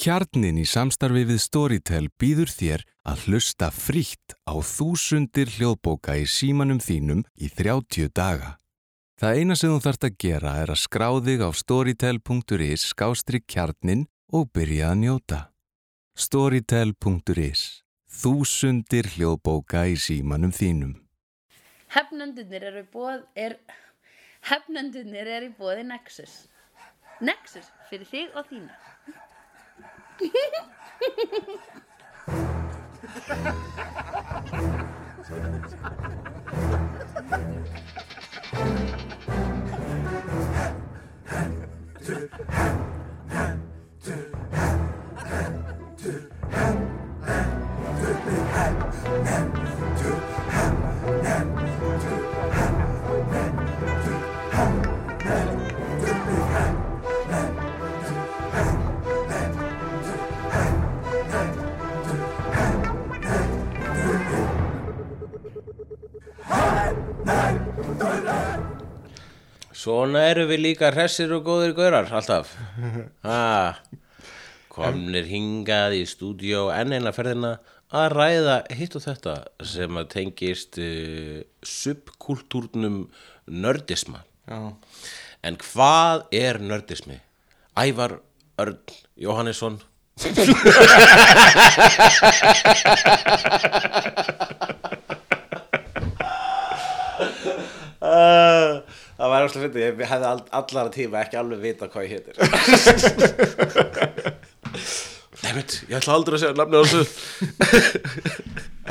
[0.00, 6.78] Kjarnin í samstarfi við Storytel býður þér að hlusta frítt á þúsundir hljóðbóka í símanum
[6.80, 8.54] þínum í 30 daga.
[9.20, 14.06] Það eina sem þú þarft að gera er að skrá þig á storytel.is skástri kjarnin
[14.32, 15.42] og byrja að njóta.
[16.16, 17.64] Storytel.is
[18.08, 20.96] Þúsundir hljóðbóka í símanum þínum.
[22.88, 23.60] Bóð, er,
[24.48, 26.46] hefnendunir eru í bóði Nexus.
[27.20, 28.80] Nexus fyrir þig og þína.
[30.20, 30.36] Hand
[42.04, 42.80] to hand,
[43.28, 43.62] hand
[44.04, 44.12] to
[44.52, 44.80] hand,
[45.16, 45.64] hand
[45.98, 46.80] to hand,
[48.54, 49.79] hand to hand.
[69.80, 72.52] Svona eru við líka hressir og góðir gaurar alltaf.
[73.24, 73.78] Ah,
[74.70, 77.54] Komnir hingað í stúdíó enn eina ferðina
[77.90, 79.34] að ræða hitt og þetta
[79.66, 83.00] sem að tengist uh, subkultúrnum
[83.50, 84.22] nördisma.
[84.46, 84.60] Já.
[85.42, 87.18] En hvað er nördismi?
[87.80, 88.18] Ævar
[88.60, 88.78] Örn
[89.16, 89.80] Jóhannesson.
[98.00, 98.80] Uh,
[99.20, 102.34] það var alltaf fyndið, ég hefði all, allara tíma ekki alveg vita hvað ég heitir.
[105.40, 107.04] Nefnt, ég ætla aldrei að segja nafnið á þessu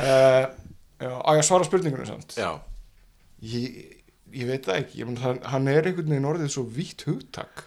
[0.00, 0.46] Uh,
[1.04, 2.32] á ég að svara spurningunum samt?
[2.40, 2.54] Já,
[3.44, 3.98] ég,
[4.32, 7.66] ég veit það ekki, ég hann, hann er einhvern veginn orðið svo vítt hugtak.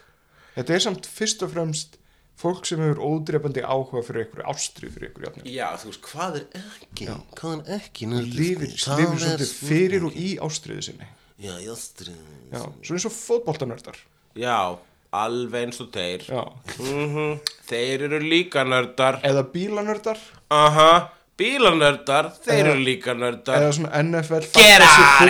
[0.56, 1.94] Þetta er samt fyrst og fremst
[2.40, 6.38] fólk sem hefur ódrefandi áhuga fyrir einhverju ástrið fyrir einhverju jafnir já, þú veist, hvað
[6.40, 7.06] er ekki,
[7.38, 8.08] hvað er ekki?
[8.10, 11.06] Lifir er svolítið fyrir og í ástriðu sinni
[11.42, 12.18] Já, jástrið
[12.52, 13.96] já, svo eins og fótboltanördar.
[14.38, 14.78] Já,
[15.14, 16.22] alveg eins og þeir.
[16.30, 16.44] Já.
[16.78, 19.18] mm Þeir eru líka nördar.
[19.24, 20.18] Eða bílanördar.
[20.54, 23.56] Aha, bílanördar, þeir Eða- eru líka nördar.
[23.58, 25.26] eða svona NFL Get out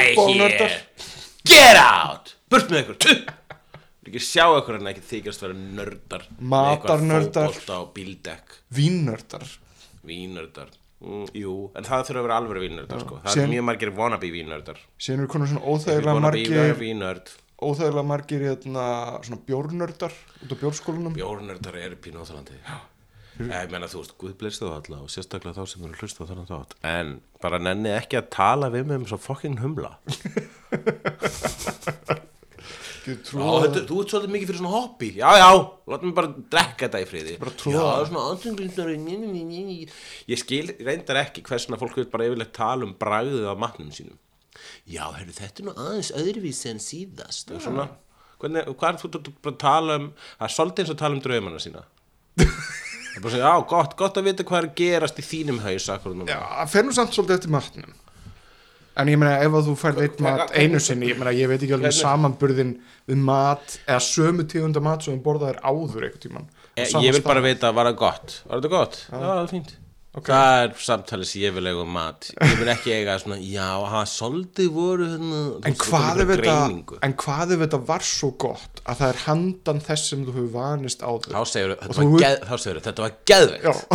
[1.45, 2.35] Get out.
[2.51, 3.25] Burt með ykkur.
[4.05, 7.55] Vil ekki sjá ykkur en ekki þykjast vera nördar Matarnördar.
[8.75, 9.47] vínnördar
[10.05, 10.69] Vínördar
[11.01, 13.15] mm, Jú, en það þurfa að vera alveg vínördar sko.
[13.25, 14.79] Það Síðan- er mjög margir wannabe vínördar.
[14.99, 17.23] Síðan eru konar svona óþægilega margir
[17.65, 18.85] óþægilega margir hérna,
[19.25, 20.13] svona bjórnördar
[20.43, 22.59] út á bjórskólanum Bjórnördar eru pínu áþálandi
[23.35, 26.23] Ég meina þú veist, Guð blessi þú alla og sérstaklega þá sem eru að hlusta
[26.23, 26.75] á þannig þátt.
[26.87, 27.09] En
[27.43, 29.97] bara nenni ekki að tala við mig um svo fokkin humla
[33.05, 35.09] þetta, þú ert svolítið mikið fyrir svona hobby.
[35.19, 35.49] Já, já,
[35.93, 37.35] látum mig bara drekka þetta í friði.
[37.37, 38.23] Já, svona
[40.31, 44.17] Ég skil reyndar ekki hversna fólk vil bara yfirleitt tala um bragðið á matnum sínum.
[44.89, 47.89] Já, heyrðu, þetta er nú aðeins öðruvísi en síðast og svona.
[48.41, 49.11] Hvernig, hvað er þú
[49.45, 51.85] bara að tala um Það er svolítið eins og tala um draumana sína.
[52.35, 55.27] Það er bara að segja, já, gott, gott að vita hvað er að gerast í
[55.29, 56.41] þínum haus Já,
[56.89, 57.93] nú samt svolítið eftir matnum
[58.97, 61.63] En ég meina ef að þú færð eitt mat einu sinni, ég meina ég veit
[61.65, 62.75] ekki alveg samanburðin
[63.11, 66.47] við mat eða sömu tegunda mat sem þú borðaðir áður einhvern tíman
[66.77, 68.37] Ég, Eh, ég vil bara vita, var það gott?
[68.51, 68.97] Var þetta gott?
[69.11, 69.75] Já, það er fínt
[70.15, 72.29] Það er samtalið sem ég vil eiga um mat.
[72.39, 76.59] Ég vil ekki eiga svona, já, hafa svolítið voru hérna En hvað, þetta
[77.09, 80.53] en hvað ef þetta var svo gott að það er handan þess sem þú hefur
[80.55, 83.91] vanist áður Þá segir Og þetta var geðveikt.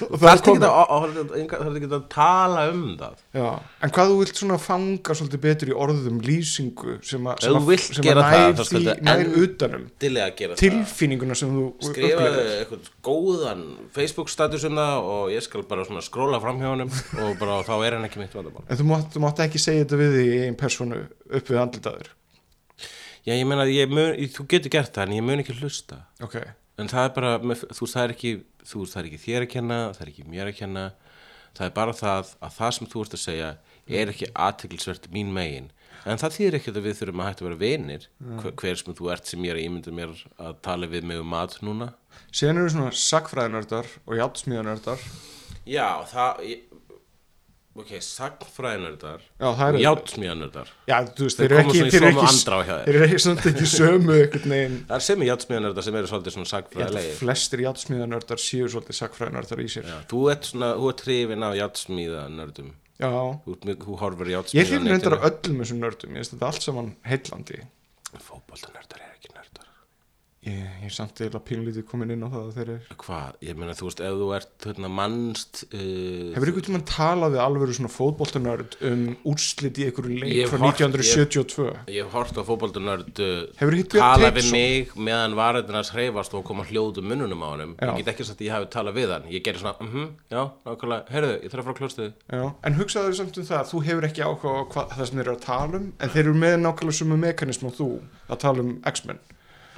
[0.00, 3.18] Það það er ekki að, það tala um það?
[3.36, 3.48] Já,
[3.84, 7.86] en hvað þú vilt svona fanga svolítið betur í orðum lýsingu sem Ef sem vilt
[7.88, 10.56] sem að það, nær, því, nær utanum það.
[10.62, 12.54] tilfinninguna sem þú Skrifaðu upplifir.
[12.62, 13.64] eitthvað góðan
[13.96, 16.94] Facebook statusuna og ég skal bara svona skróla fram hjá honum
[17.24, 18.64] og bara þá er hann ekki mitt vandamál.
[18.70, 21.60] En þú mátt, þú mátt ekki segja þetta við því í einn personu upp við
[21.66, 22.14] andlitaður?
[23.26, 26.00] Já, ég meina, ég mun, ég, þú getur gert það en ég mun ekki hlusta.
[26.24, 26.38] Ok,
[26.80, 28.30] En það er bara, með, þú veist, það er ekki
[28.64, 30.84] þú veist, það er ekki þér að kenna, það er ekki mér að kenna.
[31.50, 33.50] Það er bara það að það sem þú ert að segja
[34.00, 35.66] er ekki aðteglisvert mín megin,
[36.06, 38.96] en það þýðir ekki að við þurfum að hægt að vera vinir hver, hver sem
[39.00, 41.90] þú ert sem ég er að ímynda mér að tala við mig um mat núna.
[42.30, 45.02] Síðan eru svona sagfræðinördar og játtsmíðanördar
[45.68, 46.62] Já, það ég,
[47.80, 52.34] ok, það og játsmíðanördar Já, þú veist, Þeir eru ekki, þeir eru ekki,
[52.86, 54.78] þeir eru ekki, samt ekki sömu einhvern veginn.
[54.90, 59.00] Það er sem í játsmíðanördar sem eru svolítið svona Ég sagfræðilegir flestir játtsmíðanördar séu svolítið
[59.00, 59.90] sagfræðinördar í sér.
[59.90, 63.12] Já, þú ert svona, þú ert hrifin af játsmíðanördum Já,
[63.46, 66.66] Þú, þú horfir ég játsmíðan hlifin reyndar af öllum þessum nördum, ég veist þetta allt
[66.66, 67.62] saman heillandi.
[68.20, 68.60] Fótboltanördar.
[68.60, 68.99] er ekki nördar
[70.46, 73.74] ég, ég samt eða pínlítið komin inn á það að þeir eru Hvað, ég meina
[73.76, 75.80] þú veist, ef þú ert hérna, mannst uh,
[76.36, 80.80] Hefur einhvern tímann talað við alveg svona fótboltanörd um úrslit í einhverju leik frá hort-
[80.80, 81.66] 1972?
[81.92, 83.42] Ég hef hort á fótboltunörd uh,
[83.92, 87.90] tala við mig meðan varðinars hreyfast og koma hljóðu mununum á Já.
[87.90, 89.26] Ég get ekki sagt að ég hafi talað við hann.
[89.28, 93.12] Ég gerir svona, mhm, já, nákvæmlega, heyrðu, ég þarf að frá klóstuði Já, en hugsaðu
[93.18, 95.44] samt um það að þú hefur ekki áhuga á hvað, það sem þeir eru að
[95.44, 95.74] tala
[99.18, 99.20] um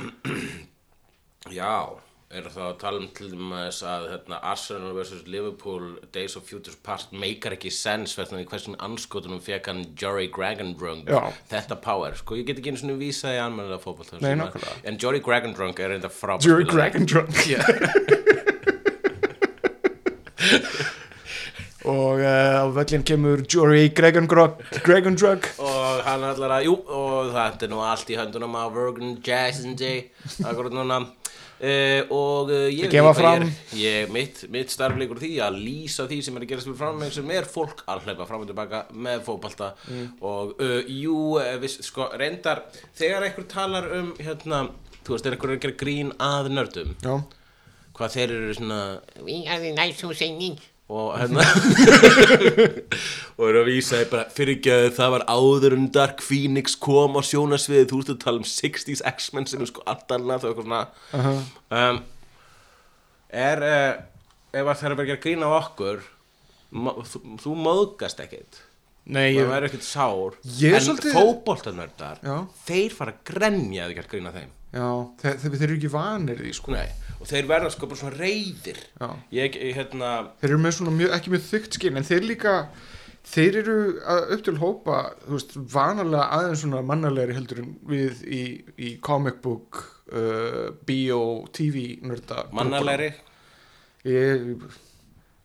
[0.02, 1.75] og Já,
[2.32, 5.25] er það að tala um til dæmis að hérna, Arsenal vs.
[5.28, 11.02] Liverpool Days of Futures Past meikar ekki sens hvernig hversin anskotunum fekk hann Jory Gragandrung
[11.10, 11.26] Já.
[11.50, 14.78] þetta power, sko, ég get ekki einu svona vísa í anmennlega fótboll Nei, nákvæmlega.
[14.88, 17.37] en Jory Gragandrung er enda frábært Jerry Gragandrunk
[21.88, 23.43] og uh, á völlin kemur
[23.96, 28.64] Gragandrunk Gragandrunk og hann ætlar að, jú, og þetta er nú allt í höndunum á
[28.75, 30.05] Virgin Jason Day
[30.44, 31.00] akkurat núna.
[31.62, 33.43] Uh, og uh, ég, veit hvað fram.
[33.46, 36.79] ég, er- ég, mitt, mitt starfleikur því að lýsa því sem er að gerast fyrir
[36.81, 39.69] fram mig sem er fólk að hlaupa fram og tilbaka með fótbalta
[40.26, 41.14] og uh, jú,
[41.62, 42.64] viss, sko, reyndar
[42.99, 44.64] þegar einhver talar um hérna,
[45.06, 47.14] þú veist, er einhver að gera grín að nördum Já,
[47.94, 48.81] hvað þeir eru svona
[49.23, 50.58] we are the nice who singing
[50.93, 51.44] og hérna
[53.39, 56.75] og eru að vísa þér bara fyrir ekki að það var áður en Dark Phoenix
[56.87, 60.47] kom á sjónasviði þú ert að tala um 60s X-Men sem er sko allt annað
[60.49, 60.83] og eitthvað svona.
[61.73, 62.03] Um,
[63.33, 63.93] er uh,
[64.53, 66.03] ef að það er að vera að gera grín á okkur
[67.09, 68.61] þú, þú móðgast ekkert.
[69.12, 70.37] Nei, það verður ekkert sár.
[70.47, 72.37] En svolítið- fótboltanördar Já.
[72.69, 74.53] þeir fara að grenja að þið gert grín á þeim.
[74.73, 74.87] Já
[75.21, 76.73] þeir, þeir, þeir eru ekki vanir því sko.
[76.77, 76.87] Nei,
[77.22, 78.80] og þeir verða sko bara svona reyðir
[79.30, 82.54] ég, ég hérna Þeir eru með svona mjög, ekki mjög þykkt skinn en þeir líka,
[83.32, 83.76] þeir eru
[84.34, 88.44] upp til hópa, þú veist, vanalega aðeins svona mannalegri heldur en við í,
[88.76, 91.20] í comic book uh, bio,
[91.54, 93.12] TV nörda mannalegri
[94.02, 94.64] Ég,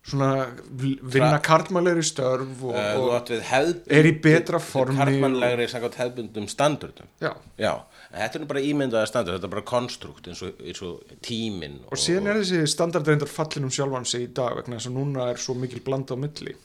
[0.08, 0.48] svona
[0.82, 6.48] vinna kartmannlegri störf og, Uh, og átt við hefð er í betra formi kartmannlegri hefðbundum
[6.50, 7.10] standardum.
[7.22, 7.74] Já, já,
[8.12, 11.80] þetta er nú bara ímyndaða standard þetta er bara konstrukt eins og, eins og tíminn
[11.92, 15.32] og síðan er þessi standardreindar fallin um sjálfan sig í dag vegna þess að núna
[15.32, 16.56] er svo mikil blanda á milli.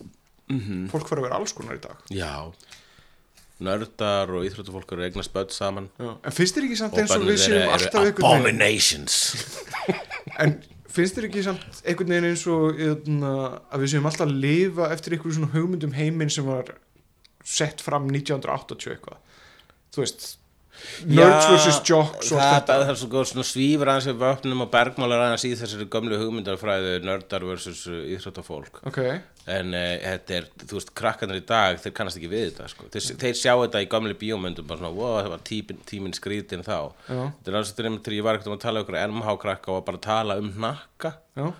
[0.58, 0.86] -hmm.
[0.92, 2.02] fólk fara að vera alls konar í dag.
[2.12, 2.52] Já,
[3.62, 5.88] nördar og íþróttufólk eru eignast börn saman.
[5.98, 6.12] Já.
[6.24, 9.18] en finnst þér ekki samt og eins og við séum alltaf einhvern veginn abominations.
[10.42, 10.54] En
[10.92, 13.34] finnst þér ekki samt einhvern veginn eins og eðna,
[13.72, 16.74] að við séum alltaf að lifa eftir einhverju svona hugmyndum heiminn sem var
[17.42, 19.18] sett fram 1980 eitthvað?
[19.92, 20.28] Þú veist
[21.08, 21.78] Nerds vs.
[21.88, 25.86] Jocks og það, það, er svona svífur aðeins við vöpnum og bergmálar aðeins í þessari
[25.92, 28.82] gömlu hugmyndarfræðu nördar versus uh, íþróttafólk.
[28.90, 29.00] Ok,
[29.52, 32.88] en uh, þetta er, þú veist, krakkarnir í dag þeir kannast ekki við þetta, sko.
[32.94, 36.64] Þeir, þeir sjá þetta í gamli bíómyndum, bara svona, wow, það var tíminn, tíminn skrýtin
[36.66, 36.78] þá.
[37.08, 39.76] Þetta er alveg þetta þegar ég var ekkert um að tala um ykkur MH krakka
[39.76, 41.16] og bara tala um hnakka.
[41.38, 41.52] Já,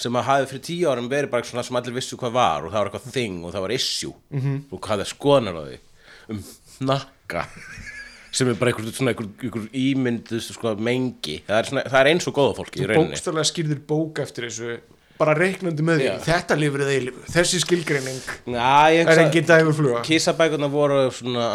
[0.00, 2.72] sem að hafi fyrir tíu árum verið bara svona sem allir vissu hvað var og
[2.72, 4.14] það var eitthvað thing og það var issue.
[4.30, 4.40] Mhm.
[4.40, 4.60] -hmm.
[4.72, 5.78] og hvað er skonar á því.
[6.30, 6.42] Um
[6.80, 7.44] hnakka
[8.32, 12.10] sem er bara einhver, svona einhver, einhver ímyndu sko, mengi, það er, svona, það er
[12.14, 13.12] eins og góða fólki rauninni.
[13.14, 14.78] bókstaflega skýrðir bók eftir þessu
[15.20, 20.02] bara reiknandi með því, þetta lifur eða eilifu þessi skilgreining er hugsa- engin dægur fluga.
[20.06, 21.48] Kissabækurna voru svona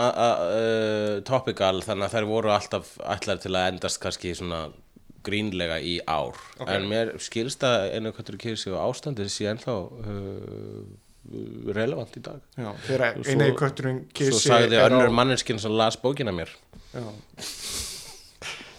[1.26, 4.68] topical þannig að þær voru alltaf ætlar til að endast kannski svona
[5.26, 6.38] grínlega í ár.
[6.70, 10.86] En mér skilst að einu kvættur kissi og ástandið sé ennþá uh,
[11.76, 15.10] relevant í dag já, þegar Svo- eina í kötturinn Svo kissi sagði er á- önnur
[15.18, 16.50] manneskinn sem las bókina mér
[16.96, 17.04] Já.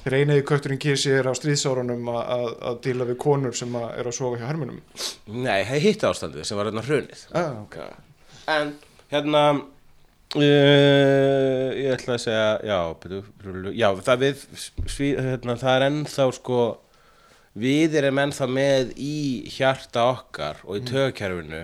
[0.07, 4.39] Þegar einaði kötturinn Kissi er á stríðsárunum að, díla við konur sem er að sofa
[4.39, 4.77] hjá hermunum.
[5.27, 7.77] Nei, það hitt ástandið sem var hérna hrunið Ah, ok.
[8.55, 8.71] En
[9.11, 10.39] hérna uh,
[11.75, 13.21] ég ætla að segja já, byrju,
[13.75, 14.45] já það við
[14.87, 16.61] sví, hérna, það er ennþá sko
[17.57, 19.15] við erum ennþá með í
[19.57, 20.91] hjarta okkar og í Mm.
[20.93, 21.63] tögkerfinu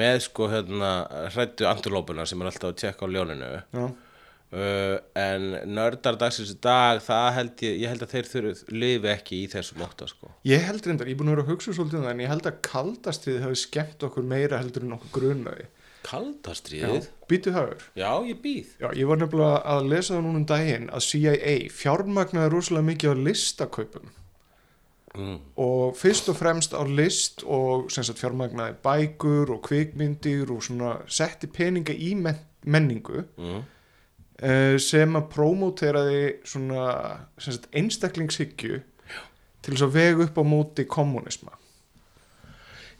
[0.00, 0.90] með sko hérna
[1.34, 3.84] hrættu antilópuna sem er alltaf að tjekka á ljóninu Já.
[3.84, 5.46] uh, en
[5.76, 9.46] nördar dagsins í dag það held ég, ég held að þeir þurfi lifi ekki í
[9.54, 12.08] þessu móta sko Ég held reyndar, ég er búin að vera að hugsa svolítið um
[12.08, 15.70] það en ég held að kaldastrið hafi skemmt okkur meira heldur en okkur grunaði.
[16.04, 17.06] Kaldastriðið?
[17.30, 20.90] Býtu það Já, ég býð Já, ég var nefnilega að lesa það núna um daginn
[20.92, 24.10] að CIA fjármagnaði rosalega mikið á listakaupum
[25.18, 25.36] mm.
[25.56, 31.46] og fyrst og fremst á list og sagt fjármagnaði bækur og kvikmyndir og svona setti
[31.46, 33.62] peninga í men menningu Mm.
[34.42, 36.86] uh, sem að prómóteraði svona
[37.38, 38.80] sagt, einstaklingshyggju
[39.62, 41.52] til þess að vega upp á móti kommunisma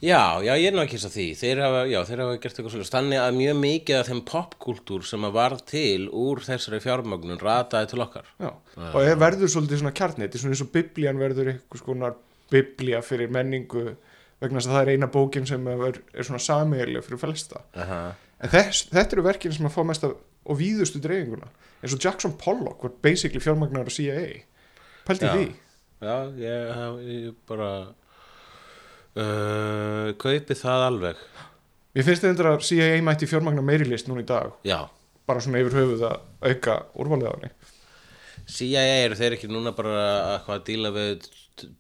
[0.04, 1.26] Já, já, ég er nú ekki og því.
[1.40, 5.06] Þeir hafa, já, þeir hafa gert eitthvað svolítið þannig að mjög mikið af þeim popkúltúr
[5.08, 8.28] sem að varð til úr þessari fjármögnun rataði til okkar.
[8.42, 8.50] Já,
[8.90, 12.18] og ef verður svolítið svona kjarni þetta er svona eins og biblían verður eitthvað skonar
[12.52, 13.86] biblía fyrir menningu
[14.44, 17.64] vegna þess að það er eina bókin sem er, er svona sameigileg fyrir flesta.
[17.72, 18.02] Aha.
[18.44, 21.48] en þess, þetta eru verkin sem að fá mest af og víðustu dreifinguna.
[21.80, 24.44] Eins og Jackson Pollock var basically fjármagnar á CIA
[25.08, 25.32] pælti Já.
[25.32, 25.46] því?
[26.04, 27.70] Já, ég, ég bara
[29.20, 31.22] uh, kaupi það alveg.
[31.94, 34.50] Mér finnst þetta að CIA mætti fjármagnar meiri list núna í dag.
[34.66, 34.80] Já,
[35.28, 37.52] bara svona yfir höfuð að auka henni.
[38.50, 39.94] CIA eru þeir ekki núna bara
[40.34, 41.28] að hvað að díla við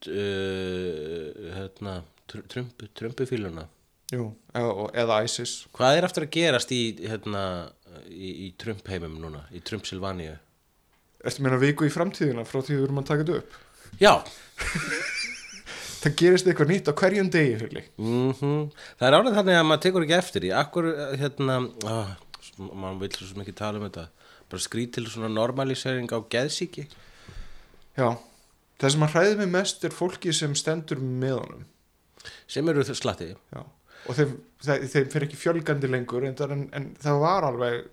[0.08, 1.96] uh, hérna,
[2.30, 3.66] tr- Trump, Trumpufíluna
[4.12, 5.54] Jú, eða, eða ISIS.
[5.74, 7.44] Hvað er aftur að gerast í, hérna,
[8.08, 10.36] í, í Trump heimum núna, í Trump Silvaníu?
[11.24, 13.58] Ertu meina viku í framtíðina frá því við erum að taka þetta upp?
[14.02, 14.12] Já,
[16.04, 18.66] Það gerist eitthvað nýtt á hverjum degi mm
[18.98, 20.88] það er árið þannig að maður tekur ekki eftir í Akkur,
[21.20, 21.56] hérna,
[21.88, 22.10] ah,
[22.60, 24.04] mann vil svo mikið tala um þetta.
[24.52, 26.84] Bara skrít til svona normalisering á geðsíki.
[27.96, 28.18] Já,
[28.82, 31.64] það sem að hræði mig mest er fólki sem stendur með honum.
[32.48, 33.62] Sem eru slatti Já,
[34.04, 37.84] og þeim, þeim, þeim fyrir ekki fjölgandi lengur en, en, en það var alveg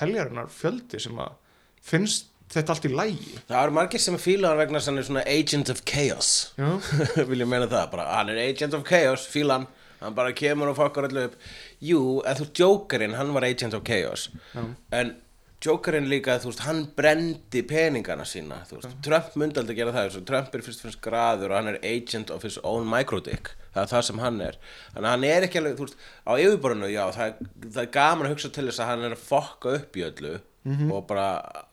[0.00, 1.34] heljarinnar fjöldi sem að
[1.82, 5.24] finnst þetta allt í lægi Það eru margir sem fíla hann vegna hann er svona
[5.28, 6.32] agent of chaos.
[7.30, 9.66] Vil ég meina það, bara hann er agent of chaos fíla hann,
[10.02, 11.40] hann bara kemur og fokkar allir upp.
[11.84, 14.30] Jú, en þú Jokerinn hann var agent of chaos.
[14.54, 14.64] Já.
[15.00, 15.16] en
[15.60, 20.54] Jokerinn líka, þú veist, hann brendi peningana sína, veist, Trump myndi aldrei gera það, Trump
[20.56, 23.52] er fyrst og fyrst graður og hann er agent of his own microdick.
[23.74, 24.56] Það er það sem hann er,
[24.94, 28.30] þannig að hann er ekki alveg, þú veist, á yfirborðinu, já, það það er gaman
[28.30, 30.32] að hugsa til þess að hann er að fokka upp í öllu
[30.66, 31.28] og bara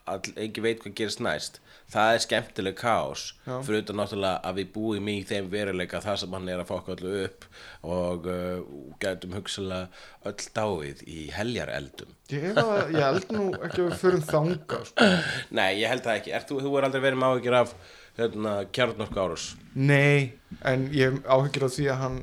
[0.08, 1.60] all, engin veit hvað gerist næst.
[1.92, 3.62] Það er skemmtileg kaos Já.
[3.64, 6.96] fyrir utan náttúrulega að við búum í þeim veruleika það sem hann er að fokka
[6.98, 7.46] öllu upp
[7.88, 8.58] og uh,
[9.00, 9.88] gætum hugsalega
[10.28, 12.12] öll dáið í heljareldum.
[12.34, 15.08] Ég, efa, ég held nú ekki að við förum þanga sko.
[15.60, 17.74] Nei, ég held það ekki, er, þú, þú er aldrei verið með áhyggjur af
[18.18, 20.34] hérna, kjarnorku árus Nei,
[20.68, 22.22] en ég áhyggjur af því að hann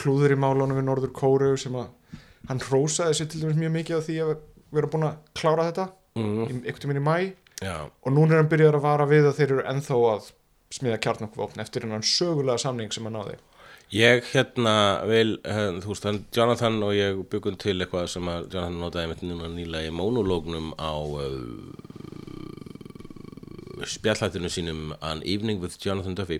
[0.00, 1.90] klúður í málunum við Norður Kóru sem að
[2.48, 4.30] hann hrósaði sér til dæmis mjög mikið af því að
[4.74, 5.86] vera búin að klára þetta
[6.18, 6.42] mm.
[6.46, 7.16] einhvern tíminn í mæ
[7.60, 10.28] Já, og núna er hann byrjað að vara við að þeir eru ennþá að
[10.72, 13.36] smiða kjarnokvopn eftir hennan sögulega samning sem hann náði.
[13.90, 14.74] Ég hérna
[15.10, 19.10] vil, uh, þú veist, hann, Jonathan og ég byggum til eitthvað sem að Jonathan notaði
[19.10, 21.26] mitt núna nýlega í monológnum á uh,
[23.90, 26.38] spjallhættinu sínum An Evening with Jonathan Duffy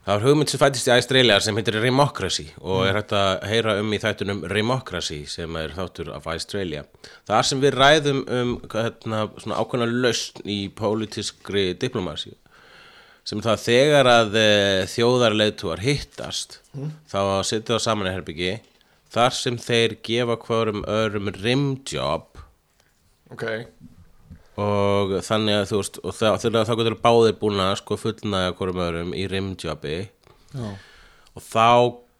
[0.00, 3.74] Það var hugmynd sem fættist í Australia sem heitir Remocracy og er hægt að heyra
[3.82, 6.86] um í þættunum Remocracy sem er þáttur af Australia.
[7.28, 12.32] Það sem við ræðum um hérna, ákveðna lausn í pólitískri diplomasi
[13.28, 14.48] sem það þegar að e,
[14.94, 16.58] þjóðarleiðtúar hittast
[17.10, 18.52] þá að setja það saman í herbyggi
[19.12, 22.40] þar sem þeir gefa hverjum öðrum rimjob
[23.34, 23.44] ok,
[24.58, 28.84] og þannig að þú veist og þegar þá getur báðir búin að sko fullnaða hverjum
[28.86, 29.26] öðrum í
[29.60, 29.74] já,
[31.30, 31.68] og þá,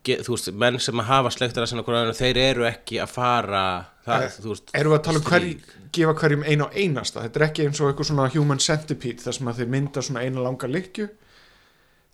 [0.06, 3.00] get, þú veist, menn sem að hafa sleiktar að sinna hverjum öðrum, þeir eru ekki
[3.02, 3.64] að fara
[4.06, 5.48] það, Eh, þú veist erum við að tala um hver,
[5.96, 7.24] gefa hverjum einu á einasta?
[7.24, 10.24] Þetta er ekki eins og eitthvað svona human centipede þar sem að þeir mynda svona
[10.24, 11.08] eina langa likju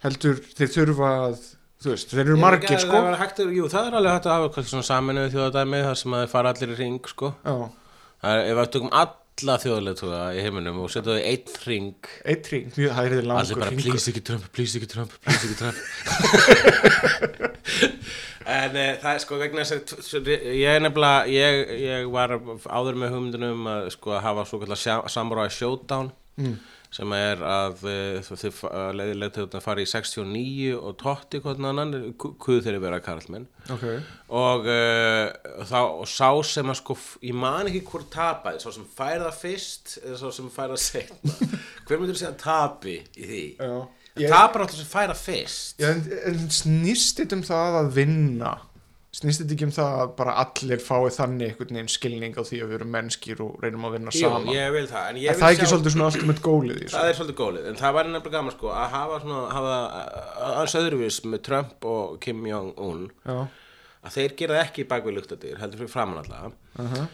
[0.05, 1.39] heldur þeir þurfa að
[1.85, 3.03] þú veist, þeir eru margir það, sko.
[3.03, 6.25] er hægt, jú, það er alveg hægt að hafa svona saminuð þjóðadæmi þar sem að
[6.25, 7.33] þeir fara allir í ring sko.
[7.45, 8.95] það er, ef við tökum
[9.37, 13.27] alla þjóðarleiðtúa í heiminum og setja þau einn ring eitt ring, mjög, er þið allir
[13.29, 13.91] langur bara hringur.
[13.91, 15.77] please ekki Trump, please ekki Trump, please ekki Trump.
[18.47, 22.31] En e, það er sko vegna þess að ég er nefnilega ég, ég var
[22.71, 24.79] áður með hugmyndunum að sko að hafa svo kallar
[25.11, 26.13] Samurai Showdown
[26.95, 32.83] sem er að e, til að fara í 69 og Totti hvernig annan kuð þeirri
[32.83, 33.85] vera karlmenn ok,
[34.29, 38.89] og, uh, þá, og sá sem að sko ég man ekki hvort tapaði sá sem
[38.97, 41.37] fær það fyrst eða sá sem fær það setna
[41.87, 43.45] hver myndir þú segja tapi í því?
[43.61, 43.77] Já.
[44.17, 45.75] Tapar alltaf sem fær það fyrst.
[45.83, 48.55] Já, en, en snýst þetta um það að vinna
[49.17, 52.59] snýst þetta ekki um það að bara allir fái þannig einhvern veginn skilning á því
[52.63, 54.51] að við erum mennskir og reynum að vinna Jú, saman?
[54.53, 56.43] ég vil það en ég er vil það ekki sjá- svolítið svona allt um eitt
[56.47, 59.41] gólið í það er svolítið gólið en það væri nefnilega gaman sko að hafa svona
[59.57, 59.77] hafa
[60.51, 63.07] aðeins öðruvís með Trump og Kim Jong-un.
[64.07, 67.07] Að þeir gera ekki bak við luktadyr heldur fyrir framan alltaf uh -huh.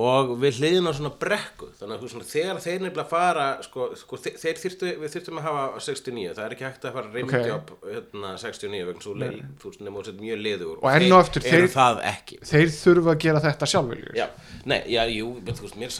[0.00, 1.66] Og við hliðin á svona brekku.
[1.76, 5.64] Þannig að þegar þeir nefnilega fara sko, sko, þeir, þeir þyrftu, við þyrftum að hafa
[5.84, 10.00] 69, það er ekki hægt að fara reymdjóp hérna 69 vegna svo leið, þú nema
[10.00, 12.38] þú sett mjög liður Og enn og aftur, eru þeir- það ekki.
[12.52, 14.26] þeir þurfa að gera þetta sjálfviljur já,
[14.72, 15.92] nei, já, jú, menn veist, mér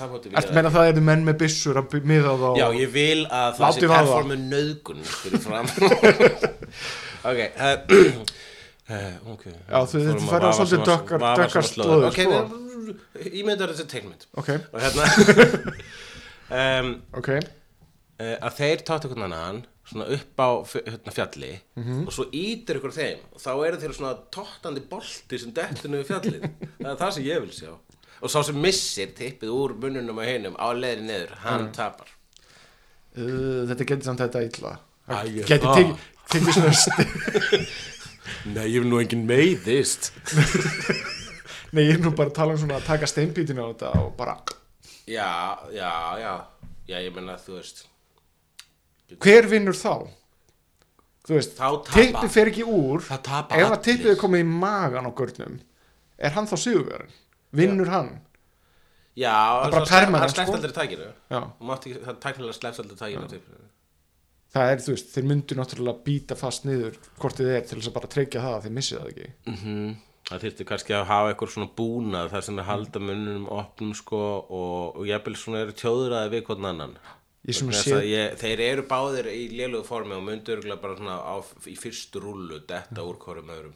[0.48, 3.60] að meina að það eru menn með byssur að miða þá Já, ég vil að
[3.60, 5.68] það sé performu nöðgun fyrir fram
[7.30, 7.76] Ok uh,
[8.90, 9.44] Eh, ok.
[9.46, 12.38] Já, þú- þetta að færi á svolítið dökkar- dökkar slóðir, Ok, sko.
[13.20, 14.24] við- ímyndar þessi teikmynd.
[14.34, 15.04] ok, Og hérna,
[16.80, 16.88] um,
[17.20, 22.02] ok uh, að þeir tátt einhvern annan svona upp á hérna, fjalli Mhm.
[22.06, 26.08] og svo ítir ykkur þeim og þá eru þeir svona tottandi bolti sem dettur niður
[26.10, 26.44] fjallið
[26.80, 27.70] það er það sem ég vil sjá
[28.20, 31.72] og sá sem missir tippið úr munnunum og hinum á leiðin niður, hann Mhm.
[31.78, 32.08] tapar
[33.16, 34.78] uh, þetta getur samt þetta illa
[35.10, 35.96] Æ, getur ah.
[36.30, 36.74] tekið svona
[38.50, 40.10] Nei, ég vil nú enginn meiðist
[41.74, 44.14] nei, ég er nú bara að tala um svona að taka steinbítinu á þetta og
[44.18, 44.38] bara
[45.10, 45.30] Já,
[45.74, 46.32] já, já
[46.90, 47.86] Já, ég menna þú veist
[49.20, 50.06] hver vinnur þá?
[51.26, 51.58] þú veist,
[51.90, 55.58] tippið fer ekki úr Það tapa ef að tippið er komið í magan á görnum
[56.20, 57.14] er hann þá sigurverðin?
[57.56, 58.10] vinnur hann?
[59.18, 59.34] Já,
[59.66, 60.58] er bara permanent, hann sleppst sko.
[60.58, 61.40] aldrei tækinu Já.
[62.06, 63.42] það tæknilega sleppst aldrei tækinu
[64.54, 67.90] það er, þú veist, þeir myndu náttúrulega býta fast niður hvort þið er til þess
[67.90, 69.30] að bara tryggja það að þið missið það ekki.
[69.52, 69.90] Mhm.
[70.30, 74.18] Það þyrfti kannski að hafa eitthvað svona búnað þar sem að halda munnum opnum sko
[74.46, 76.92] og, og jafnvel svona eru tjóðraði við hvern annan.
[77.48, 81.16] Ég sé- að ég, þeir eru báðir í lélugu formi og myndu örgulega bara svona
[81.24, 81.34] á,
[81.66, 83.72] í fyrstu rullu detta úr hvorum öðrum.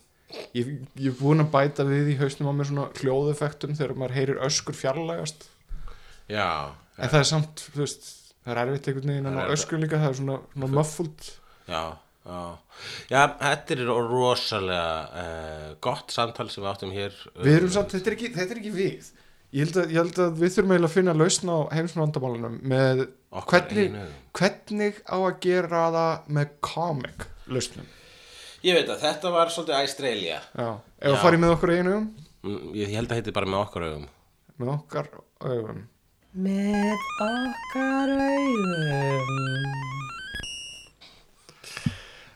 [0.54, 0.68] Ég,
[1.00, 4.40] ég er búin að bæta við í hausnum á mér svona hljóðeffektum þegar maður heyrir
[4.44, 5.48] öskur fjarlægast.
[6.28, 8.06] Já, en það er samt, þú veist
[8.44, 10.70] það er erfitt einhvern veginn en Það á er öskur líka það er svona, svona
[10.78, 11.28] muffled.
[11.68, 11.82] Já,
[12.24, 12.40] já.
[13.10, 13.82] Já, þetta er
[14.12, 14.86] rosalega
[15.24, 18.62] uh, gott samtal sem við áttum hér við erum samt, þetta er ekki, þetta er
[18.62, 19.12] ekki við.
[19.54, 23.04] Ég held, að, ég held að við þurfum eiginlega að finna lausn á heimsvandamálunum með
[23.52, 23.98] hvernig,
[24.34, 27.86] hvernig á að gera það með comic lausnum?
[28.64, 29.76] Ég veit að þetta var svolítið
[30.58, 31.12] já, ef Já.
[31.12, 31.96] að farið með okkur einu
[32.44, 34.02] Mm, Ég, held að heiti bara með okkar augum.
[34.60, 35.06] Með okkar
[35.40, 35.78] augum
[36.34, 39.66] Með okkar augum.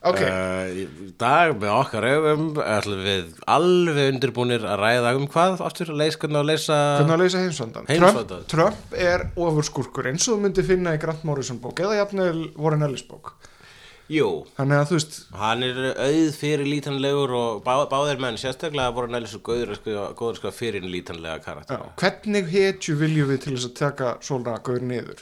[0.08, 0.84] Ok, Uh, í
[1.18, 6.20] dag með okkar augum ætlum við alveg undirbúnir að ræða um hvað aftur að leysa
[6.22, 7.90] hvernig að leysa hvernig að leysa heimsvandan.
[7.90, 12.44] Trump, Trump er ofurskurkur eins og þú myndir finna í Grant Morrison bók eða jafnvel
[12.54, 13.34] Warren Ellis bók
[14.08, 18.94] Jú, þannig að þú veist, hann er auð fyrir lítanlegur og bá, báðir menn sérstaklega
[18.96, 23.42] voru næli svo góður að skrifa, góður fyrir lítanlega já, karakter hvernig hetju viljum við
[23.44, 25.20] til þess að taka svona gaur niður?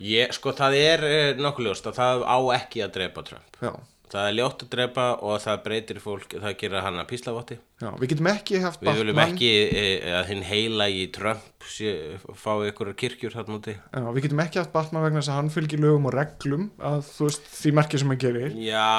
[0.00, 3.58] Ég, sko það er eh, nokkuð ljóst að það á ekki að drepa Trump.
[3.60, 3.74] Já,
[4.10, 8.10] Það er ljótt að drepa og það breytir fólk, það gerir hann að píslavotti við
[8.12, 9.84] getum ekki haft Við viljum ekki e,
[10.18, 11.92] að hinn heila í Trump sé,
[12.36, 13.76] fá ykkur kirkjur þarna úti.
[13.78, 17.04] Já, við getum ekki haft Batman vegna þess að hann fylgir lögum og reglum að
[17.06, 18.58] þú veist, því merkið sem hann gerir.
[18.58, 18.90] Já,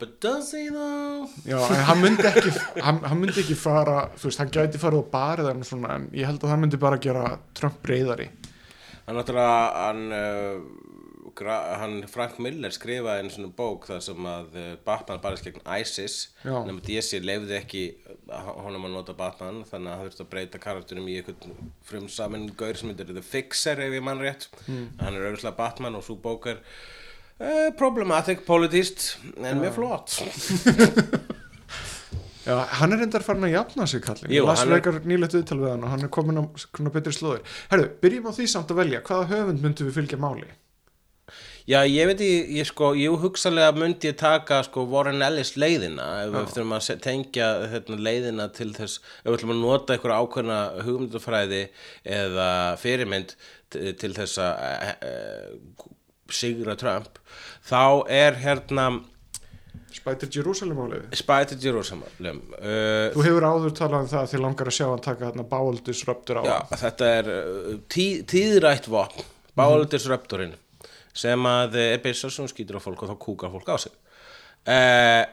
[0.00, 1.38] but does he though?
[1.46, 1.56] já,
[1.88, 2.52] hann myndi ekki
[2.82, 6.10] hann, hann myndi ekki fara, þú veist, hann gæti farið á barið en svona, en
[6.16, 8.28] ég held að hann myndi bara gera Trump breyðari
[9.06, 10.95] Hann náttúrulega, hann, uh,
[11.44, 16.16] hann Frank Miller skrifaði einu svona bók þar sem að uh, Batman barist gegn ISIS.
[16.46, 17.82] Nema DC lefði ekki
[18.30, 22.48] uh, honum að nota Batman þannig að hann þurfti að breyta karakterum í einhvern frumsamin
[22.56, 24.48] gaur sem heitir The Fixer ef ég mann rétt.
[24.68, 30.20] Hann er auðvitað Batman og svo bók er uh, problematic politist en mjög flott.
[32.46, 35.56] Já, hann er endar farin að jafna sig kallin Jú, las hann er- nýlegt viðtal
[35.58, 36.46] við hann og hann er komin á
[36.94, 37.42] betri slóðir.
[37.72, 39.00] Herðu, byrjum á því samt að velja.
[39.02, 40.46] Hvaða höfund myndum við fylgja máli
[41.66, 46.04] Já, ég veit ég, ég sko, jú hugsalega myndi ég taka sko Warren Ellis leiðina
[46.22, 50.18] ef við þurfum að tengja hérna, leiðina til þess, ef við ætlum að nota einhverja
[50.22, 51.62] ákveðna hugmyndafræði
[52.18, 53.34] eða fyrirmynd
[53.74, 55.88] til þess að e, e,
[56.38, 57.18] sigra Trump
[57.66, 57.82] þá
[58.14, 58.84] er hérna
[59.96, 64.70] Spætir Jerusalem álið Spæti Jerusalem uh, Þú hefur áður talað um það að þið langar
[64.70, 67.32] að sjá hann taka þarna Bowel Disruptor á Já, þetta er
[67.90, 69.26] tí, tíðrætt vopn,
[69.58, 70.54] báldisröpturinn
[71.16, 73.92] sem að eh, er byssar sem skýtur á fólk og þá kúkar fólk á sig
[74.68, 75.24] uh,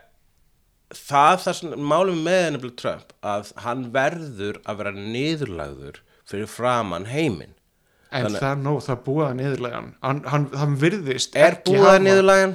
[0.93, 7.09] það það sem málum með ennabli Trump að hann verður að vera niðurlagður fyrir framann
[7.11, 7.53] heiminn
[8.13, 10.43] En Þannig- það er nóg, það búið að niðurlega hann hann, hann,
[10.77, 12.53] virðist er hafa- niðurlægjan?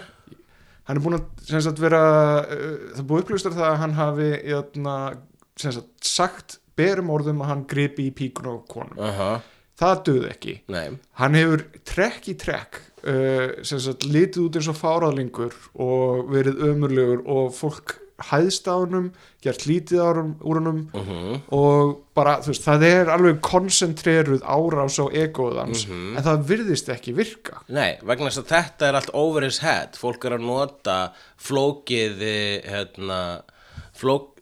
[0.88, 2.02] Hann er búin að sagt, vera
[2.46, 4.94] uh, það búið upplustar það að hann hafi jötna,
[5.58, 9.40] sem sagt, sagt berum orðum að hann gripi í píkun og konum Uh -huh.
[9.78, 10.56] Það döði ekki.
[10.74, 10.88] Nei,
[11.20, 16.60] hann hefur trekk í trekk uh, sem sagt litið út eins og fáraðlingur og verið
[16.72, 19.12] ömurlegur og fólk hæðst á honum
[19.46, 24.42] gert lítið á honum, úr honum uh og bara, þú veist, það er alveg koncentreruð
[24.42, 26.16] árás á egoð hans Mhm.
[26.18, 27.60] en það virðist ekki virka.
[27.70, 29.94] Nei, vegna þess að þetta er allt over his head.
[29.94, 30.96] Fólk er að nota
[31.38, 33.20] flókið eh, hérna,
[33.94, 34.34] flók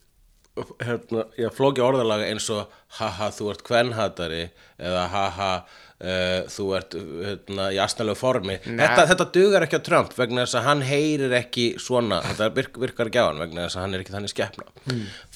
[0.80, 4.44] hérna, já, flóki orðalaga eins og haha þú ert kvenhatari
[4.80, 8.58] eða haha uh, þú ert hérna, í astnalegu formi.
[8.64, 12.80] Þetta, þetta dugar ekki á Trump vegna þess að hann heyrir ekki svona þetta virk,
[12.82, 14.68] virkar ekki á hann vegna þess að hann er ekki þannig skeppna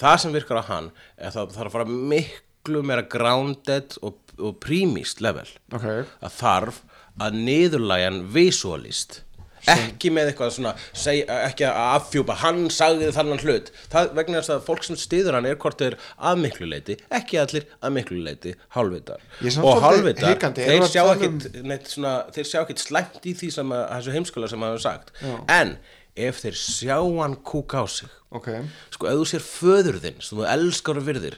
[0.01, 4.57] það sem virkar á hann er það þarf að fara miklu meira grounded og, og
[4.63, 5.49] prímist level.
[5.75, 5.89] Ok,
[6.21, 6.85] að þarf
[7.21, 9.21] að niðurlægjan visualist
[9.69, 13.71] ekki með eitthvað svona seg, ekki að affjúpa, hann sagði þannan hlut.
[13.93, 17.41] Það vegna þess að fólk sem stiður hann er hvort þeir að miklu leiti ekki
[17.43, 19.21] allir að miklu leiti hálfvitar.
[19.63, 23.35] Og hálfvitar, þeir að sjá tala um- ekkit neitt svona, þeir sjá ekkit slæmt í
[23.37, 25.13] því sem að, þessu heimskóla sem hafa sagt.
[25.21, 25.35] Já.
[25.61, 25.77] en
[26.17, 28.49] ef þeir sjá hann kúka á sig ok.
[28.91, 31.37] sko, ef þú sér föður þinn sem þú elskar og virðir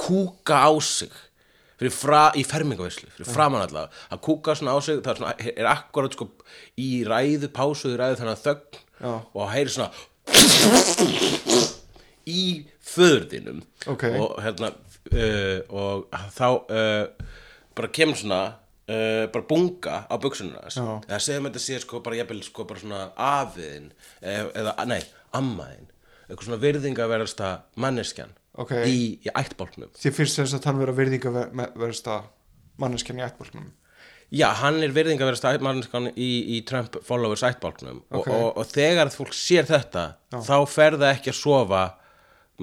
[0.00, 1.12] kúka á sig
[1.76, 5.34] fyrir fra, í fermingavislu, fyrir framan allavega að kúka svona á sig, það er, svona,
[5.52, 6.24] er akkurat sko
[6.80, 9.12] í ræðu, pásu í ræðu þannig að þögn Já.
[9.36, 9.90] og heyri svona
[12.26, 13.60] í föður þínum
[13.92, 14.04] Ok.
[14.16, 15.96] og hérna uh, og
[16.34, 17.04] þá uh,
[17.76, 18.40] bara kemur svona
[18.88, 20.86] uh, bara bunga á Já.
[21.06, 25.02] eða segjum þetta sé sko bara jafnvel sko bara svona afiðin eða, eða nei,
[25.36, 25.86] ammaðin
[26.26, 28.72] eitthvað svona virðingaverðasta manneskjan Ok.
[28.88, 29.90] í, í ættbálknum.
[30.00, 31.32] Þið finnst þess að hann vera virðinga
[31.76, 32.20] verðsta
[32.80, 33.72] manneskjan í ættbólknum
[34.34, 38.00] Já, hann er virðingaverðasta manneskjan í, í Trump followers ættbálknum.
[38.10, 38.26] Ok.
[38.26, 41.82] og, og, og þegar fólk sér þetta þá fer það ekki að sofa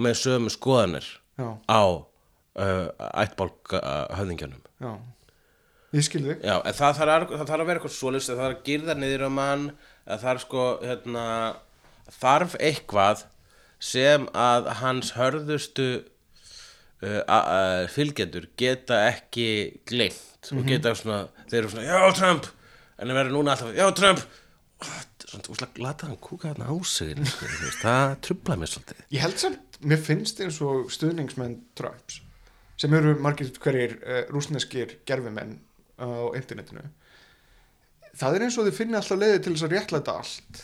[0.03, 1.07] með sömu skoðanir
[1.39, 1.47] Já.
[1.71, 2.87] á uh,
[3.23, 4.91] ættbálk höfðingjanum já,
[5.95, 6.43] ég skil þig.
[6.43, 9.25] Já, en það þarf, að, þarf að vera eitthvað svoleiðis það þarf að girða niður
[9.29, 9.65] um hann
[10.03, 11.25] það þarf sko, hérna
[12.19, 13.23] þarf eitthvað
[13.83, 15.87] sem að hans hörðustu
[17.03, 19.47] uh, fylgjendur geta ekki
[19.89, 22.49] gleymt og geta svona, þeir eru svona, já Trump!
[22.97, 24.23] En það verður núna alltaf, já Trump!
[25.81, 27.15] Lata hann kúka þarna á sig
[27.79, 29.05] það trublaði mér svolítið.
[29.15, 32.19] Ég held samt, mér finnst eins og stuðningsmenn Trumps
[32.79, 35.57] sem eru margir hverjir uh, rúsneskir gerfimenn
[36.01, 36.83] á internetinu
[38.17, 40.63] það er eins og þið finna alltaf leiði til þess að réttlæta allt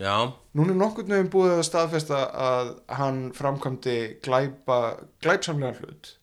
[0.00, 0.14] Já,
[0.56, 4.78] Núna er nokkurn veginn búið að staðfesta að hann framkvæmdi glæpa,
[5.22, 6.14] glæpsamlega hlut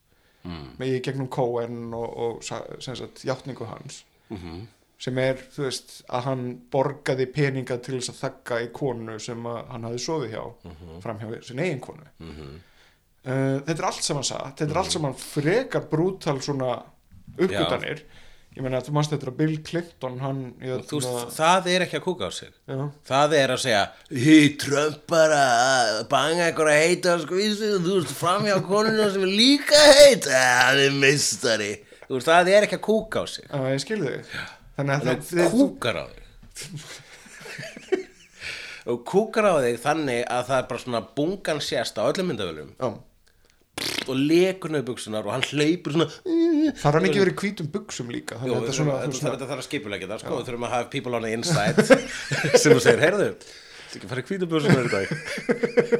[0.43, 0.63] mm.
[0.79, 4.03] með í gegnum Cohen og, og sa- sem sagt játningu hans.
[4.33, 4.65] Mhm.
[4.99, 6.39] sem er, þú veist, að hann
[6.73, 11.01] borgaði peninga til þess að þakka í konu sem hann hafði sofið hjá Mhm.
[11.03, 12.07] fram hjá sin eigin konu.
[13.27, 14.55] Uh, þetta er allt saman satt.
[14.57, 16.83] Þetta er allt saman frekar brútal svona
[17.37, 18.01] uppgötanir
[18.57, 20.39] ég meina að þú manst þetta að Bill Clinton hann,
[20.89, 22.51] þú veist, það er ekki að kúka á sig.
[22.65, 22.79] Já,
[23.11, 28.15] Það er að segja Hei, Trump bara að banga einhverja heita skvísu og þú veist
[28.17, 30.25] framhjá konuna sem er líka heit.
[30.27, 31.71] Það er mistari
[32.07, 33.45] Þú það er ekki að kúka á sig.
[33.51, 34.37] Já, ég skilði þig.
[34.77, 36.23] Þannig að Það þið- kúkar á þig.
[38.87, 42.69] Og kúkar á þig þannig að það er bara svona bungan sérst á öllum myndavölum
[44.07, 47.69] og lekur nöðu buksunar og hann hleypur svona Það er hann ekki verið í hvítum
[47.73, 50.49] buksum líka að þetta þetta er svona, þetta svona þarf að skipulegja það, sko, við
[50.49, 51.87] þurfum að hafa people on the inside
[52.61, 55.07] sem þú segir, heyrðu, þetta ekki fara í hvítabjóðsum í dag.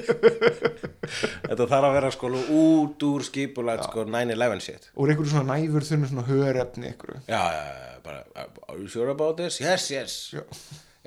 [1.47, 4.89] Þetta þarf að vera sko út úr skipulegja sko 9-11 shit.
[4.95, 7.21] Og er einhverju svona næfur þunni svona hörefni einhverju.
[7.29, 7.41] Já,
[8.03, 8.25] bara,
[8.67, 9.61] are you sure about this?
[9.63, 10.17] Yes, yes.
[10.35, 10.43] Já.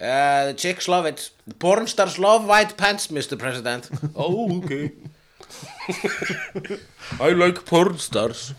[0.01, 1.31] Uh, the chicks love it.
[1.47, 3.39] The porn stars love white pants, Mr.
[3.39, 3.91] President.
[4.15, 4.91] Oh, okay
[7.27, 8.51] I like porn stars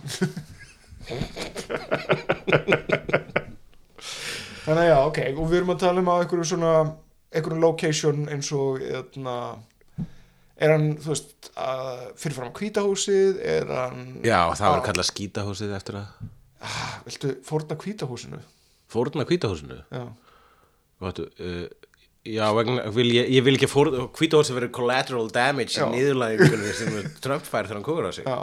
[4.61, 6.71] Þannig að já, ok Og við erum að tala um að einhverju svona
[7.31, 9.35] einhverju location eins og eðna,
[10.61, 14.85] er hann, þú veist að fyrirfram á hvítahúsið er hann Já, það var Ah.
[14.89, 16.25] kallað skítahúsið eftir að
[16.61, 18.41] ah, Viltu fórna hvítahúsinu?
[18.91, 20.03] Fórna hvítahúsinu Já,
[21.01, 21.65] Vatu, uh,
[22.21, 26.97] Já, vegna, vil ég, ég vil ekki fór hvítahúsið verið collateral damage í niðurlæðingunni sem
[27.23, 28.27] Trump fær þegar hann kúkur á sig.
[28.29, 28.37] Já,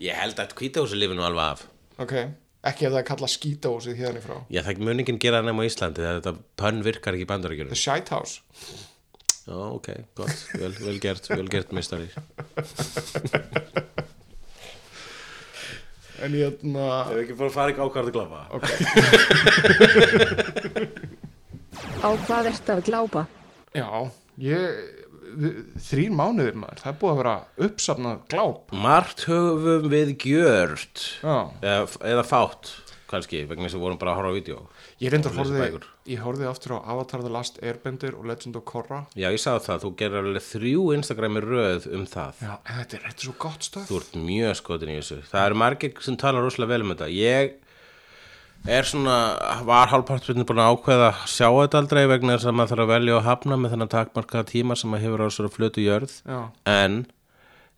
[0.00, 1.66] Ég held að hvítahúsið lifi nú alveg af.
[2.00, 2.14] Ok
[2.60, 4.34] Ekki ef það er kallað skítahúsið hérna í frá.
[4.52, 7.28] Já, það mun ekki gera það nema á Íslandi þegar þetta pönn virkar ekki í
[7.28, 8.34] The bandaríkjörnum Shite House.
[9.46, 9.88] Já, ok,
[10.20, 12.08] gott, vel, vel gert, vel gert mistari
[16.20, 18.66] En ég hérna Ef ekki bara fara ekki ákvært að glafa Ok,
[22.00, 23.26] Á hvað ertu að glápa?
[23.76, 23.86] já,
[24.40, 24.98] ég
[25.30, 27.34] Þrír mánuðir maður, það er búið að vera
[27.66, 28.72] uppsafnað gláp.
[28.74, 31.04] Margt höfum við gjört.
[31.22, 32.72] Já, eða, eða fátt,
[33.10, 34.58] kannski vegna þess að við vorum bara að horfa á vídeo.
[35.02, 35.86] Ég horfði bækur.
[36.10, 39.00] Ég horfði aftur á Avatar The Last Airbender og Legend of Korra.
[39.14, 42.42] Já, ég sagði það, þú gerir alveg þrjú Instagrami röð um það.
[42.42, 45.20] Já, en þetta er, þetta er svo gott stöð Þú ert mjög skotin í þessu.
[45.30, 47.12] Það eru margir sem tala rosalega vel um þetta.
[47.14, 47.58] Ég
[48.68, 49.14] er svona
[49.68, 52.92] var hálfpartspilni búin að ákveða að sjá þetta aldrei vegna þess að maður þarf að
[52.94, 56.40] velja og hafna með þennan takmarkaða tíma sem maður hefur á svona flötu jörð Já,
[56.68, 57.00] en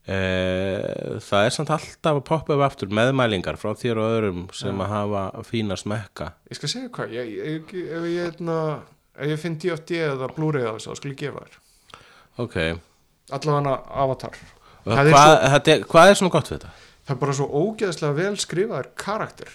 [0.02, 4.80] Uh, það er samt alltaf að poppa upp aftur meðmælingar frá þér og öðrum sem
[4.82, 8.56] að hafa fína smekka Ég skal segja hvað, ég, ég, ef ég, hérna,
[9.14, 11.60] ef ég finn DFD eða Blu-ray þessu, þá skal ég gefa þér.
[12.42, 12.58] ok,
[13.38, 14.40] Allavega Avatar.
[14.90, 16.74] hvað, þetta er, hvað er svona gott við þetta?
[16.98, 19.54] Það er bara svo ógeðslega vel skrifaðir karakter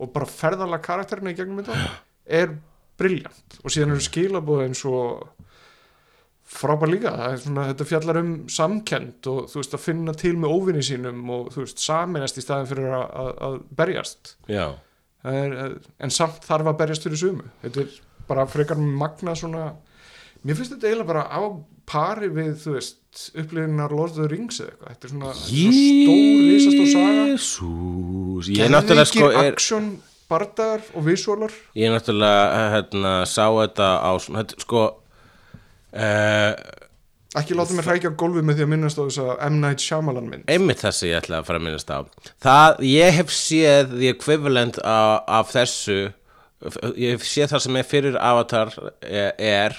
[0.00, 1.78] og bara ferðarlega karakterina í gegnum þetta
[2.40, 2.54] er
[3.00, 5.26] briljant og síðan eru skilabóð eins og
[6.52, 10.84] frábær líka, svona, þetta fjallar um samkend og þú veist að finna til með óvinni
[10.84, 14.34] sínum og þú veist saminast í staðin fyrir að, að, berjast.
[15.22, 15.54] Er,
[16.02, 17.46] en samt þarf að berjast fyrir sumu.
[17.62, 17.96] Þetta er
[18.28, 19.70] bara frekar magna svona.
[20.42, 21.40] Mér finnst þetta eiginlega bara á
[21.88, 23.01] pari við þú veist
[23.36, 24.92] upplifinar Lord of the Rings eða eitthvað.
[24.92, 26.22] Þetta er svona, svona stór,
[26.52, 27.26] risastór saga.
[27.32, 28.44] Jésús
[29.32, 29.90] er, action,
[30.32, 34.84] bardagar og visuálar ég er náttúrulega hérna, sá þetta á þetta, sko
[35.92, 36.52] uh,
[37.40, 39.60] ekki láta mig hrækja gólfið með því að minnast á þess að M.
[39.62, 40.48] Night Shyamalan mynd.
[40.52, 41.98] Einmitt þessi ég ætla að fara að minnast á.
[42.44, 46.00] Það, ég hef séð the equivalent af, af þessu
[47.00, 49.78] ég hef séð það sem er fyrir Avatar er er,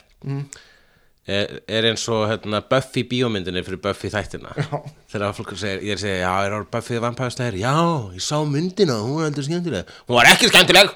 [1.27, 4.51] er, er eins og hérna, Buffy bíómyndinni fyrir Buffy þættina.
[4.57, 4.81] Já.
[5.13, 7.75] þegar fólk segir, ég er segja, já, er Buffy vampæðastæðir, já,
[8.17, 10.93] ég sá myndina hún var heldur skemmtileg, hún var ekki skemmtileg.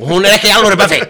[0.00, 1.02] Og hún er ekki alveg Buffy.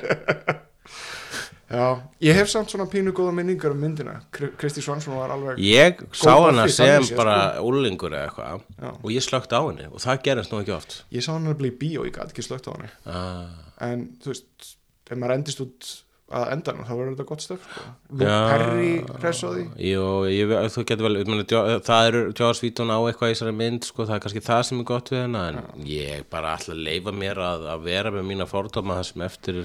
[1.71, 4.17] Já, ég hef samt svona pínu góða minningar um myndina.
[4.35, 7.69] Kri- Kristi Svansson var alveg ég sá hana sem séð, bara sko.
[7.69, 10.97] úlingur eða eitthvað og ég slögt á henni og það gerist nú ekki oft.
[11.15, 13.55] Ég sá hann að bli í bíó, ég gæti ekki slögt á hann ah.
[13.87, 14.73] En þú veist,
[15.07, 15.93] ef maður endist út
[16.31, 17.85] að endanum þá verður þetta gott stöf sko.
[18.11, 18.37] Luke Já.
[18.51, 21.47] Perry hress á því Jú, ég, þú getur vel, meni,
[21.87, 22.23] það eru
[22.61, 25.23] Whedon á eitthvað í þessari mynd, sko, það er kannski það sem er gott við
[25.25, 29.25] hennar, en ég bara að leifa mér að, að vera með mína fordóma það sem
[29.27, 29.61] eftir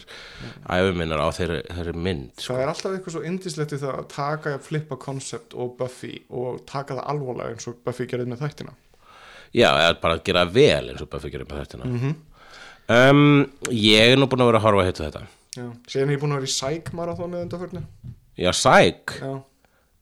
[0.66, 2.56] æfuminnar á þeirri, þeirri mynd, sko.
[2.56, 6.64] Það er alltaf eitthvað svo indislegt við það að taka flippa koncept og Buffy og
[6.70, 8.76] taka það alvorlega eins og Buffy gerði með þættina
[9.56, 12.14] Já, eða bara að gera vel eins og Buffy gerir með þetta.
[12.92, 15.22] um, ég er nú búin að vera að horfa að heitu þetta.
[15.56, 15.66] Já.
[15.88, 17.82] Síðan er ég búin að vera í Psych marathónu undanförnu
[18.38, 19.34] Já, Psych, Já,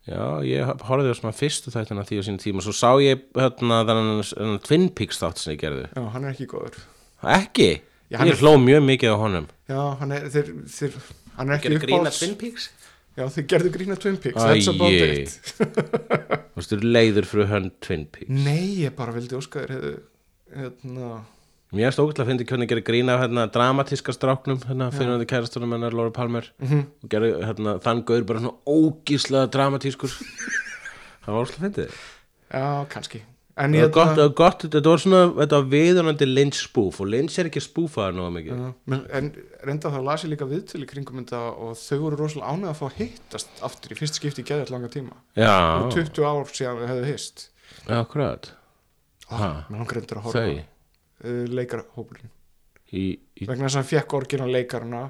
[0.09, 3.83] já, ég horfði á svona fyrstu þættina því á sín tíma, svo sá ég hérna
[3.87, 5.85] þennan Twin Peaks þátt sem ég gerði.
[5.93, 6.79] já, hann er ekki góður
[7.23, 7.69] Ekki?
[8.11, 9.45] Já, hann ég er- hló mjög mikið á honum.
[9.69, 10.97] Já, hann er, þeir, þeir,
[11.37, 12.65] hann er ekki Gerði grína uppáhalds- Twin Peaks?
[13.15, 15.21] Já, þeir gerðu grína Twin Peaks, Æ, that's about ég.
[15.21, 15.29] it
[16.53, 19.93] Þú veist, þú leiður fyrir hönd Twin Peaks Nei, ég bara vildi óska þér hefðu
[20.57, 21.11] hérna,
[21.73, 25.25] Mér er stókvæmt að finna hvernig gerir grína af hérna, dramatíska stráknum hérna, fyrir hann
[25.25, 26.45] kærastunum hennar Laura Palmer.
[26.61, 26.83] Mhm.
[27.03, 30.13] og gerir hérna, þann gaur bara svona ógíslega dramatískur.
[31.23, 31.93] Það var óslega fyndið.
[32.53, 33.21] Já, kannski.
[33.55, 36.99] En Það var gott, það var gott, þetta var svona þetta var viðunandi Lynch spoof
[37.03, 38.61] og Lynch er ekki spoofaður nóga mikið.
[38.63, 39.27] Já, men, en
[39.69, 42.85] reynda þá las ég líka viðtölu kringum þetta og þau voru rosalega ánægð að fá
[42.89, 45.21] að hittast aftur í fyrst skipti í geðið langa tíma.
[45.37, 47.47] Já, og 20 ár síðan hefðu hist.
[47.93, 48.51] Akkurat.
[49.29, 50.45] Ah, mér langar reyndur að horfa
[51.23, 52.29] uh, leikarhópurinn
[52.93, 55.03] í, í, vegna þess að hann fekk orginal leikarana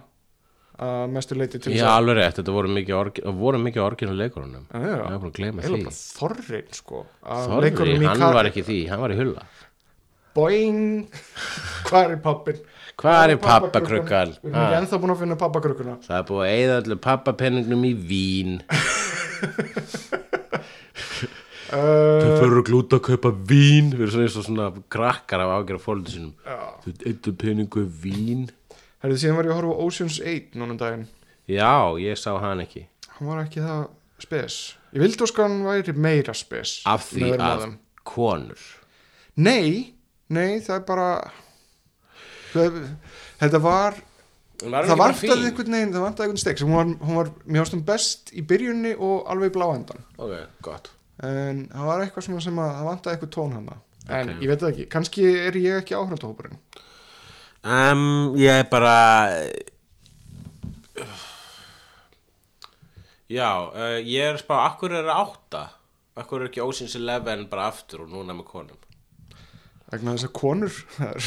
[0.84, 4.64] að mestu leiti til Já, alveg rétt, þetta voru mikið, orgi, voru mikið orginal leikurunum
[4.72, 4.96] Já, já.
[4.98, 5.84] Ég er búin að gleyma eða því.
[6.18, 9.44] þorrin sko að Þorri, leikurunum í hann var ekki því, hann var í hulla.
[10.34, 11.06] Boing!
[11.86, 12.58] Hvað er pappin?
[12.98, 14.30] Hvað er pappakrukkan?
[14.42, 17.84] Við erum ekki ennþá búin að finna pappakrukkuna Það er búið að eigða allir pappapenningnum
[17.86, 18.52] í vín
[21.74, 23.90] Þau fyrir að glúta að kaupa vín.
[23.96, 26.36] Við erum svona eins og svona krakkar af ágjara fólkið sínum.
[26.84, 28.46] Þau eittu penningu í vín.
[29.04, 31.08] Herðu síðan var ég að horfa Ocean's 8 núna um daginn.
[31.50, 32.86] Já, ég sá hann ekki.
[33.18, 33.88] Hann var ekki það
[34.24, 34.60] spes.
[34.94, 37.66] Ég vildi óska hann væri meira spes Af því að
[38.06, 38.62] konur.
[39.42, 39.96] Nei,
[40.30, 41.08] nei, það er bara
[42.54, 42.82] það,
[43.42, 43.98] Þetta var
[44.64, 47.82] Það vantaði einhvern veginn Það vantaði einhvern stek sem hún var, hún var mjög ástum
[47.88, 50.92] best í byrjunni og alveg í bláendan Ok, gott
[51.24, 53.78] En það var eitthvað svona sem að það vantaði eitthvað tón hana.
[54.12, 54.42] En Ok.
[54.44, 56.58] ég veit það ekki, kannski er ég ekki áhrifndahópurinn
[57.64, 58.96] um, Ég er bara
[63.32, 65.64] Já, uh, ég er að spá Akkur er átta?
[66.20, 68.82] Akkur er ekki Ocean's Eleven bara aftur og núna með konum?
[69.94, 70.76] Vegna þess að konur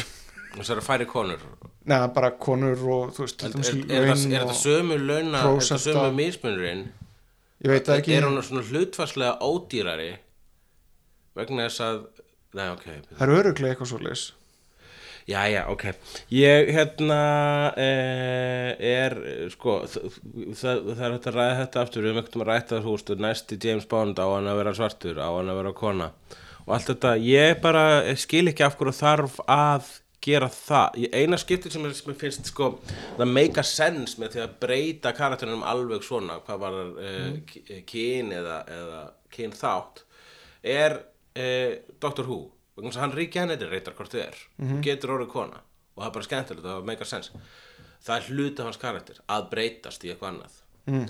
[0.57, 1.41] það eru færi konur.
[1.87, 5.81] Neða bara konur og þú veist Er, er, er, er þetta sömu launa Er þetta
[5.83, 6.85] sömu mismunurinn
[7.65, 8.15] ég veit ekki.
[8.17, 10.11] Er hún svona hlutfarslega ódýrari
[11.37, 12.01] Vegna þess að
[12.57, 12.85] Nei, ok.
[13.13, 14.27] Það er öruglega eitthvað svo leis
[15.27, 15.89] Já, já, ok.
[16.31, 17.17] Ég, hérna
[17.75, 19.15] eh, er,
[19.51, 20.13] sko það,
[20.55, 22.05] það, er hægt að ræða þetta aftur.
[22.05, 24.73] Við höfum ekkert um að ræta þú veist næsti James Bond á hann að vera
[24.77, 26.07] svartur á hann að vera kona
[26.67, 27.83] og allt þetta, ég bara
[28.19, 29.91] skil ekki af hverju þarf að
[30.23, 32.79] gera það, Ég- eina skipti sem, mér finnst sko,
[33.17, 37.37] það make a sense með því að breyta karakterinum alveg svona, hvað var mm.
[37.87, 39.01] kyn eða, eða
[39.33, 40.03] kyn þátt
[40.63, 42.25] er uh, Dr.
[42.27, 42.41] Who
[42.77, 44.41] þess að hann regenerate hvort þið er
[44.85, 45.61] getur orðið kona
[45.95, 47.31] og það er bara skemmtilegt það meikar sens
[48.05, 50.59] það er hluti af hans karakter að breytast í eitthvað annað
[50.91, 51.07] mm.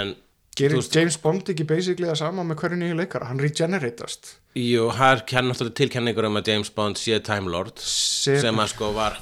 [0.00, 0.14] en
[0.56, 3.26] Gerir James Bond ekki basically það sama með hverju nýju leikara?
[3.28, 4.30] Hann regeneratast.
[4.56, 8.70] Jú, það er náttúrulega tilkenningur um að James Bond sé Time Lord Sem- sem að
[8.72, 9.18] sko var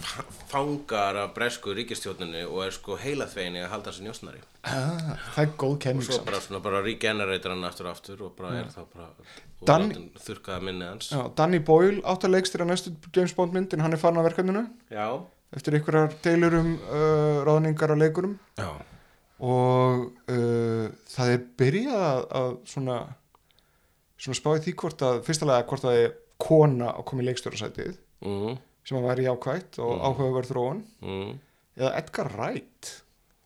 [0.53, 5.51] fangar af bresku ríkistjórninu og er sko heilaþveginni að halda þessi njósnari Ah, það er
[5.59, 6.25] góð kenning svo samt.
[6.31, 9.89] bara svona bara regenerator hann aftur og aftur og bara er þá bara og Dan-
[9.91, 13.93] látin þurrkaða minni hans Já, Danny Boyle átt að leikstýra næstu James Bond myndin, hann
[13.93, 15.09] er farin af verkefninu Já,
[15.57, 18.71] eftir einhverjar deilur um uh, ráðningar á leikurum já,
[19.45, 22.99] og uh, það er byrjað að, að svona
[24.25, 27.91] svona spáði því hvort að fyrstulega hvort að það er kona að koma í leikstjórasætið
[28.25, 30.85] mm, sem að væri jákvætt og áhugaverð þróun.
[31.05, 31.35] Mm.
[31.81, 32.95] eða Edgar Wright.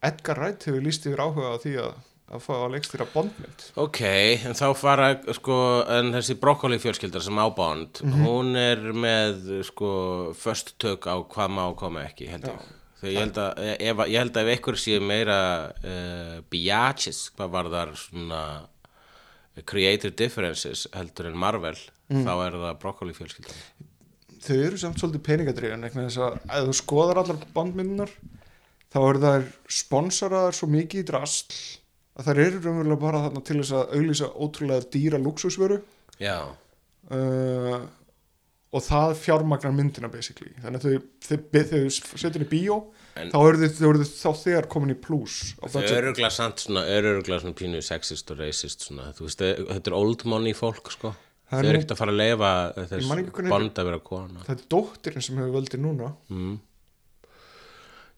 [0.05, 1.99] Edgar Wright hefur líst yfir áhuga á því að,
[2.31, 3.67] að fá að leikstýra Bondmynd.
[3.85, 4.01] Ok,
[4.49, 5.59] en þá fara sko,
[5.99, 9.93] en þessi brokkoli fjölskyldar sem á Bond, hún er með sko
[10.39, 12.75] först tök á hvað má má ekki, held ég.
[12.99, 15.39] Þegar ég held að, ef, ég held að ef einhver sé meira
[15.71, 18.43] uh, biatches, hvað var þar svona
[19.67, 21.77] creative differences heldur en Marvel,
[22.11, 23.63] þá er það brokkoli fjölskyldar.
[24.43, 25.25] þau eru samt svolítið
[26.23, 28.13] að ef þú skoðar allar Bondmyndunar
[28.93, 29.49] þá eru þær
[29.81, 31.59] sponsaraðar svo mikið í drasl
[32.19, 35.81] að þær eru raunverulega bara þarna til þess að auglýsa ótrúlega dýra luxusvöru
[36.23, 36.39] Já,
[37.15, 37.83] uh,
[38.69, 40.51] og það fjármagnar myndina basically.
[40.61, 41.39] Þannig að þau,
[41.71, 42.75] þau, setjum í bíó
[43.17, 46.83] En- þá eru þau, þá þegar komin í plus á þau eru öruglega samt svona,
[46.87, 49.41] eru öruglega svona pínu sexist og racist svona, þú veist,
[49.73, 51.15] þetta er old money fólk, sko.
[51.49, 52.51] Það Þau er eru ekkert að fara að leifa
[52.91, 53.09] þess
[53.49, 54.43] Bond að vera kona.
[54.45, 56.11] það er dóttirinn sem hefur völdið núna.
[56.29, 56.59] Mm.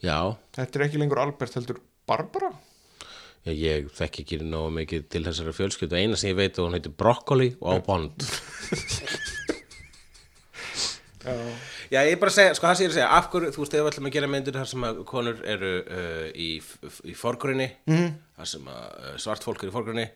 [0.02, 0.16] Já,
[0.56, 1.78] þetta er ekki lengur Albert heldur
[2.10, 2.50] Barbara?
[3.46, 5.96] Já, ég þekki ekki nógu mikið til þessara fjölskyldu.
[5.96, 8.26] Eina sem ég veit að hún heitir Broccoli og á Bond
[11.20, 11.34] Já.
[11.92, 13.62] Ég er bara að segja, sko það sem ég er að segja af hverju, þú
[13.62, 16.50] veist, ef við ætlum að gera myndir þar sem að konur eru uh, í,
[17.04, 18.06] í forgrunni mm.
[18.38, 20.06] þar sem að uh, svart fólk eru í forgrunni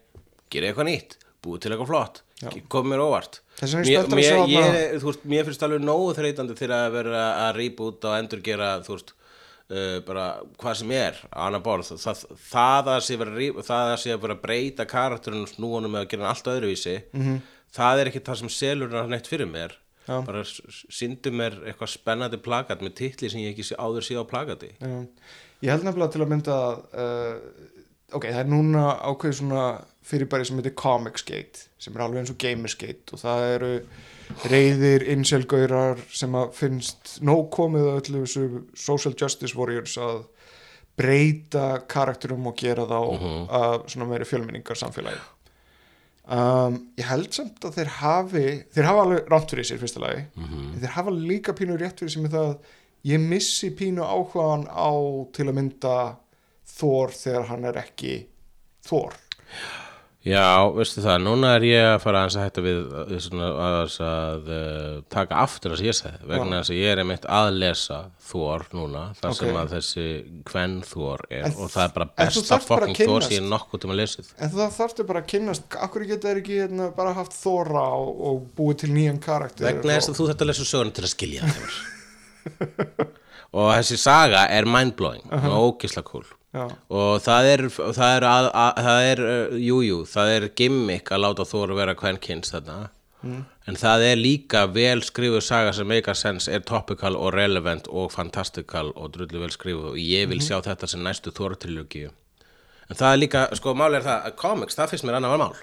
[0.55, 2.23] gera eitthvað nýtt, búið til eitthvað flott
[2.73, 5.85] kom mér óvart Þess vegna er spenntur að sjá þarna- þú veist, mér finnst alveg
[5.85, 9.14] nógu þreytandi þegar að vera að reboot og endurgera, þú veist
[9.64, 14.19] Uh, bara hvað sem er á annar borð það, það, að sé vera, að það
[14.21, 17.38] vera að breyta karakterinu og snúanum með að gera hann allt öðruvísi -hmm.
[17.73, 19.73] það er ekki það sem selur hann neitt fyrir mér
[20.05, 20.19] Já.
[20.27, 24.25] bara síndu mér eitthvað spennandi plakat með titli sem ég ekki sé, áður sé á
[24.29, 24.99] plakati Já.
[25.64, 27.37] Ég held nefnilega til að mynda uh,
[28.12, 29.64] ok, það er núna ákveðið svona
[30.05, 33.73] fyrirbæri sem heitir Comicsgate sem er alveg eins og Gamersgate og það eru
[34.51, 40.25] reyðir inselgaurar sem að finnst nóg komið að öllu þessu social justice warriors að
[40.99, 42.99] breyta karakterum og gera þá
[43.59, 45.19] að svona meiri fjölmenningar samfélagi
[46.27, 50.25] um, ég held samt að þeir hafi þeir hafa alveg rátt fyrir sér fyrsta lagi.
[50.41, 52.75] En þeir hafa líka pínu rétt fyrir sér með það að
[53.11, 54.93] ég missi pínu áhugaðan á
[55.37, 55.97] til að mynda
[56.75, 58.15] Thor þegar hann er ekki
[58.85, 59.17] Thor.
[59.45, 59.84] Já,
[60.25, 62.79] veistu það, núna er ég að fara að hætta við
[63.21, 67.03] svona, að, að uh, taka aftur það sem ég segi vegna þess að ég er
[67.03, 69.59] einmitt að lesa Thor núna, þar sem Ok.
[69.61, 70.07] að þessi
[70.49, 73.91] Kvenn Thor er En- og það er bara besta fokking kynnast- sem ég nokkuð til
[73.91, 74.31] að lesið.
[74.39, 78.23] En það þarftu bara að kynnast akkur geta þeir ekki hérna, bara haft Thora og,
[78.31, 81.53] og búið til nýjan karakter vegna þess að þú þetta lesa söguna til að skilja
[81.53, 81.77] það
[83.61, 85.53] og þessi saga er mindblowing uh -huh.
[85.53, 86.69] og ógisla cool Já.
[86.71, 91.11] og það er það er, að, að, það er uh, jú, jú, það er gimmick
[91.11, 92.90] að láta Þór vera kvenkins þarna.
[93.64, 98.11] En það er líka vel skrifuð saga sem make sense, er topical og relevant og
[98.12, 99.95] fantastical og drullu vel skrifuð.
[99.95, 102.12] Og ég vil sjá þetta sem næstu Þór-trilogíu
[102.88, 105.57] en það er líka, sko, mál er það að comics, það finnst mér annar mál.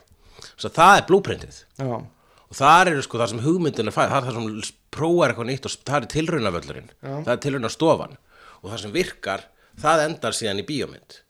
[0.55, 1.61] Svo það er blueprintið.
[1.77, 1.93] Já,
[2.51, 5.49] og þar eru sko það sem hugmyndin er fæð það er það sem prófar eitthvað
[5.51, 6.89] nýtt og það er tilraunavöllurinn.
[7.05, 8.17] Það er tilraunastofan.
[8.61, 9.45] Og það sem virkar,
[9.79, 11.21] það endar síðan í bíómynd.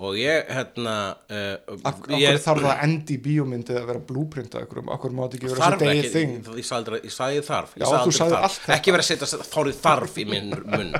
[0.00, 0.92] Og ég hérna
[1.28, 5.34] uh, Ak akkur þarf það endi í bíómyndið að vera blueprintað ykkur um, akkur mátt
[5.36, 6.30] ekki vera svo degið þing?
[6.56, 7.00] Ég sagði,
[7.36, 7.74] ég þarf.
[7.76, 8.54] Ég Já, sagði þarf.
[8.56, 8.72] þetta.
[8.78, 10.94] ekki vera að setja þárið þarf í minn munn.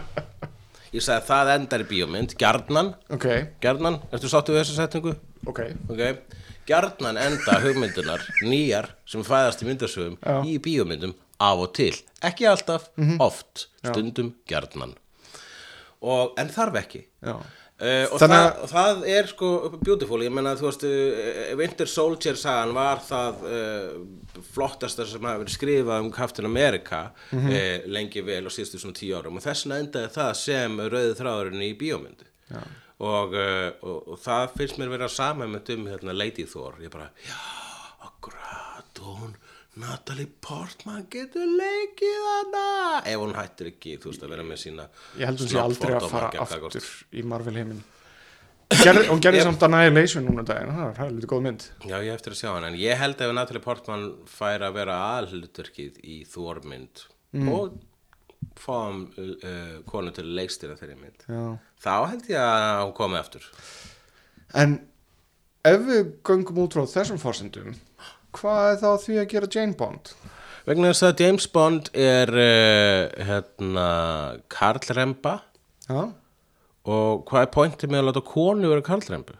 [0.93, 2.37] Ég sagði það endar í bíómynd.
[2.43, 3.27] Gjarnan, ok,
[3.65, 5.17] gjarnan, ertu sáttu við þessu setningu?
[5.49, 6.03] ok, ok,
[6.69, 10.43] gjarnan enda hugmyndunar nýjar sem fæðast í myndasögum Já.
[10.45, 11.95] í bíómyndum af og til.
[12.21, 13.17] Ekki alltaf, Mhm.
[13.25, 13.69] oft.
[13.81, 14.93] Stundum gjarnan
[16.03, 17.05] og, en þarf ekki.
[17.25, 17.35] Já.
[17.81, 19.49] Uh, og, það, að- og það er sko
[19.81, 25.41] beautiful, ég menna þú veist uh, Winter Soldier sagan var það uh, flottasta sem hafa
[25.41, 26.99] verið skrifað um Captain America
[27.33, 27.49] Mhm.
[27.49, 29.39] uh, lengi vel og síðustu svona tíu árum.
[29.41, 32.29] Og þess vegna endaði það sem rauði þráðurinn í bíómyndu
[33.01, 36.77] og, og, og það finnst mér vera saman með um hérna, Lady Thor.
[36.85, 37.39] Ég bara, já,
[39.01, 39.33] og hún
[39.81, 42.67] Natalie Portman getur leikið hana
[43.05, 45.97] ef hún hættir ekki, þú veist, að vera með sína ég held hún sé aldrei
[45.97, 47.83] að fara aftur í Marvel heiminn
[48.71, 50.73] hún gerði samt Annihilation núna um daginn.
[50.75, 51.65] Það er hægilegt góð mynd.
[51.83, 54.99] Já, ég eftir að sjá hann, en ég held ef Natalie Portman fær að vera
[55.19, 57.03] aðhlutverkið í Þormynd
[57.51, 57.81] og
[58.61, 61.43] fáum uh, konu til leikstýra þeirri mynd Já.
[61.83, 63.47] þá held ég að hún komi aftur.
[64.57, 64.79] En
[65.67, 67.75] ef við göngum út frá þessum fórsendum
[68.37, 70.15] hvað er þá því að gera Jane Bond?
[70.69, 73.87] Vegna þess að James Bond er uh, hérna
[74.53, 75.37] karlremba
[75.89, 76.03] já,
[76.91, 79.39] og hvað er pointið með að láta konu vera karlrembu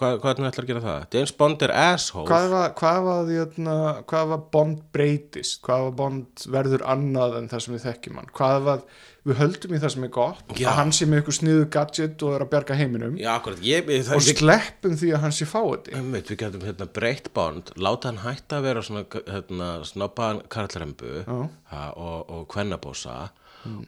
[0.00, 1.06] hvað, hvað ætlum við ætlar að gera það?
[1.16, 2.26] James Bond er asshole.
[2.30, 3.76] Hvað var, hvað var, hérna,
[4.10, 5.58] hvað var Bond breytist?
[5.66, 8.30] Hvað var Bond verður annað en það sem við þekkjum hann?
[8.40, 8.84] Hvað var,
[9.26, 10.70] við höldum í það sem er gott Já.
[10.70, 13.18] að hann sé með ykkur sniðu gadget og er að bjarga heiminum.
[13.20, 17.30] Já, akkurat, ég, ég, og sleppum því að hann sé fáið við getum hérna breytt
[17.36, 23.18] bond, láta hann hætta að vera svona hérna, snobbaðan karlrembu ha, og, og kvennabósa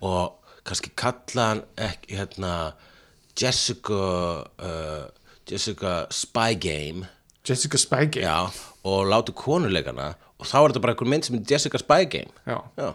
[0.04, 2.52] og kannski kalla hann ekki hérna
[3.38, 4.02] Jessica
[4.44, 5.08] uh,
[5.48, 7.08] Jessica Spy Game.
[7.42, 8.52] Jessica Spygate já,
[8.84, 12.30] og láta konuleikana og þá er þetta bara einhver mynd sem er Jessica Spy Game.
[12.46, 12.92] Já.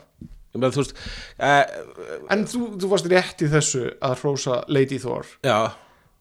[0.58, 0.96] Ég meina, þú veist
[1.38, 5.30] uh, en þú, þú varst rétt í þessu að hrósa Lady Thor.
[5.46, 5.60] Já,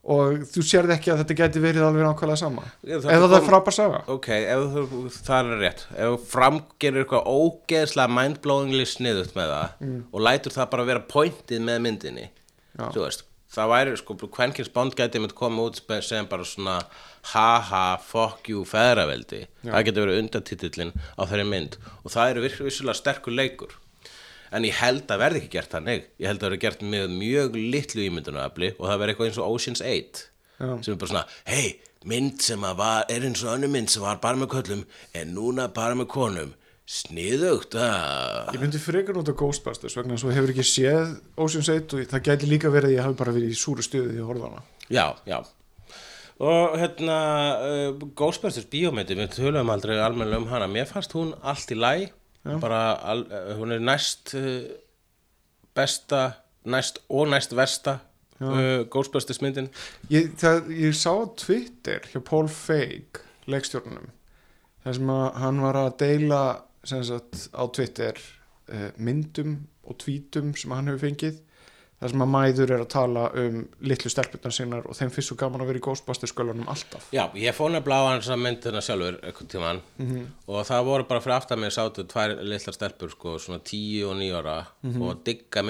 [0.07, 2.61] og þú sérð ekki að þetta geti verið alveg nákvæmlega sama?
[2.87, 3.97] Já, það eða það er frábær saga?
[4.13, 5.81] Ok, ef þú, það er rétt.
[5.97, 11.65] Ef þú framgerir eitthvað ógeðslega mindblowingly sniðut með það og lætur það bara vera pointið
[11.67, 12.85] með myndinni Já.
[12.93, 13.25] þú veist
[13.57, 16.77] það væri, sko, Kvenkins Bond gæti mynd koma út sem bara svona
[17.33, 19.39] haha, fuck you, feðraveldi.
[19.63, 23.75] Það geti verið undartitillin á þeirri mynd og það eru virk- vissulega sterkur leikur
[24.51, 26.05] en ég held að verði ekki gert þannig.
[26.21, 29.57] Ég held að verði gert með mjög litlu ímyndunarafli og það verði eitthvað eins og
[29.57, 30.23] Ocean's 8
[30.57, 30.69] Já.
[30.85, 31.67] sem er bara svona, hei,
[32.07, 34.85] mynd sem að var, er eins og önnur mynd sem var bara með köllum
[35.17, 36.55] en núna bara með konum.
[36.87, 41.09] Sniðugt að Ég myndi frekar nota Ghostbusters vegna þess að þú hefur ekki séð
[41.43, 44.13] Ocean's 8 og það gæti líka verið að ég hafi bara verið í súru stuði
[44.13, 44.61] því að horfa hana.
[44.87, 45.39] já, já.
[46.37, 47.17] Og hérna
[47.65, 51.91] uh, Ghostbusters bíómyndi, við tölum aldrei almennilega um hana, mér fannst hún allt í læ
[52.43, 54.67] bara, al, uh, hún er næst uh,
[55.77, 56.31] besta
[56.67, 57.97] næst og næst versta
[58.39, 59.69] uh, Ghostbusters myndin.
[60.11, 64.11] Ég, það, ég sá Twitter hjá Paul Feig, leikstjórnunum,
[64.83, 66.41] þar sem að hann var að deila
[66.87, 68.19] sagt, á Twitter
[68.71, 71.41] uh, myndum og tvítum sem hann hefur fengið
[71.97, 73.55] þar sem að mæður er að tala um
[73.89, 77.07] litlu stelpurnar sinnar og þeim fyrst svo gaman að vera í Ghostbusters skölunum alltaf.
[77.15, 79.81] Já, ég fór nefnilega á hans að myndina sjálfur eitthvað tímann
[80.45, 84.17] og það voru bara fyrir aftan mig sátu tvær litlar stelpur sko, svona tíu og
[84.19, 85.63] níu ára og digga,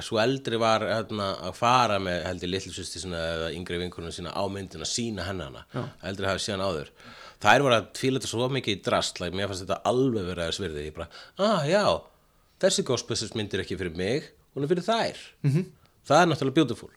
[0.00, 4.14] svo eldri var hérna, að fara með held ég litlu sýsti sína eða yngri vinkunum
[4.14, 5.66] sína á myndina sína hennana,
[6.02, 6.88] eldri hafi síðan áður.
[7.44, 10.46] Þær voru að tvíla þetta svo mikið í drast like, mér fannst þetta alveg verið
[10.46, 11.10] að svirði ég bara,
[11.44, 12.00] ah já,
[12.64, 13.36] þessi Ghostbusters
[14.54, 15.16] hún er fyrir þær.
[15.44, 15.64] -hmm.
[16.08, 16.90] það er náttúrulega beautiful.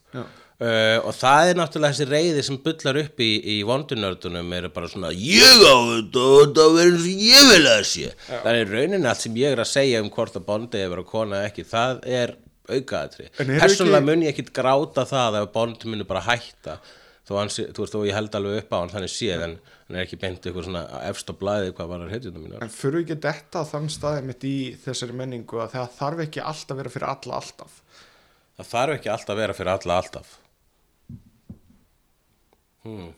[0.58, 4.88] Uh, og það er náttúrulega þessi reyði sem bullar upp í, í vondunördunum er bara
[4.90, 8.12] svona ég á þetta og þetta verður og ég vil að sé.
[8.28, 11.06] Það er í rauninni allt sem ég er að segja um hvort að bondi verið
[11.06, 12.36] að kona ekki það er
[12.68, 16.80] aukaðatri persónulega ekki- mun ég ekkit gráta það ef bond muni bara hætta
[17.28, 19.56] þó, hann, sé- þú veist, þó ég held alveg upp á hann þannig séð en
[19.88, 22.72] hann er ekki beint eitthvað svona efst á blæði hvað var að heitjum mínar En
[22.72, 24.56] fyrir ekki detta á þann staði mitt í
[24.86, 27.78] þessari menningu að það þarf ekki alltaf vera fyrir alla alltaf.
[28.58, 30.34] það þarf ekki alltaf vera fyrir alla alltaf
[32.88, 33.12] hmm.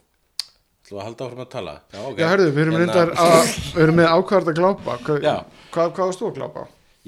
[0.90, 3.50] Þú að halda áfram að tala Já, ok Já, herðu, við erum, Hérna- reyndar að,
[3.76, 4.96] við erum með ákvæðart að glápa.
[5.06, 5.36] Hvað, Já.
[5.76, 6.64] hvað, varst þú að glápa?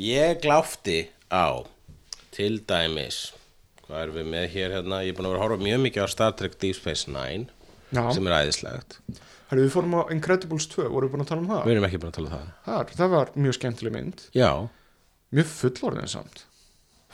[0.06, 0.97] Ég gláfti
[1.34, 1.47] á
[2.38, 3.18] til dæmis
[3.92, 6.06] hvað erum við með hér hérna ég er búin að vera að horfa mjög mikið
[6.06, 7.48] á Star Trek Deep Space Nine
[7.92, 8.04] Já.
[8.16, 8.98] sem er æðislegt
[9.52, 11.64] Herðu, við fórum á Incredibles 2, vorum við búin að tala um það?
[11.68, 14.22] við erum ekki búin að tala um það Þar, það var mjög skemmtileg mynd.
[14.39, 14.50] Já,
[15.36, 16.44] Mjög fullorðin samt.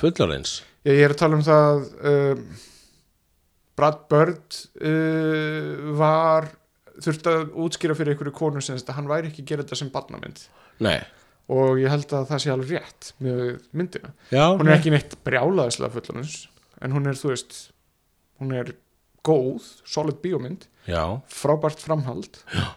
[0.01, 0.51] fullorðins
[0.85, 2.43] Ég, ég er að tala um það, um,
[3.77, 6.47] Brad Bird uh, var,
[7.03, 9.91] þurfti að útskýra fyrir einhverju konu sem þetta, hann væri ekki að gera þetta sem
[9.93, 10.43] barnamynd.
[10.85, 10.99] Nei,
[11.47, 13.41] Og ég held að það sé alveg rétt með
[13.79, 14.09] myndina.
[14.33, 16.33] já, Hún er ekki neitt brjálaðislega fullorðins,
[16.81, 17.61] en hún er, þú veist,
[18.41, 18.73] hún er
[19.27, 22.41] góð, solid bíómynd, Já, frábært framhald.
[22.55, 22.67] Já.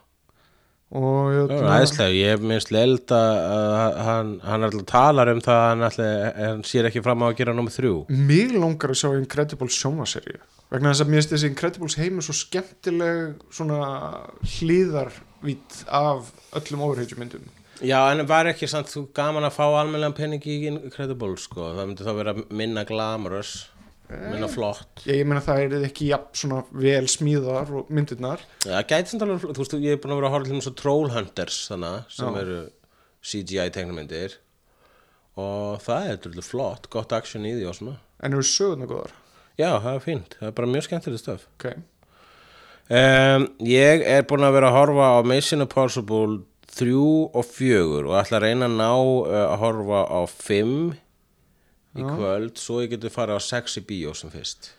[0.91, 5.69] Og það er æðislega ég minnst leild að hann, hann alltaf talar um það að
[5.69, 7.93] hann, alltaf, hann sér ekki fram á að gera nummið þrjú.
[8.11, 10.41] Mig langar að sjá Incredibles sjómaserju
[10.71, 13.81] vegna þess að mér finnst þessi Incredibles heimur svo skemmtileg svona
[14.57, 16.31] hlýðarvít af
[16.61, 17.49] öllum overheitjumyndum
[17.81, 21.87] Já, en var ekki samt þú gaman að fá almennlega pening í Incredible sko, það
[21.89, 23.55] myndi þá vera minna glamorous
[24.11, 25.03] minna flott.
[25.07, 28.43] Ég, ég meina það er ekki jafn svona vel smíðar og myndirnar.
[28.65, 30.71] Það gæti samt alveg, þú veist, ég er búin að vera að horfa til þess
[30.73, 32.41] að Trollhunters, þannig, sem Já.
[32.45, 32.59] eru
[33.31, 34.39] CGI teiknumyndir
[35.41, 37.97] og það er drullu flott, gott action í því og svona.
[38.21, 39.15] en eru sögurnar góðar?
[39.61, 41.47] Já, það er fínt, það er bara mjög skemmtileg stöf.
[41.59, 41.71] ok,
[42.91, 46.41] Um, ég er búin að vera að horfa á Mission Impossible
[46.75, 46.91] 3
[47.39, 50.73] og 4 og ætla að reyna að ná uh, að horfa á 5
[51.99, 54.71] í kvöld, svo ég getur farið á 6 í bíó sem fyrst.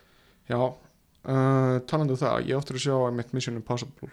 [0.48, 4.08] já uh, talandi um það, ég áttur að sjá einmitt Mission Impossible.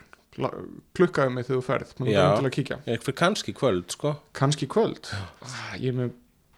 [0.95, 2.77] Klukkaðu mig þegar þú ferð, maður er til að kíkja.
[2.85, 4.11] Fyrir kannski kvöld, sko.
[4.37, 5.09] kannski kvöld?
[5.41, 6.11] Ah, ég er með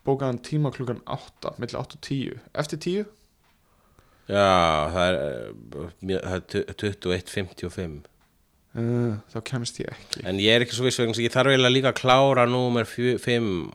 [0.06, 3.06] bókaðan tíma klukkan 8 milli 8 og 10, eftir 10
[4.32, 5.16] Já, það er,
[5.82, 8.02] uh, mjög- það er tu- 21.55.
[8.78, 10.24] uh, þá kemst ég ekki.
[10.28, 13.20] En ég er ekki svo viss vegna ég þarf eiginlega líka að klára númer 5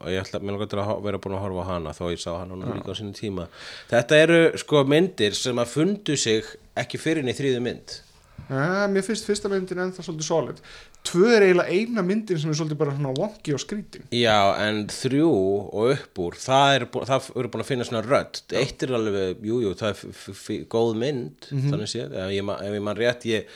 [0.00, 2.78] og ég ætla, að vera búin að horfa á hana þó ég sá hana núna
[2.78, 3.48] líka á sinni tíma.
[3.92, 6.44] Þetta eru sko myndir sem að fundu sig
[6.76, 8.00] ekki fyrir inn í þrýðu mynd.
[8.46, 10.58] Uh, mér finnst fyrsta myndin ennþá svolítið solid.
[11.06, 14.84] Tvö er eiginlega eina myndin sem er svolítið bara svona wonky og skrítin Já, en
[14.90, 18.40] þrjú og upp úr það er, bú- það eru búin að finna svona rödd.
[18.58, 22.74] Eitt er alveg, jú, jú, það er góð mynd, þannig séð ef ég, ma- ef
[22.78, 23.50] ég mann rétt, ég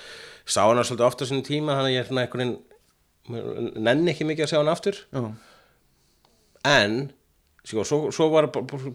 [0.52, 2.52] sá hana svolítið ofta sinni tíma, þannig að ég er svona einhvern
[3.80, 5.00] nenni ekki mikið að sjá hana aftur.
[5.14, 5.24] Já,
[6.70, 6.96] en
[7.64, 8.48] sko, svo, svo var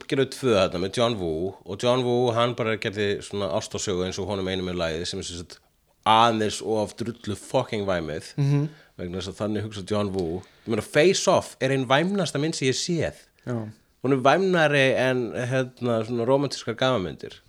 [0.10, 4.20] gera tvö þarna með John Woo og John Woo hann bara gerði svona ástasögu eins
[4.22, 5.60] og honum einum er lagið sem er sagt
[6.06, 8.34] aðeins og af drullu fucking væmið.
[8.38, 8.68] -hmm.
[8.97, 10.43] vegna þess að þannig hugsa John Woo.
[10.66, 13.18] Ég meina Face Off er einn væmnasta mynd sem ég séð.
[13.45, 13.70] Já,
[14.03, 17.41] hún er væmnari en hérna svona romantískar gamamyndir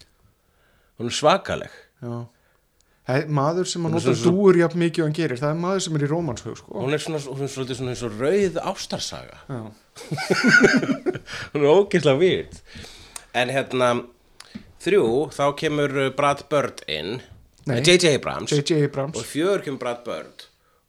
[0.98, 1.70] hún er svakaleg.
[2.02, 2.26] Já
[3.07, 5.61] Er maður sem að er nota svo- dúur jafn mikið og hann gerir, það er
[5.62, 6.72] maður sem er í rómanshug sko.
[6.82, 9.36] hún er svona, er svolítið svona eins og rauð ástarsaga.
[11.52, 12.59] Hún er ógeðslega výrt
[13.36, 13.88] en hérna
[14.82, 17.18] þrjú, þá kemur uh, Brad Bird inn.
[17.66, 18.14] J.J.
[18.16, 18.52] Abrams.
[19.18, 20.46] Og fjör kemur Brad Bird.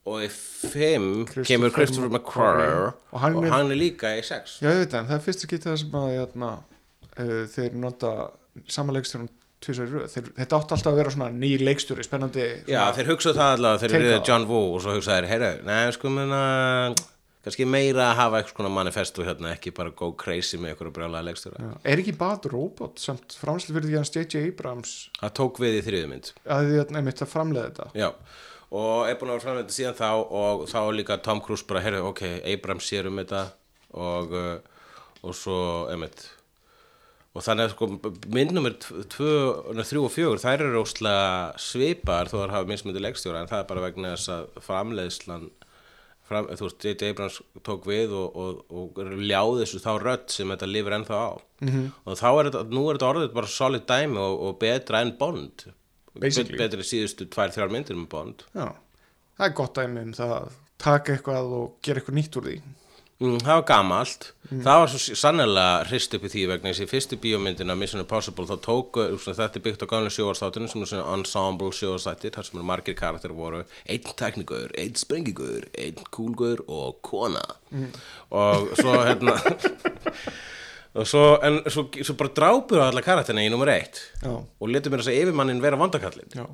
[0.08, 2.68] Og í fimm Christopher kemur Christopher McQuarrie.
[2.78, 4.58] Og og hann hann, er- er líka í sex.
[4.64, 6.52] Já, ég veit það, það er fyrsta getið það sem að jæna,
[7.18, 8.14] uh, þeir nota
[8.72, 9.28] sama leikstjórn
[9.66, 13.82] þeir, þetta átti alltaf að vera svona ný leikstjóri spennandi Já, þeir hugsaðu það allavega
[13.84, 14.24] þeir Take eru.
[14.30, 16.42] John Woo og svo hugsaðu þeir, heyrðu, neða, sko, menna
[17.48, 21.26] kannski meira að hafa eitthvað svona manifestu hérna, ekki bara go crazy með eitthvað brjálega
[21.30, 21.62] leikstjóra.
[21.64, 21.72] Já.
[21.94, 24.42] er ekki Bad Robot samt framslu fyrir því hans J.J.
[24.52, 26.32] Abrams Það tók við í þriðu mynd.
[26.44, 28.10] að því að nefnitt að framleiða þetta Já,
[28.78, 30.10] og er búin að vera framlega síðan þá
[30.42, 33.46] og þá líka Tom Cruise bara, heyrðu, ok, Abrams sér um þetta
[33.96, 35.60] og, uh, og svo,
[35.94, 36.28] einmitt,
[37.38, 37.88] og þannig að sko
[38.34, 41.28] myndnumir 3 og 4 þær eru óslega
[41.62, 45.50] svipar þó þær hafa mismyndi leikstjóra en það er bara vegna þess að framleiðslan
[46.28, 47.12] fram, þú veist, J.J.
[47.14, 51.32] Abrams tók við og, og, og ljáði þessu þá rödd sem þetta lifir ennþá á
[51.38, 51.86] -hmm.
[52.04, 55.14] og þá er þetta, nú er þetta orðið bara solid dæmi og, og betra en
[55.20, 55.68] Bond
[56.18, 56.58] Basically.
[56.58, 58.74] betri síðustu tvær, þrjár myndir með Bond Já,
[59.38, 62.58] það er gott dæmi um það að taka eitthvað og gera eitthvað nýtt úr því
[63.18, 64.26] Mm, það var gamalt.
[64.48, 68.58] Það var svo sannlega hrist upp í því vegna þessi fyrstu bíómyndina Mission Impossible þá
[68.62, 72.98] svona, þetta byggt á gamlega sjóarstáttinu sem er svona ensemble sjóarstáttir þar sem eru margir
[73.00, 73.64] karakter voru.
[73.90, 77.42] Einn teknikur, einn sprengigur einn kúlgur og kona.
[78.30, 79.36] Og svo hérna
[81.06, 84.00] svo, en svo, svo bara drápuðu alla karakterina í nummer eitt.
[84.24, 84.32] Já.
[84.34, 86.46] og letu mér þess að yfirmannin vera vandakallin Já.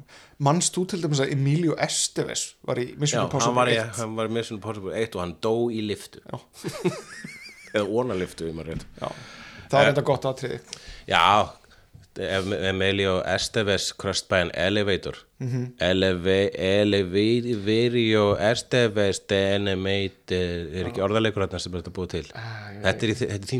[0.43, 4.01] Manst þú til dæmis að Emilio Estevez var í Já, Mission Impossible var, í, 1
[4.01, 6.19] hann var í Mission Impossible 1 og hann dó í liftu
[7.75, 8.85] eða ónaliftu, um að rétt.
[8.99, 9.07] Já.
[9.69, 10.59] það var þetta gott aðtriði
[11.09, 11.23] Já,
[12.19, 15.13] Emilio Estevez crushed by an elevator.
[15.79, 22.23] Eleve, Elevario Estevez the animate er ekki orðarleikur hérna sem þetta búið til?
[22.31, 23.51] Þetta er, í, þi- þetta er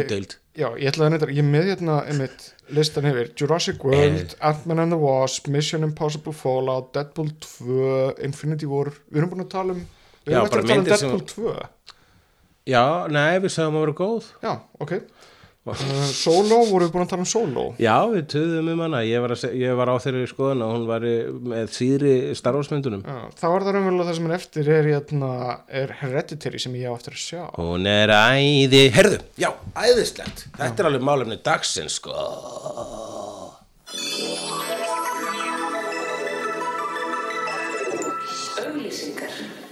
[0.00, 0.36] er deild.
[0.56, 4.94] Já, ég ætla að nefnda, ég með hérna einmitt listan hefur Jurassic World, Ant-Man and
[4.94, 9.82] the Wasp Mission Impossible Fallout, Deadpool 2 Infinity War, við erum búin að tala um
[10.24, 11.68] við Já, erum bara að tala um myndir sem- Deadpool 2
[12.66, 12.82] Já,
[13.14, 14.30] nei, við sagðum að vera góð.
[14.42, 14.96] Já, ok
[15.66, 19.00] Solo, vorum við búin að tala um Solo Já, við töðum um hana.
[19.06, 21.06] Ég var, ég var á þeirri skoðun að hún var
[21.54, 25.32] með síðri starfsmyndunum Já, þá er það raunverulega það sem er eftir er, hérna,
[25.82, 27.42] er Hereditary sem ég á eftir að sjá.
[27.58, 30.46] Hún er æði Herðu, já, æðislegt.
[30.54, 32.14] Þetta er alveg málefni dagsins sko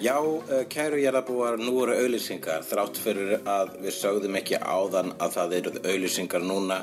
[0.04, 5.30] Já, uh, kæru jarðabúar, nú eru auðlýsingar þrátt fyrir að við sögðum ekki áðan að
[5.38, 6.76] það eru auðlýsingar núna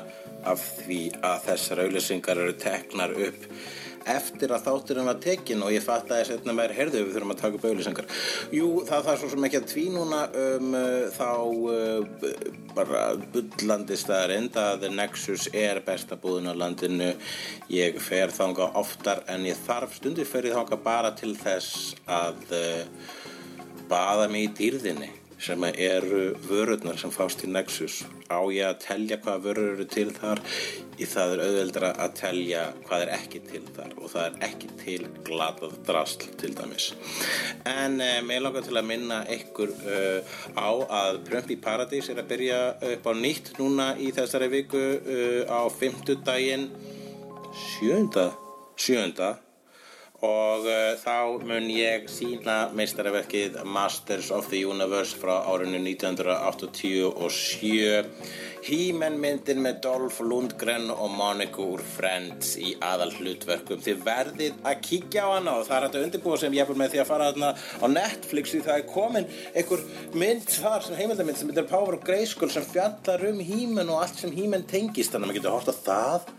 [0.50, 0.98] af því
[1.28, 3.44] að þessar auðlýsingar eru teknar upp
[4.10, 7.34] eftir að þátturinn var tekinn og ég fatt að þess að mér heyrðu við þurfum
[7.34, 8.10] að taka upp auðlýsingar
[8.54, 11.30] jú það þarf svo sem ekki að tvínúna um uh, þá
[11.72, 17.12] uh, bara bullandi staðarind að Nexus er besta búðin á landinu.
[17.72, 19.98] Ég fer þanga oftar en ég þarf.
[19.98, 23.10] Stundir fer ég þanga bara til þess að uh,
[23.90, 25.10] baða mig í dýrðinni
[25.42, 28.02] sem eru vörurnar sem fást í Nexus.
[28.30, 30.42] Á ég að telja hvað vörur eru til þar?
[31.02, 34.70] Í það er auðveldra að telja hvað er ekki til þar og það er ekki
[34.82, 36.90] til glatað drasl til dæmis.
[37.68, 40.70] En eh, mér langar til að minna ykkur uh, á
[41.02, 42.60] að Prömp í Paradís er að byrja
[42.92, 46.70] upp á nýtt núna í þessari viku uh, á fimmtudaginn.
[47.52, 48.30] Sjönda
[48.76, 49.36] sjönda
[50.22, 58.14] og uh, þá mun ég sína meistaraverkið Masters of the Universe frá árinu 1987
[58.62, 64.78] He-Man myndin með Dolph Lundgren og Monica úr Friends í aðal hlutverkum þið verðið að
[64.86, 67.10] kíkja á hana og það er hægt að undirbúa sem ég er með því að
[67.10, 69.26] fara hana á Netflix því það er komin
[69.58, 69.82] einhver
[70.22, 74.22] mynd þar sem heimildamind sem myndir Power of Grayskull sem fjallar um He-Man og allt
[74.22, 75.10] sem He-Man tengist.
[75.10, 76.30] Þannig að maður getur hort á það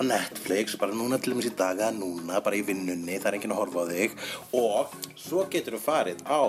[0.00, 3.52] á Netflix bara núna til dæmis í daga, núna bara í vinnunni, það er enginn
[3.52, 4.14] að horfa á þig
[4.56, 6.40] og svo getur þú farið á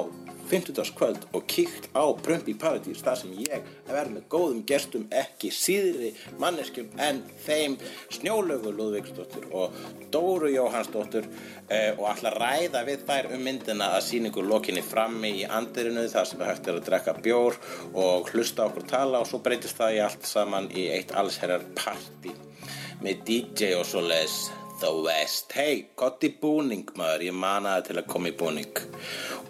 [0.51, 0.83] 50.
[0.95, 3.53] kvöld og kíkt á Prömp í Paradís þar sem ég
[3.87, 6.09] að vera með góðum gestum ekki síðri
[6.41, 7.77] manneskjum en þeim
[8.11, 9.77] Snjólögu Lúðvíksdóttur og
[10.11, 11.27] Dóru Jóhannsdóttur
[11.71, 16.27] eh, og að ræða við þær um myndina að síningu lokinni frammi í andirinu þar
[16.27, 17.59] sem hægt er að drekka bjór
[17.93, 22.50] og hlusta okkur tala og svo breytist það í allt saman í eitt allsherjar party
[23.01, 24.43] með DJ og svo les
[24.81, 28.79] The West Hey, gott í búning maður, ég manaði til að koma í búning.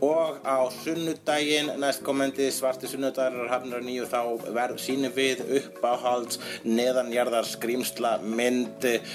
[0.03, 8.17] Og á sunnudaginn næstkomandi svarti sunnudagar hafnir nýju þá verð sínum við uppáhalds neðanjarðar skrýmsla
[8.25, 9.13] mynd uh,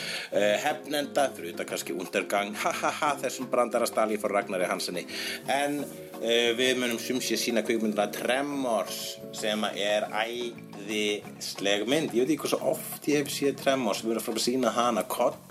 [0.63, 5.05] hefnenda, fyrir þetta kannski undergang, ha ha ha þessum brandarastali fór Ragnari Hansenni
[5.53, 12.17] en uh, við munum sumsið sína kvikmyndina Tremors sem er æðisleg mynd.
[12.17, 14.73] Ég veit ekki hvað svo oft ég hef séð Tremors við erum frá að sína
[14.79, 15.05] hana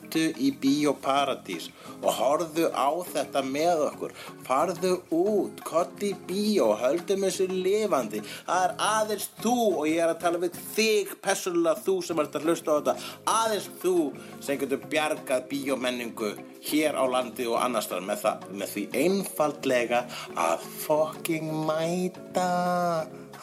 [0.06, 1.70] kottu í Bíóparadís
[2.02, 4.14] og horfðu á þetta með okkur.
[4.46, 8.22] Farðu út, kotti í bíó höldum þessu lifandi.
[8.46, 12.38] Það er aðeins þú og ég er að tala við þig, persónulega þú sem ert
[12.38, 12.96] að hlusta á þetta.
[13.34, 13.96] Aðeins þú
[14.40, 16.34] sem getur bjargað bíómenningu
[16.70, 22.50] hér á landi og annars þar með, með því einfaldlega að fucking mæta.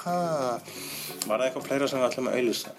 [0.02, 0.20] Ha.
[1.28, 2.72] var það eitthvað fleira sem við ætlum að auðlýsa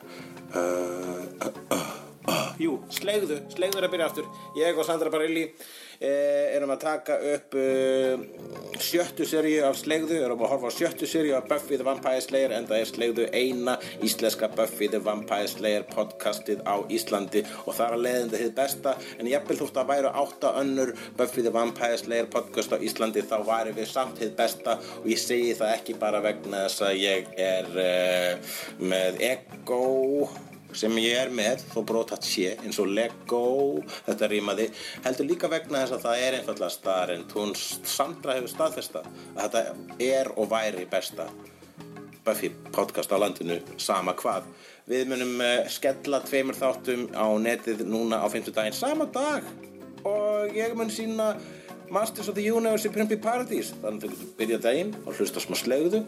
[0.59, 2.12] uh, uh, uh.
[2.61, 4.27] Jú, slegðu, slegðu er að byrja aftur.
[4.55, 5.41] Ég og Sandra Barilli
[5.99, 8.21] eh, erum að taka upp eh,
[8.79, 10.21] sjöttu seríu af slegðu.
[10.23, 13.25] Erum að horfa á sjöttu seríu af Buffy the Vampire Slayer en það er slegðu
[13.35, 13.75] eina
[14.07, 17.43] íslenska Buffy the Vampire Slayer podcastið á Íslandi.
[17.65, 21.43] Og það er að leiðinda þið besta en jafnvel þútt að væru átta önnur Buffy
[21.43, 24.79] the Vampire Slayer podcast á Íslandi þá væri við samt þið besta.
[25.01, 29.83] Og ég segi það ekki bara vegna þess að ég er eh, með ego
[30.77, 33.43] sem ég er með þó brotat sé eins og Lego
[34.07, 34.69] þetta rýmaði
[35.05, 39.03] heldur líka vegna þess að það er einfallega staðarind hún Sandra hefur staðfesta
[39.35, 39.65] að þetta
[40.11, 41.29] er og væri besta
[42.23, 44.45] Buffy podcast á landinu sama hvað.
[44.87, 49.43] Við munum uh, skella tveimur þáttum á netið núna á 50 daginn sama dag.
[50.07, 51.33] Og ég mun sína
[51.91, 53.73] Masters of the Universe í Prumpi Paradís.
[53.83, 56.03] Þannig að þú getur byrjað daginn og hlusta smá slegðu.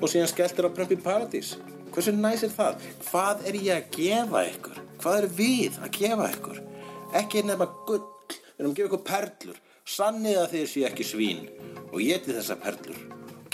[0.00, 1.54] Og síðan skelltir á Prumpi Paradís
[1.94, 2.86] hversu næs er það?
[3.08, 4.80] Hvað er ég að gefa ykkur?
[5.02, 6.62] Hvað er við að gefa ykkur?
[7.20, 8.02] Ekki nefna gull,
[8.34, 9.60] við erum að gefa ykkur perlur.
[9.84, 11.44] Sannið að þið séu ekki svín
[11.90, 13.02] og getið þessa perlur.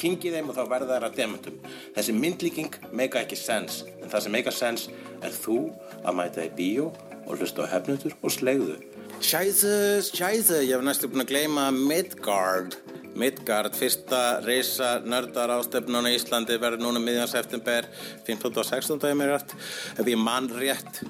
[0.01, 1.59] Kingið þeim og þá verða að demantum.
[1.97, 4.87] Þessi myndlíking meika ekki sens, en það sem meika sens
[5.21, 5.59] er þú
[6.01, 6.89] að mæta í bíó
[7.27, 8.79] og hlusta á hefnutur og slegðu.
[9.21, 12.79] Scheiße, scheiße, ég hef næstu búin að gleyma Midgard.
[13.21, 17.89] Midgard, fyrsta reysa nördar ástefnun á Íslandi verður núna miðjan september
[18.27, 18.57] 15.
[18.57, 18.97] og 16.
[19.11, 21.03] ef mér ef ég mann rétt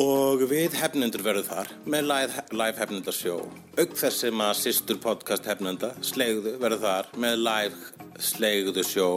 [0.00, 3.36] og við hefnundur verður þar með live, live hefnundarsjó
[3.76, 9.08] auk þess sem að sýstur podcast hefnunda slegðu verður þar með live slegðu sjó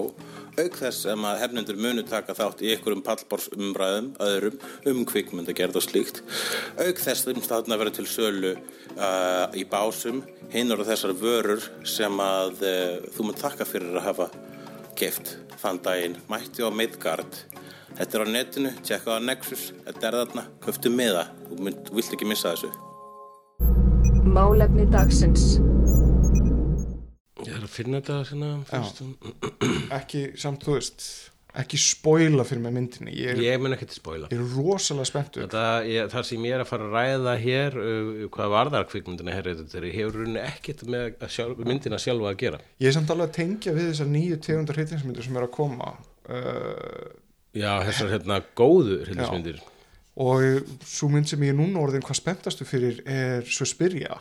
[0.60, 4.60] auk þess sem að hefnundur munu taka þátt í einhverjum pallborsumræðum öðrum
[4.92, 6.22] um kvikmyndagerð og slíkt.
[6.78, 10.22] Auk þess sem þarna verður til sölu uh, í básum
[10.54, 14.30] hinnur og þessar vörur sem að uh, þú mun þakka fyrir að hafa
[15.00, 17.44] keft þann daginn mætti á Midgard.
[17.94, 22.18] Þetta er á netinu, tjekka á Nexus þetta er þarna, köftu með það þú vilt
[22.18, 22.74] ekki missa þessu.
[24.34, 25.60] Málefni dagsins.
[27.48, 29.04] Ég er að finna þetta svona fyrst
[30.00, 31.06] ekki samt þú veist
[31.54, 33.12] ekki spoila fyrir með myndinni.
[33.14, 35.50] Ég Ég mun ekki til spóila ég er rosalega spenntur.
[35.52, 40.18] Það sem ég er að fara að ræða hér uh, hvað varðar kvikmyndina hereditary hefur
[40.22, 42.64] rauninni ekkert með sjálf, myndina sjálfa að gera.
[42.82, 45.94] Ég er samt alveg að tengja við þessar nýju tegundar hryllingsmyndir sem er að koma
[45.94, 47.06] uh,
[47.54, 49.62] Já, þessar hérna góðu hryllismyndir
[50.14, 54.20] og svo mynd sem ég er núna orðin hvað spenntastu fyrir er Suspiria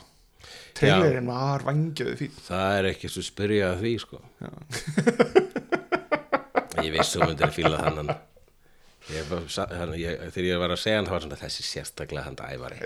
[0.79, 4.21] trailerinn var vangjöðu fín Það er ekki svo spyrja að því sko.
[6.83, 8.13] Ég vissi þú myndir að fíla þannan
[9.13, 9.43] ég, var
[9.79, 12.77] hann, ég, Þegar ég var að segja hann það var svona þessi sérstaklega hann ævari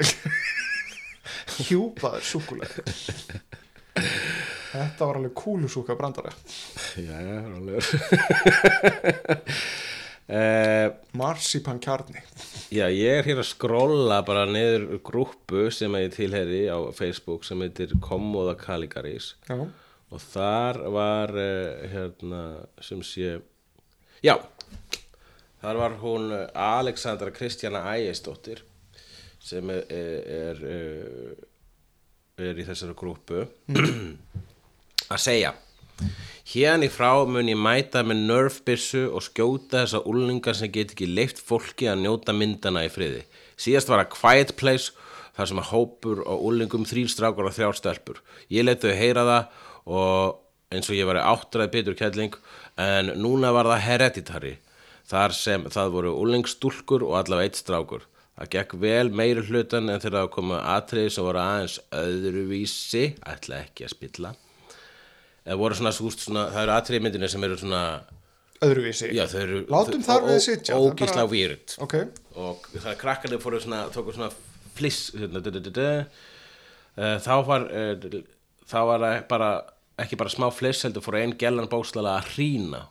[1.66, 2.84] hjúpaður súkulega
[3.96, 6.32] þetta var alveg kúlusúka brandara
[6.96, 7.84] Já, já, rálegur
[10.28, 12.22] uh, marsipan kjarni.
[12.74, 17.60] Já, ég er hér að skrolla bara niður grúppu sem ég tilheri á Facebook sem
[17.62, 19.58] heitir Komoda Kaligaris já,
[20.10, 22.44] og þar var uh, hérna
[22.82, 23.36] sem sé
[24.24, 24.36] já,
[25.62, 28.64] þar var hún eh, Alexandra Kristjana Ægisdóttir
[29.46, 31.36] sem er, er, er,
[32.48, 33.44] er í þessari grúppu.
[35.06, 35.52] Að segja
[36.46, 41.40] Hérni frá mun ég mæta með nerfbissu og skjóta þessa úlningar sem get ekki leift
[41.42, 43.24] fólki að njóta myndana í friði.
[43.58, 44.92] Síðast var að Quiet Place
[45.34, 48.22] þar sem að hópur og úlningum þrýr strákar og þrjár stelpur.
[48.46, 49.58] Ég let þau heyra það
[49.98, 50.38] og
[50.70, 52.38] eins og ég var áttræð Petur Kjelling
[52.78, 54.56] en núna var það Hereditary
[55.10, 58.06] þar sem það voru úlningsstúlkur og allavega eitt strákur.
[58.38, 63.64] Það gekk vel meiri hlutan en þegar það komu atriði sem voru aðeins öðruvísi, ætla
[63.66, 64.36] ekki að spilla
[65.46, 67.82] eða voru svona, svona, svona það eru myndinu sem eru svona
[68.66, 69.10] öðruvísi.
[69.14, 71.76] Já, eru Látum þar við sitja, ógísla bara- weird.
[71.84, 71.94] Ok,
[72.34, 74.30] og það er krakkarnir fóru svona tóku svona
[74.76, 75.42] fliss hérna.
[76.96, 78.20] Uh, þá var uh,
[78.66, 79.50] þá var bara
[80.00, 82.86] ekki bara smá fliss heldur fóru einn gellan bókstala að hrína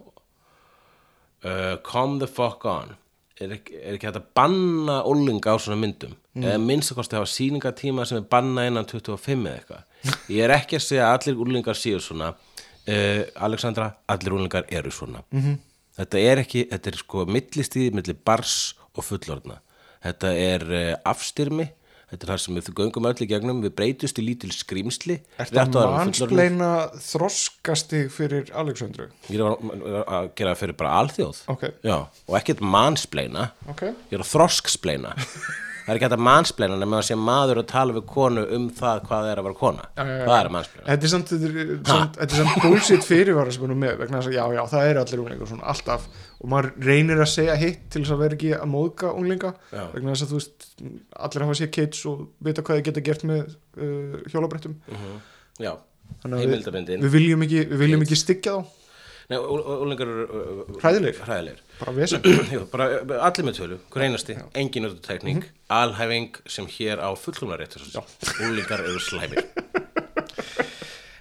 [1.46, 2.96] uh, come the fuck on.
[3.42, 6.14] Er ekki, er ekki hægt að banna ólinga á svona myndum?
[6.40, 9.84] Eða minnst að kosti hafa sýningatíma sem er banna innan 25 eða eitthvað
[10.30, 12.34] ég er ekki að segja að allir úlingar séu svona.
[12.86, 15.24] Uh, Alexandra, allir úlingar eru svona.
[15.34, 15.56] -hmm.
[15.98, 19.58] þetta er ekki, þetta er sko millistíði milli bars og fullorðna.
[20.06, 21.66] Þetta er uh, afstyrmi.
[22.06, 23.62] Þetta er það sem við göngum öll í gegnum.
[23.64, 26.70] Við breytust í lítil skrýmsli er þetta fullorðnir- mansleina
[27.02, 29.08] þroskastig fyrir Alexandru?
[29.30, 31.42] Ég er að- gera það fyrir bara alþjóð.
[31.50, 31.98] Ok, Já,
[32.28, 33.82] og ekkert manspleina ok.
[33.82, 35.16] Ég er að þrosksspleina
[35.86, 38.68] það er ekki hægt að manspleina nema að sé maður að tala við konu um
[38.74, 39.86] það hvað það er að vera kona.
[39.86, 40.26] Já, já, já.
[40.26, 43.66] það er að manspleina Þetta er samt, þetta er, samt, er samt bullshit fyrirvara sem
[43.68, 46.08] er nú með vegna þess að já, já, það eru allir unglingar svona alltaf.
[46.42, 49.84] Og maður reynir að segja hitt til þess að vera ekki að móðga unglinga Já.
[49.94, 50.66] vegna þess að þú veist,
[51.28, 54.76] allir hafa séð kids og vita hvað þið geta gert með uh, hjólabrettum.
[55.64, 55.72] Já,
[56.22, 58.84] Þannig að við, heimildamyndin við viljum ekki, við viljum ekki styggja þá
[59.30, 61.22] Nei, úlingar eru Hræðilegir?
[61.26, 61.62] hræðilegir.
[61.80, 62.22] bara vesen?
[62.54, 62.90] Jú, bara
[63.26, 65.56] allir með tölu, hver einasti engin auðvitaðtekning, Mhm.
[65.80, 67.74] alhæfing sem hér á fullkomnarétt
[68.46, 69.42] úlingar eru slæmir.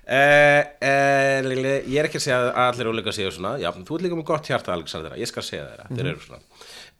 [0.04, 1.46] Uh, uh,
[1.88, 3.54] ég er ekki að segja að allir úlingar séu svona.
[3.56, 5.16] Já, þú ert líka með gott hjarta Alexandra.
[5.16, 6.42] Ég skal segja þeirra, þeir eru svona.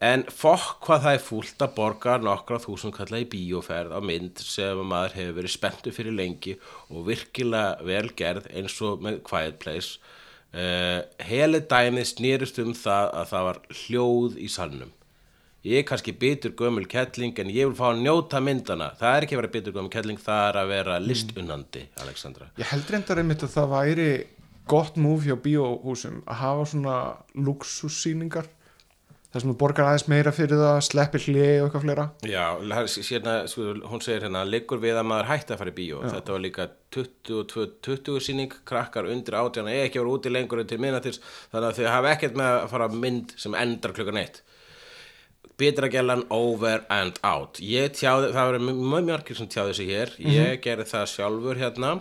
[0.09, 4.41] En fokk hvað það er fúlt að borga nokkra þúsund kalla í bíóferð á mynd
[4.41, 6.57] sem maður hefur verið spenntu fyrir lengi
[6.89, 10.01] og virkilega vel gerð eins og með Quiet Place
[10.55, 14.93] uh, hele dæmið snýrist um það að það var hljóð í salnum.
[15.65, 19.25] Ég er kannski bitur gömul kettling en ég vil fá að njóta myndana það er
[19.25, 22.51] ekki að vera bitur gömul kettling það er að vera listunnandi Alexandra.
[22.61, 24.09] Ég held reyndar einmitt að það væri
[24.69, 26.99] gott múf hjá bíóhúsum að hafa svona
[27.47, 28.51] luxussýningar
[29.35, 32.05] þar sem þú borgar aðeins meira fyrir það sleppir hlið og eitthvað fleira.
[32.31, 32.45] Já,
[32.95, 36.03] sérna, sko, hún segir hérna liggur við að maður hætti að fara í bíó.
[36.07, 40.71] Þetta var líka 22, 20 síning krakkar undir átjana, eða ekki voru úti lengur en
[40.71, 41.19] til minnatis,
[41.51, 44.41] þannig að þau hafa ekkert með að fara mynd sem endar klukkan eitt.
[45.59, 47.59] Bitragellan over and out.
[47.59, 51.95] Ég tjáði, það var mjög mjörgir sem tjáði sig hér, ég gerði það sjálfur hérna.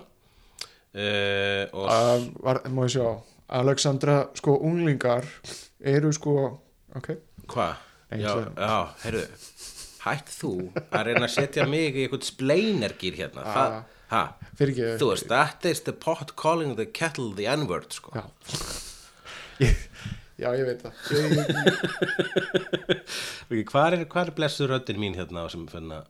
[0.94, 3.08] Uh, og að, var, má ég sjá.
[3.54, 5.26] Alexandra, sko, unglingar
[5.86, 6.36] eru sko,
[7.00, 7.10] ok.
[7.52, 7.74] Hvað?
[8.14, 9.26] Nei, Já, já, heyrðu.
[10.04, 13.46] Hætt þú að reyna að setja mig í eitthvað spleinergýr hérna?
[13.48, 13.78] Ah.
[14.14, 14.24] Ha,
[14.60, 18.14] þú veist, that is the pot calling the kettle the n-word, sko.
[18.14, 18.26] Já.
[20.44, 20.94] Já, ég veit það.
[21.14, 21.30] Ég,
[23.54, 26.02] ég, Hvað er, er blessu röddin mín hérna sem finna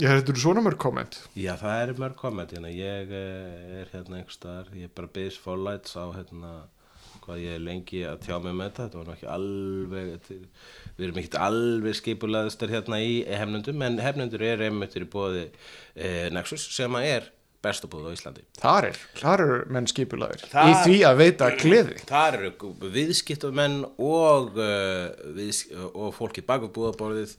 [0.00, 2.70] ég þetta eru svona mörg komment Já, það eru mörg komment hérna.
[2.72, 4.70] Ég eh, er hérna einhvers staðar.
[4.76, 6.52] Ég er bara byggðis fólæts á hérna
[7.30, 8.86] hvað ég er lengi að tjá mig með þetta.
[8.86, 10.30] Þetta var ekki alveg
[11.00, 15.44] við erum ekkert alveg skipulaðistar hérna í hefnundum en hefnundur er einmittur í bóði
[15.94, 18.44] e, Nexus sem að er bestu búð á Íslandi.
[18.56, 21.98] Þar er, þar eru menn skipulaðir í því að veita gleði.
[22.08, 27.34] Þar eru viðskiptumenn og, uh, viðs, og fólki bak við búðaborðið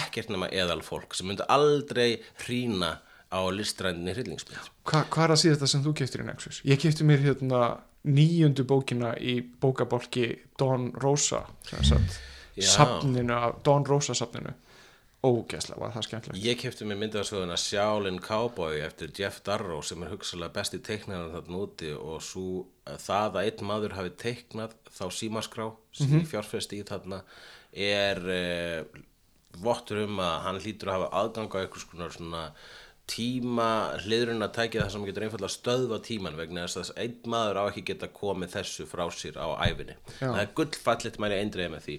[0.00, 2.96] ekkert nema eðal fólk sem myndi aldrei hrína
[3.30, 4.72] á listrændinni hryllingsmynd.
[4.90, 6.60] Hva, Hvað er að síðast það sem þú keftir í Nexus?
[6.66, 7.60] Ég kefti mér hérna
[8.08, 11.42] níundu bókina í bókabolki Don Rosa
[12.60, 14.52] safninu af Don Rosa safninu.
[15.20, 16.44] Ógæslega var það skemmtilegt.
[16.44, 21.58] Ég kefti mér myndaðsöguna Sjálin Cowboy eftir Jeff Darrow sem er hugsalega besti teiknaran þarna
[21.60, 26.20] úti og svo það að einn maður hafi teiknað þá símaskrá sem Mhm.
[26.22, 27.20] ég fjárfesti í þarna
[27.72, 28.84] er eh,
[29.60, 32.52] vottur um að hann hlýtur að hafa aðgang á einhvers konar svona
[33.10, 33.68] tíma
[34.04, 37.62] hliðrun að tækja það sem getur einfallega stöðva tíman vegna þess að einn maður á
[37.66, 41.96] ekki geta komið þessu frá sér á æfinni það er gullfallit mæri eindreið með því.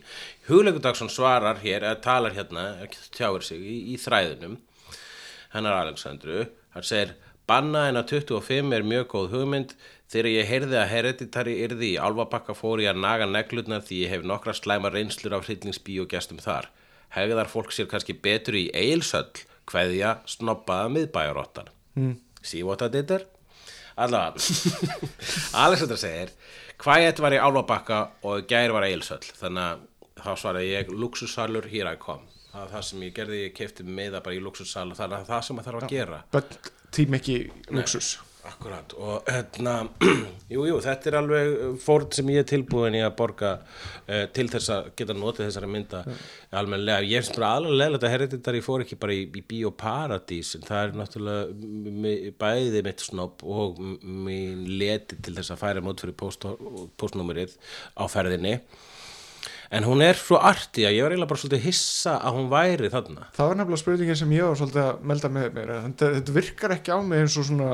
[0.47, 2.66] Hugleikur Dagsson svarar hér eða talar hérna,
[3.12, 4.59] tjáir sig í, í þræðunum
[5.51, 6.45] hennar Alexandru.
[6.76, 7.16] Hann segir
[7.49, 9.76] banna en að 25 er mjög góð hugmynd.
[10.12, 14.16] Þegar ég heyrði að hereditari yrði í Álfabakka fór ég að naga neglutnar því ég
[14.16, 16.68] hef nokkra slæma reynslur af hryllingsbíógestum þar.
[17.16, 21.72] Hegðar fólk sér kannski betur í eilsöll kveðja snobbaða miðbæjarottan.
[21.95, 22.17] Mm.
[22.41, 23.26] see what I did there?
[23.97, 24.39] Allavega
[25.65, 26.32] Alexander segir
[26.82, 29.88] hvað ég var í Álfabakka og gær var eilsöll þannig að
[30.22, 32.28] þá svaraði ég luxussalur here I come.
[32.51, 35.30] Það er það sem ég gerði, ég kefti miða bara í luxussal og þannig að
[35.32, 36.19] það sem maður þarf að gera.
[36.34, 37.38] Böll tím ekki
[37.72, 38.11] luxus
[38.41, 39.73] Akkurat og hérna,
[40.53, 41.51] jú, jú, þetta er alveg
[41.83, 45.69] fórn sem ég er tilbúin í að borga uh, til þess að geta notið þessari
[45.69, 45.99] mynda
[46.57, 47.05] almennilega.
[47.05, 50.81] Ég finnst bara alveg leðilegt að herritindari fór ekki bara í, í bíóparadís en það
[50.87, 56.01] er náttúrulega m- m- bæði mitt snopp og mín leti til þess að færa mót
[56.01, 56.49] fyrir post,
[56.97, 57.53] postnúmerið
[57.93, 58.57] á ferðinni.
[59.71, 62.89] En hún er svo arti að ég var eiginlega bara svolítið hissa að hún væri
[62.91, 63.29] þarna.
[63.37, 65.71] Það var nefnilega spurningin sem ég var svolítið að melda með mér
[66.01, 67.69] þetta virkar ekki á mig eins og svona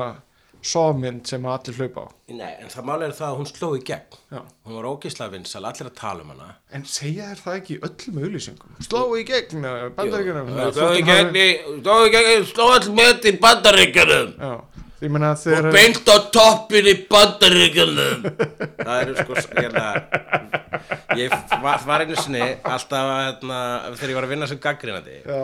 [0.64, 2.08] sómynd sem að allir hlaupa á.
[2.38, 4.18] Nei, en það málega er það að hún sló í gegn.
[4.34, 4.40] Já.
[4.66, 6.48] Hún var ógislega vinsal, allir að tala um hana.
[6.74, 10.52] En segja þér það ekki í öllum auðlýsingum Sló í gegn, bandaríkjunum?
[10.76, 11.40] Sló í gegn
[11.82, 13.36] sló í gegn sló all met í
[15.14, 18.24] meina og beint á toppin í bandaríkjunum.
[18.86, 19.86] Það eru sko, hérna
[21.18, 21.32] Ég
[21.62, 23.58] var, var einu sinni alltaf, hérna,
[23.96, 25.40] þegar ég var að vinna sem gaggrinandi Já,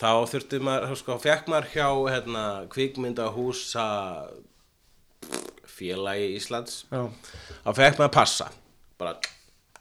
[0.00, 3.86] þá þurfti maður, sko, fekk maður hjá, hérna, kvikmyndahúsa
[5.76, 6.84] félagi Íslands.
[6.90, 7.06] Já,
[7.64, 8.50] þá fekk maður passa.
[9.00, 9.16] Bara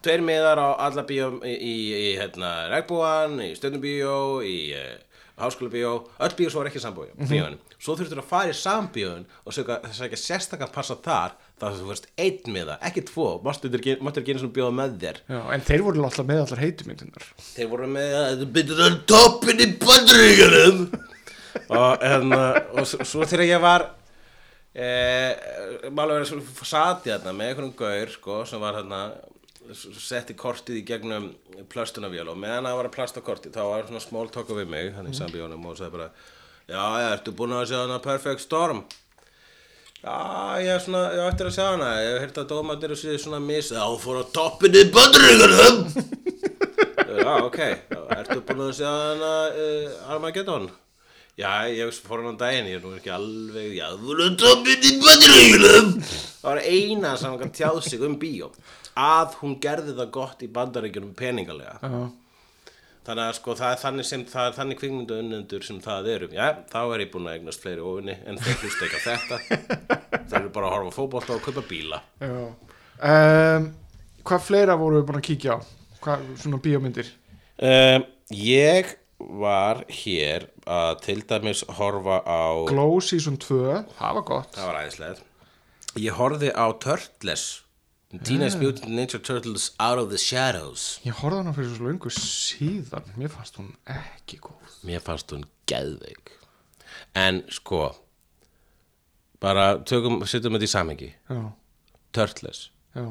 [0.06, 5.74] tveir miðar á alla bíó í, í, í hérna, regnbúan, í stundubíó í uh, háskóla
[5.74, 5.96] bíó.
[6.22, 10.18] Öll bíó svo var ekki sambíó mm svo þurftur að fara í sambíóin og ekki
[10.18, 13.28] sérstakann passa þar þá þú veist einn miða, ekki tvo.
[13.46, 13.96] Máttur ekki
[14.34, 15.20] einu svona bjóða með þér.
[15.32, 18.98] Já En þeir voru alltaf með allar heitumyndunar þeir voru með að þetta byrjuð að
[19.14, 20.82] toppin í bandaríkjunum.
[21.72, 22.42] Og, hérna,
[22.76, 23.86] og s- svo þegar ég var
[24.76, 25.32] eh,
[25.96, 29.00] málega verið svo sati þarna með einhvern gaur sko, sem var hérna
[29.98, 31.30] setti kortið í gegnum
[31.72, 34.04] plöstunavél og meðan það var að plasta kortið þá var svona
[34.36, 36.10] talk við mig hann í sambíónum og sagði bara
[36.70, 36.84] já,
[37.16, 38.84] ertu búin að sjá hana Perfect Storm
[40.06, 41.86] Já, ég er svona, ég ættir að sjá hana.
[41.98, 45.80] Ég hef heyrt að dómatir eru sér svona mis hún fór á toppinni í bandaríkjunum.
[47.16, 47.58] Já, ok,
[48.14, 50.68] ertu búin að sjá hana uh, Armageddon?
[51.42, 54.86] Já, ég fór hann á daginn, ég er nú ekki alveg, já, þú voru toppin
[54.86, 55.90] í bandaríkjunum.
[56.04, 58.52] Það var eina sem hann tjáð sig um bíó.
[58.94, 61.80] Að hún gerði það gott í bandaríkjunum peningalega.
[61.82, 61.98] Já,
[63.06, 66.30] Þannig að sko það er þannig sem það er þannig kvikmyndu unnendur sem það eru.
[66.34, 69.40] Já, þá er ég búin að eignast fleiri ofinni en þeir hlusta ekki á þetta.
[70.26, 72.00] Það eru bara að horfa á fótbolta og kaupa bíla.
[72.18, 72.32] Já.
[73.06, 73.68] Um,
[74.26, 75.60] Hvað fleira voru við búin að kíkja á?
[76.02, 77.12] Hvað svona bíómyndir?
[77.62, 78.96] um, Ég
[79.40, 83.60] var hér að til dæmis horfa á Glow Season 2,
[84.00, 84.50] það var gott.
[84.58, 87.46] Það var æðislega Ég horfði á Turtles
[88.24, 91.00] Teenage Mutant Ninja Turtles Out of the Shadows.
[91.06, 93.08] Ég horfði hana fyrir svo löngu síðan.
[93.20, 94.80] Mér fannst hún ekki góð.
[94.88, 96.32] Mér fannst hún geðveik.
[97.18, 97.90] En sko
[99.44, 101.12] bara tökum, setjum þetta í samhengi.
[101.30, 101.42] Já,
[102.16, 102.70] Turtles.
[102.96, 103.06] Já.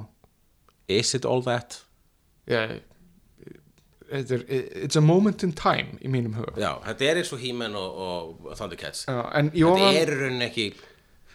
[0.88, 1.80] Is it all that?
[2.48, 2.80] Já,
[4.10, 4.42] þetta er,
[4.84, 6.56] it's a moment in time í mínum huga.
[6.60, 9.06] Já, þetta er eins og He-Man og, og Thundercats.
[9.08, 10.66] Já, en ég Þetta var er í rauninni ekki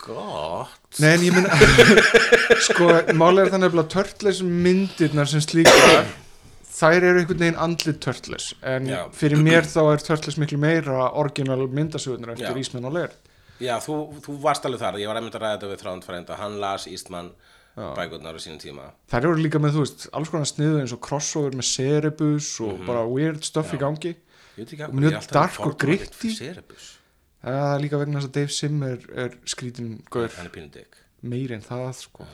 [0.05, 0.99] gott.
[0.99, 1.49] Nei, en ég meina
[2.67, 2.89] sko,
[3.19, 6.07] málega er þannig að törtles myndirnar sem slíkar
[6.79, 9.01] þær eru einhvern veginn andlit törtles en Já.
[9.15, 12.61] fyrir mér þá er törtles miklu meira orginal myndasögurnar eftir Já.
[12.63, 13.15] Ísmenn og Leir
[13.59, 16.37] Já, þú, þú varst alveg þar, ég var einmitt að ræða þetta við þránd frænda,
[16.39, 17.33] hann las Ístmann
[17.75, 18.85] bækurnar á sínum tíma.
[19.11, 22.77] Þær eru líka með, þú veist, alls konar sniðu eins og crossover með Cerebus og
[22.77, 22.85] Mhm.
[22.87, 24.15] bara weird stuff í gangi.
[24.59, 26.87] Og mjög dark og fyrir Cerebus
[27.43, 29.05] það er líka vegna þess að Dave Sim er,
[29.49, 30.33] skrítin gaur.
[31.21, 32.27] Meir en það sko.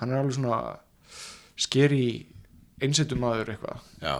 [0.00, 0.60] Hann er alveg svona
[1.60, 2.04] skeri
[2.82, 3.82] einsettumadur eitthvað.
[4.02, 4.16] Já,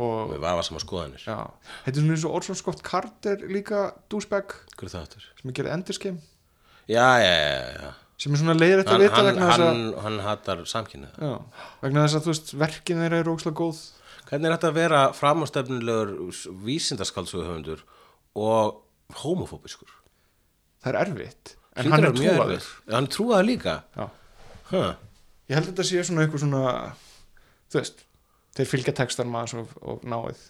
[0.00, 1.24] og við vafa saman skoðanir.
[1.24, 1.38] Já,
[1.84, 3.82] þetta er svona eins og Orson Scott Carter líka
[5.04, 5.26] áttur?
[5.40, 6.20] sem er gerð endurskeim
[6.88, 8.56] já, já, já, já sem er svona
[8.90, 11.32] hann, að vita vegna þess að hann, hann hattar samkynnið já,
[11.80, 13.80] vegna þess að þú veist verkin þeirra er ógslag góð.
[14.28, 16.10] Hvernig er þetta að vera framástöfnilegur
[16.66, 17.80] vísindaskaldsuguhöfundur
[18.38, 18.82] og
[19.22, 19.92] homofóbiskur
[20.80, 22.66] það er erfitt en Hlýtur hann er trúaður.
[22.90, 24.90] hann er trúaður líka huh.
[25.50, 26.64] ég held að þetta sé svona eitthvað svona
[27.70, 28.04] þú veist,
[28.58, 30.44] þeir fylgja textan maður og, og náið.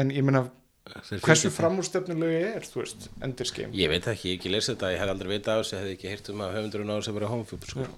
[0.00, 0.46] En ég meina
[0.82, 5.02] Þeir hversu framúrstefnulegu er þú veist, endurskeim Ég veit ekki, ég ekki lesið þetta, ég
[5.02, 7.18] hef aldrei vitað á þessu, ég hef ekki heyrt um að höfundurinn á þessu að
[7.18, 7.92] vera homofóbiskur.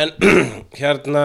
[0.00, 0.14] En
[0.80, 1.24] hérna,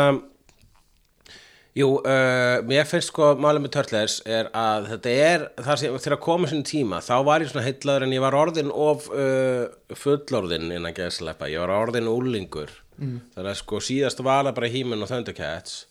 [1.78, 6.22] jú, uh, mér finnst sko málið með Turtles er að þetta er, þar sem þegar
[6.24, 9.67] koma sinni tíma, þá var ég svona heitlaður en ég var orðin of uh,
[9.97, 12.74] fullorðin innan geðsleppa, ég var orðin úlingur.
[12.99, 13.22] Mm.
[13.36, 15.86] Þannig að sko síðast var það bara He-Man og Thundercats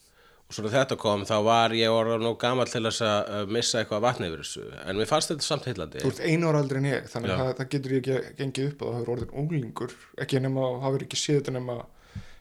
[0.48, 3.40] og svo þegar þetta kom þá var ég orðin nú gamall til þess að uh,
[3.52, 6.00] missa eitthvað vatni yfir þessu, en mér fannst þetta samt heillandi.
[6.00, 8.70] þú ert einu ára aldrei en ég þannig að það, það getur ég ekki gengið
[8.70, 11.76] upp að það hefur orðin unglingur ekki nema að hafur ekki séð þetta nema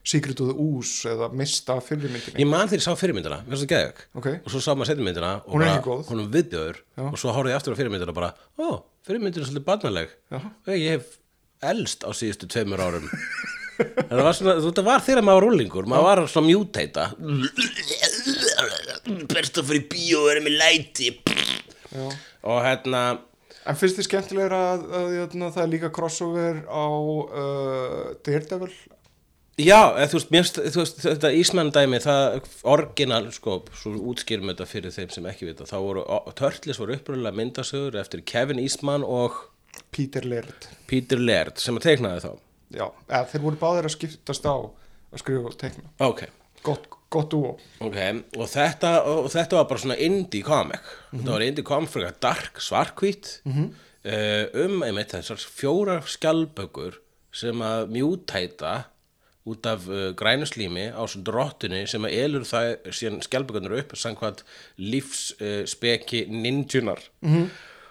[0.07, 2.39] Secret of the Ooze eða mista fyrirmyndinni.
[2.39, 4.27] Ég man þegar ég sá fyrirmyndina, mér finnst það geðveg Ok.
[4.37, 6.79] og svo sá maður setjumyndina og Hún bara, hún er viðbjöður
[7.09, 8.67] og svo horfði ég aftur á fyrirmyndina og bara, ó,
[9.07, 10.13] fyrirmyndina er svolítið barnaleg.
[10.37, 11.13] Og ég hef
[11.67, 13.09] elst á síðustu tveimur árum.
[13.77, 17.03] Það var svona, það var þegar maður var rúlingur maður var svona mjúteita.
[19.29, 21.11] Best að fyrir bíó og vera með læti.
[21.93, 22.07] Já.
[22.47, 23.01] og hérna
[23.67, 28.73] en finnst þið skemmtilegur að, að, að það er líka crossover á uh, Daredevil
[29.57, 34.51] Já, eða, þú veist, finnst- þú veist, þetta Ísmann dæmi, það orginal, sko, svo útskýrum
[34.51, 36.03] þetta fyrir þeim sem ekki vita, þá voru,
[36.37, 39.33] Törtlis voru uppröðulega myndasögur eftir Kevin Eastman og
[39.91, 40.67] Peter Laird.
[40.89, 42.29] Peter Laird sem að teiknaði þá.
[42.77, 46.21] Já, eða, þeir voru báðir að skiptast á að skrifa og tekna Ok,
[46.67, 47.97] gott, gott dúo ok,
[48.37, 50.83] og þetta, og þetta var bara svona indie comic,
[51.13, 53.67] þetta var indie comic fyrir dark, svarkvít, mm
[54.07, 56.99] um, einmitt þessar fjórar skjálbökur
[57.35, 58.75] sem að mjútæta
[59.47, 64.43] út af uh, grænuslími á svona drottinu sem að elur það síðan skjálpökunar upp samkvæmt
[64.81, 67.47] lífsspeki uh, ninjunar -hmm.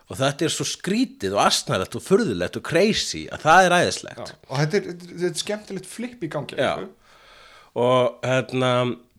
[0.09, 4.35] og þetta er svo skrítið og astnæðlegt og furðulegt og crazy að það er æðislegt
[4.49, 6.73] og þetta er, þetta er skemmtilegt flip í gangi Já.
[6.77, 6.89] sko.
[7.75, 8.73] og hérna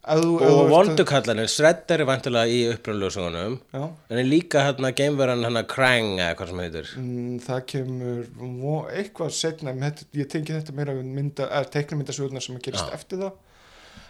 [0.08, 3.84] þú- og vondukallanir Shredder er vantilega í upprunlöðsögunum Já.
[4.10, 6.93] en er líka hérna geimveran hérna Krang eða hvað sem heitir.
[6.97, 8.22] Mm, það kemur
[8.91, 9.74] eitthvað setna
[10.16, 10.95] ég tengi þetta meira
[11.51, 13.34] er teiknumyndasögurnar sem gerist eftir það.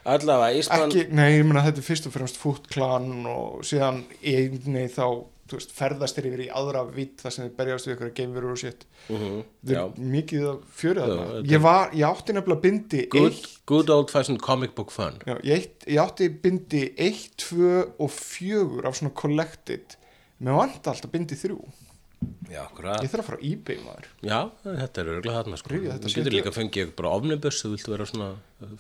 [0.08, 4.06] Allavega Ísman ekki, nei, ég meina þetta er fyrst og fremst Foot Clan og síðan
[4.24, 5.26] einni þá
[5.56, 8.58] veist, ferðast þeir yfir í aðra vitt þar sem þeir berjast við ykkur geimverur og
[8.60, 9.84] sétt Mhm, þetta já.
[9.86, 11.42] er mikið að fjöru þarna.
[11.54, 15.20] ég var, ég átti nefnilega bindi good, eitt, good old fashioned comic book fun.
[15.26, 19.96] Já, ég, ég átti bindi 1, 2 og 4 af svona collected.
[20.42, 21.56] Með vant alltaf bindi 3
[22.50, 24.06] já, ég þarf að fara á eBay maður.
[24.26, 25.70] Já, þetta er örgulega þarna sko.
[25.70, 28.30] Þú getur líka fengið bara ofnibus þú viltu vera svona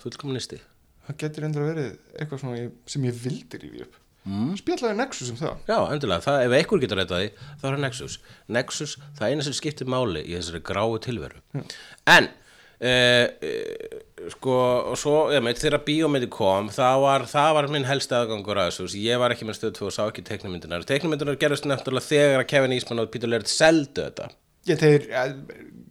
[0.01, 0.59] fullkomunisti
[1.07, 3.93] það getur endur að verið eitthvað sem ég vildi rífi upp
[4.28, 4.57] mm.
[4.61, 5.61] spjallaði Nexus um það.
[5.69, 8.17] Já, endilega, það, ef einhver getur rætt því þá er það Nexus.
[8.57, 11.41] Nexus, það er eina sem skiptir máli í þessari gráu tilveru.
[11.57, 14.03] En uh, uh,
[14.34, 14.57] sko,
[14.91, 18.71] og svo, ég meit, þegar bíómyndi kom það var, það var minn helsti aðgangur að
[18.71, 19.01] þessu.
[19.03, 22.51] Ég var ekki með stöð 2 og sá ekki teiknumyndinar teiknumyndinar gerðist náttúrulega þegar að
[22.53, 24.32] Kevin Eastman og Peter Laird seldu þetta.
[24.67, 25.28] Ég þeir, ja,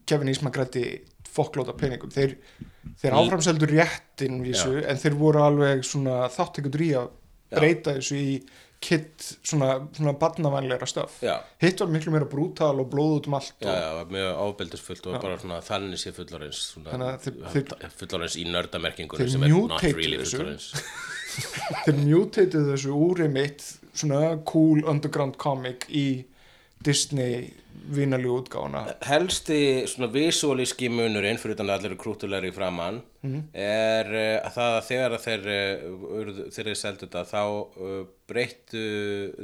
[0.07, 0.87] Kevin Eastman grætti
[1.37, 2.13] fokklóta peningum.
[2.13, 2.37] Þeir,
[3.01, 7.15] þeir áframseldur réttin vísu, en þeir voru alveg svona þáttekundur í að
[7.51, 8.31] breyta þessu í
[8.87, 11.39] kitt svona, svona barnavænleira stöf Já.
[11.63, 15.17] hitt var miklu meira brútal og blóð út um allt Já, já, mjög ábeldisfullt og
[15.23, 20.19] bara svona þannig sé fullorins Þannig að þeir- fullorins í nördamerkingunum sem er not really
[20.21, 20.37] þessu.
[20.37, 20.69] fullorins
[21.87, 23.65] þeir mutated þessu úri mitt
[23.97, 26.07] svona cool underground comic í
[26.85, 27.53] Disney
[27.87, 28.81] vinaljú útgáfuna.
[29.07, 33.03] Helsti svona visualíski munurinn fyrir utan að allir eru krútulegri í framann
[33.55, 35.47] er uh, að það að þegar þeir
[36.21, 38.01] urðu- þeir eru seldu þetta þá uh,
[38.31, 38.85] breyttu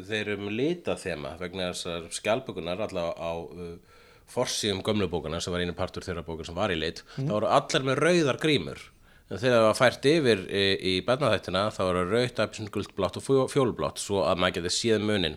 [0.09, 3.76] þeir um lita þema vegna þessar skjálpugunar allavega á uh,
[4.33, 7.03] forsíðum gömlu bókana sem var einu partur þeirra bókar sem var í lit.
[7.18, 8.80] Þá voru allir með rauðar grímur
[9.39, 13.47] þegar það var fært yfir í, í barnaþættina þá voru rauðt, appisinn, guldblátt og fjó-
[13.53, 15.37] fjólublátt svo að maður geti séð munin.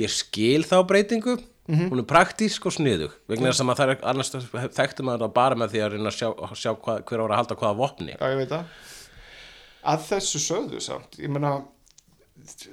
[0.00, 1.36] Ég skil þá breytingu
[1.68, 4.30] hún er praktísk og sniðug vegna þess að maður þarf annars
[4.78, 7.40] þekkti maður það bara með því að reyna að sjá, sjá hvað, hver ára að
[7.42, 8.14] halda hvaða vopni.
[8.16, 8.70] Já, ég veit það.
[9.92, 11.50] Að þessu sögðu samt, ég meina,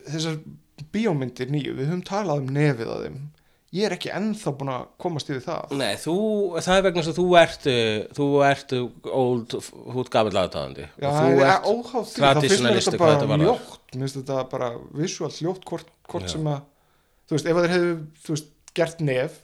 [0.07, 0.37] þessar
[0.95, 3.19] bíómyndir nýju, við höfum talað um nefið að þeim.
[3.75, 6.15] Ég er ekki ennþá búin að komast yfir það Nei, þú,
[6.57, 8.75] það er vegna þess að þú ert uh, þú ert
[9.21, 13.95] old ert gamall aðtáðandi Já, það er óháð því, þá finnst mér þetta bara ljótt
[13.95, 16.61] mér finnst þetta bara visual ljótt hvort, hvort sem að,
[17.25, 19.41] þú veist, ef þeir hefðu þú veist, gert nef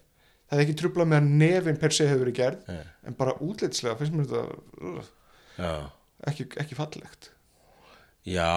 [0.52, 2.88] það hefði ekki trublað með að nefin per se hefur verið gerð Nei.
[3.08, 5.86] en bara útlitslega finnst mér þetta uh,
[6.32, 7.32] ekki, ekki fallegt
[8.28, 8.52] já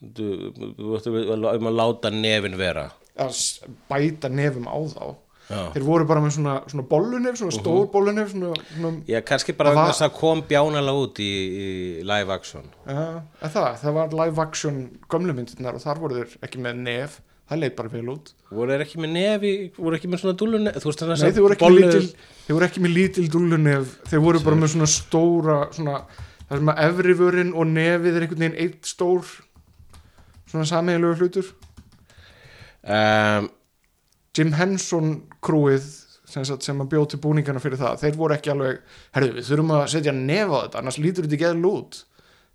[0.00, 0.30] þú,
[0.78, 2.88] þú ættu um að láta nefin vera
[3.24, 3.40] að
[3.90, 5.16] bæta nefum á þá.
[5.48, 5.60] Já.
[5.72, 9.70] þeir voru bara með svona, svona bollunef svona stór bollunef svona, svona, Já, kannski bara
[9.72, 11.68] Það að kom bjánalega út í, í
[12.04, 12.66] live action.
[12.84, 17.16] Að það, það var live action gömlumyndirnar og þar voru þeir ekki með nef.
[17.48, 18.34] Það leit bara vel út.
[18.52, 21.70] Voru þeir ekki með nefi, voru ekki með svona dúlun þú veist þannig voru ekki,
[21.72, 22.10] með lítil,
[22.44, 23.94] þeir voru ekki með lítil dúllunef.
[24.10, 26.02] Þeir voru bara með svona stóra svona,
[26.42, 29.24] það sem að efrivörin og nefið er einhvern veginn eitt stór
[30.48, 31.48] svona sameiginlegu hlutur
[32.88, 33.48] um,
[34.38, 35.14] Jim Henson
[35.44, 35.86] krúið
[36.28, 38.82] sem, sagt, sem að bjóð til búningana fyrir það þeir voru ekki alveg,
[39.16, 42.02] herðu við þurfum að setja nef á þetta, annars lítur þetta ekki eða lút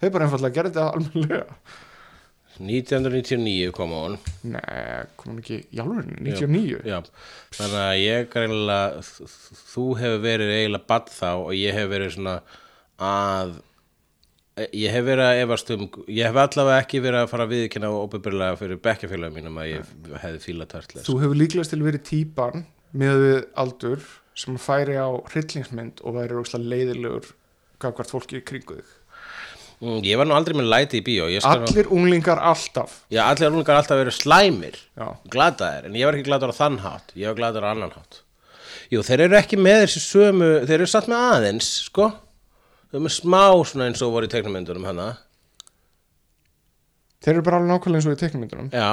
[0.03, 1.57] þeir bara einfallega gerði þetta almennilega.
[2.61, 6.99] 1999 kom hún Nei, kom hann ekki alveg 99 Já,
[7.57, 9.01] þannig að ég greinlega
[9.73, 12.35] þú hefur verið eiginlega badd þá og ég hef verið svona
[13.01, 13.55] að
[14.53, 17.89] ég hef verið að efast um ég hef allavega ekki verið að fara að viðkynna
[17.89, 22.03] og óbyrðurlega fyrir bekkjafélagum mínum að ég hefði fíla törtles Þú hefur líklegast til verið
[22.09, 24.03] típan með við aldur
[24.37, 27.31] sem færi á hryllingsmynd og væri rókslega leiðilegur
[27.81, 28.91] gafkvart fólki í kringu þig.
[29.83, 33.01] Mm, Ég var nú aldrei með læti í bíó skal nú- Allir unglingar alltaf.
[33.11, 34.77] Já, allir ungar alltaf verið slæmir
[35.33, 38.21] gladaðir, en ég var ekki gladaður á þann hátt ég var gladaður á annan hátt.
[38.93, 42.13] Jú, þeir eru ekki með þessi sömu þeir eru satt með aðeins, sko
[42.93, 45.07] þeir eru með smá svona eins og voru í teiknumyndunum hana
[47.23, 48.89] Þeir eru bara alveg nákvæmlega eins og í teiknumyndunum Já,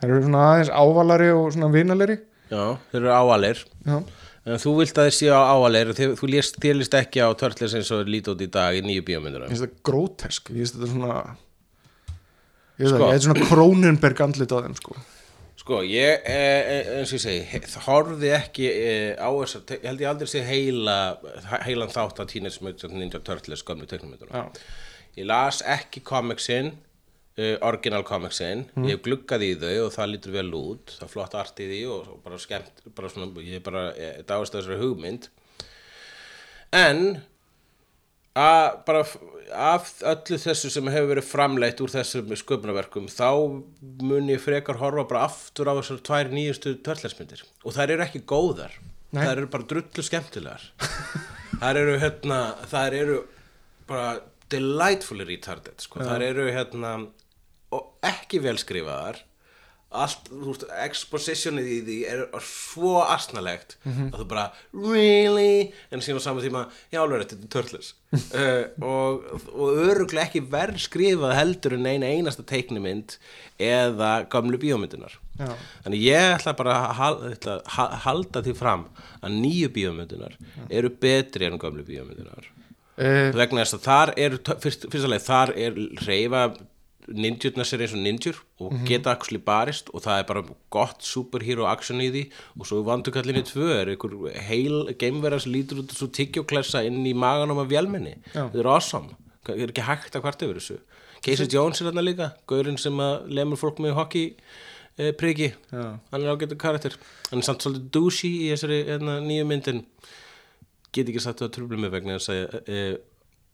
[0.00, 2.16] Þeir eru svona aðeins ávalari og svona vinaleri
[2.48, 3.96] já, þeir eru áalir Já,
[4.48, 7.90] en þú vilt að þeir séu á áalir þið, þú líst ekki á törtlis eins
[7.94, 10.50] og lítið út í dag í nýju ég bíómyndunum finnst þetta grótesk.
[10.54, 11.18] Ég finnst þetta svona
[12.78, 13.06] Ég veist Sko.
[13.10, 14.96] ég er svona Kronenberg andlit á þeim sko
[15.68, 20.00] Sko, ég, e, e, eins og ég segi, horfði ekki e, á þess að, held
[20.00, 20.94] ég aldrei sé heila,
[21.66, 24.32] heilan þátt að Teenage Mutant Ninja Turtles skömmu teiknumyndunum.
[24.32, 24.62] Já,
[25.18, 26.70] Ég las ekki komiksin,
[27.36, 31.12] uh, original komiksin, ég hef gluggað í þau og það lítur vel út, það er
[31.14, 34.62] flott art í því og, bara skemmt, bara svona, ég er bara eh, dáist að
[34.62, 35.28] þessari hugmynd.
[36.78, 37.02] En,
[38.38, 39.02] að bara
[39.54, 43.28] af öllu þessu sem hefur verið framleitt úr þessum sköpunarverkum þá
[44.04, 48.24] mun ég frekar horfa bara aftur á þessar tvær nýjustu törlesmyndir og þær eru ekki
[48.28, 48.74] góðar.
[49.08, 49.22] Nei.
[49.24, 50.64] þær eru bara drullu skemmtilegar.
[51.58, 53.20] Þær eru hérna þær eru
[53.88, 54.18] bara
[54.52, 56.04] delightfully retarded sko.
[56.04, 56.92] þær eru hérna
[57.74, 59.22] og ekki vel skrifaðar
[59.88, 64.42] allt, þú veist, expositionið í því er svo asnalegt að þú bara,
[64.76, 65.70] really?
[65.90, 69.24] En síðan á saman tíma, já alveg þetta er törlis uh, og,
[69.54, 73.16] og öruglega ekki verð skrifað heldur en eina einasta teiknumynd
[73.58, 75.52] eða gamlu bíómyndunar Já.
[75.84, 78.86] þannig ég ætla bara að ætla að ha- halda því fram
[79.22, 80.34] að nýju bíómyndunar
[80.68, 82.48] eru betri en gamlu bíómyndunar
[82.98, 85.78] e, vegna þess að þar er fyrst, fyrst leið, þar er
[86.08, 86.42] reyfa
[87.14, 90.44] ninjurnar sér eins og ninjur og geta actually barist og það er bara
[90.74, 92.24] gott superhero action í því.
[92.58, 97.14] Og svo vandukallinni tvö er einhver heil geimverðar sem lítur út svo tyggjóklessa inn í
[97.16, 98.18] maganum af vélmenni.
[98.34, 98.46] Já.
[98.46, 100.80] þetta er awesome, það er ekki hægt að hvart yfir þessu?
[101.24, 104.34] Casey Jones er þarna líka gaurinn sem að lemur fólk með hockey
[104.98, 105.98] eh, Já.
[106.10, 106.96] hann er ágættur karakter.
[107.30, 109.84] Hann er samt svolítið douchey í þessari hérna, nýju myndin.
[110.92, 112.98] Get ekki sagt að tröflum mig vegna að e,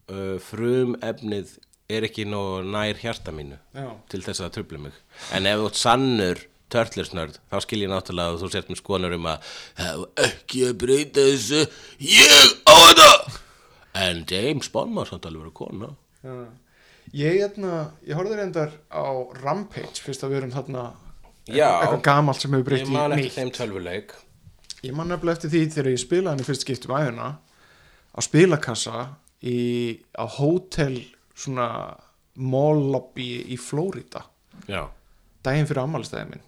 [0.08, 1.56] e, frum efnið
[1.92, 3.88] er ekki nóg nær hjarta mínu Já.
[4.08, 4.98] til þess að tröfla mig
[5.36, 9.16] en ef þú ert sannur törtlisnörd þá skil ég náttúrulega að þú sért með skonar
[9.18, 11.60] um að það ekki að breyta þessu
[12.08, 13.10] ég á þetta
[14.04, 15.90] en James Bond má samt alveg vera kona
[16.24, 16.36] Já.
[17.14, 19.04] Ég, hérna, ég horfði reyndar á
[19.44, 20.84] Rampage fyrst að við erum þarna
[21.52, 21.68] Já.
[21.84, 24.14] eitthvað gamalt sem hefur breytt ég í man ekki nýtt þeim tölvuleik
[24.84, 27.28] Ég man nefnilega eftir því þegar ég spilaði hann í fyrst skiptum æðina
[28.12, 29.04] á spilakassa
[29.44, 29.58] í,
[30.16, 30.96] á hótel
[31.34, 31.68] svona
[32.34, 34.24] mall lobby í Flórida
[35.44, 36.44] daginn fyrir ammálistæði minn.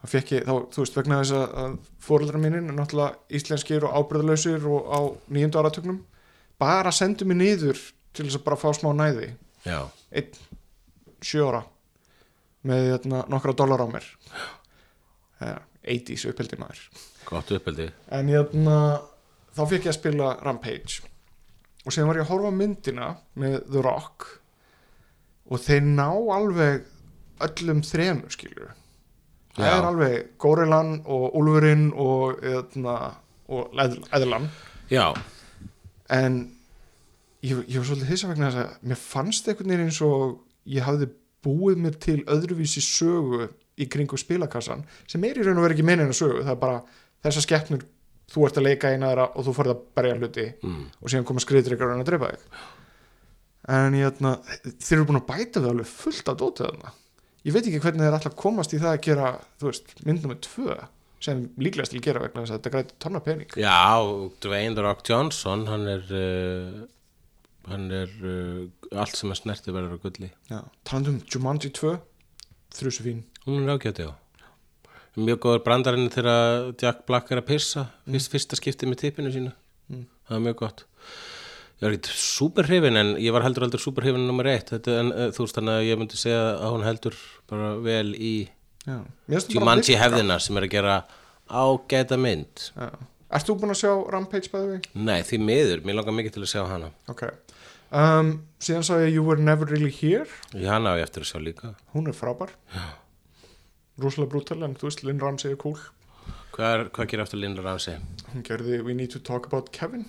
[0.00, 3.94] Þá fekk ég, þá, þú veist, vegna þess að, fóreldrar mínir er náttúrulega íslenskir og
[3.98, 5.00] ábyrðalausir og á
[5.32, 6.02] nýjöndu áratögnum
[6.60, 7.80] bara sendu mig niður
[8.14, 9.30] til þess að bara fá smá næði.
[9.64, 9.80] Já,
[10.12, 10.36] einn
[11.24, 11.62] sjö ára
[12.68, 14.06] með hérna, nokkra dólar á mér.
[15.40, 16.84] Ja, 80s uppheldi maður.
[17.28, 17.90] Gott uppeldi.
[18.12, 18.76] En hérna,
[19.56, 21.13] þá fekk ég að spila Rampage
[21.84, 24.26] og síðan var ég að horfa myndina með The Rock
[25.52, 26.86] og þeir ná alveg
[27.44, 28.72] öllum þremur skilur
[29.54, 32.96] það er alveg górilan og úlfurinn og, eðna,
[33.52, 33.76] og
[34.90, 35.12] Já,
[36.12, 36.40] en
[37.44, 40.40] ég, ég var svolítið hissa vegna þess að mér fannst einhvern veginn eins og
[40.70, 41.10] ég hafði
[41.44, 43.48] búið mér til öðruvísi sögu
[43.80, 46.54] í kringu spilakassan sem er í raun og verið ekki meina en að sögu það
[46.54, 46.82] er bara
[47.24, 47.86] þessar skeppnur
[48.34, 50.80] þú ert að leika eina þeirra og þú farið að berja hluti mm.
[51.00, 52.64] og síðan koma skriðdreikar og drepa þig.
[53.74, 54.34] En ég ætna
[54.74, 56.92] þeir eru búin að bæta við alveg fullt af dótið þarna.
[57.44, 59.30] Ég veit ekki hvernig þeir ætla að komast í það að gera
[59.60, 60.76] þú veist, mynd nummer tvö
[61.24, 63.54] sem líklegast til að gera vegna þess að þetta græti tonna pening.
[63.56, 63.78] Já,
[64.44, 66.82] Dwayne The Rock Johnson hann er uh,
[67.70, 70.32] hann er uh, allt sem er snerti verður á gulli.
[70.50, 70.60] Já.
[70.84, 71.94] talandi um Jumanji 2
[72.74, 73.24] þrjusu fín.
[73.46, 74.12] Hún er ágæti á
[75.16, 79.52] mjög góður brandarinn þegar Jack Black er að pissa fyrst, fyrsta skiptið með tippinu sínu.
[80.24, 80.84] Það er mjög gott.
[81.78, 84.70] Ég var ekki super hrifin en ég var heldur heldur super hrifin nummer eitt.
[84.72, 87.16] Þetta, en, uh, þú veist þannig að ég myndi segja að hún heldur
[87.50, 88.34] bara vel í
[88.86, 88.98] Já.
[89.52, 90.00] Jumanji virka.
[90.04, 90.96] hefðina sem er að gera
[91.50, 92.68] ágæta mynd.
[92.78, 92.88] Já.
[93.34, 94.88] Ert þú búin að sjá Rampage bæði við?
[94.94, 96.90] nei því miður, mér langar mikið til að sjá hana.
[97.10, 97.24] Ok.
[97.94, 98.30] Um,
[98.62, 100.26] Síðan sá ég You Were Never Really Here.
[100.54, 101.74] Ég hana á ég eftir að sjá líka.
[101.94, 102.54] Hún er frábær
[104.02, 105.78] Rúslega brútal en þú veist Lynn Ramsey er cool.
[106.54, 107.98] Hvað, hvað gerir eftir Linda Ramsey?
[108.32, 110.06] Hún gerði We Need to Talk About Kevin.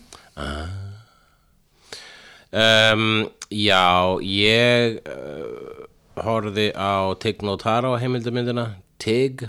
[2.55, 3.85] Um, já,
[4.21, 5.85] ég uh,
[6.25, 8.67] horfði á Tig Notaro heimildamindina
[9.01, 9.43] Tig,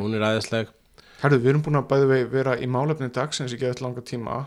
[0.00, 0.72] hún er aðeinsleg
[1.18, 4.44] Herðu, við erum búin að bæði vera í málefni dagsins í geðið langa tíma.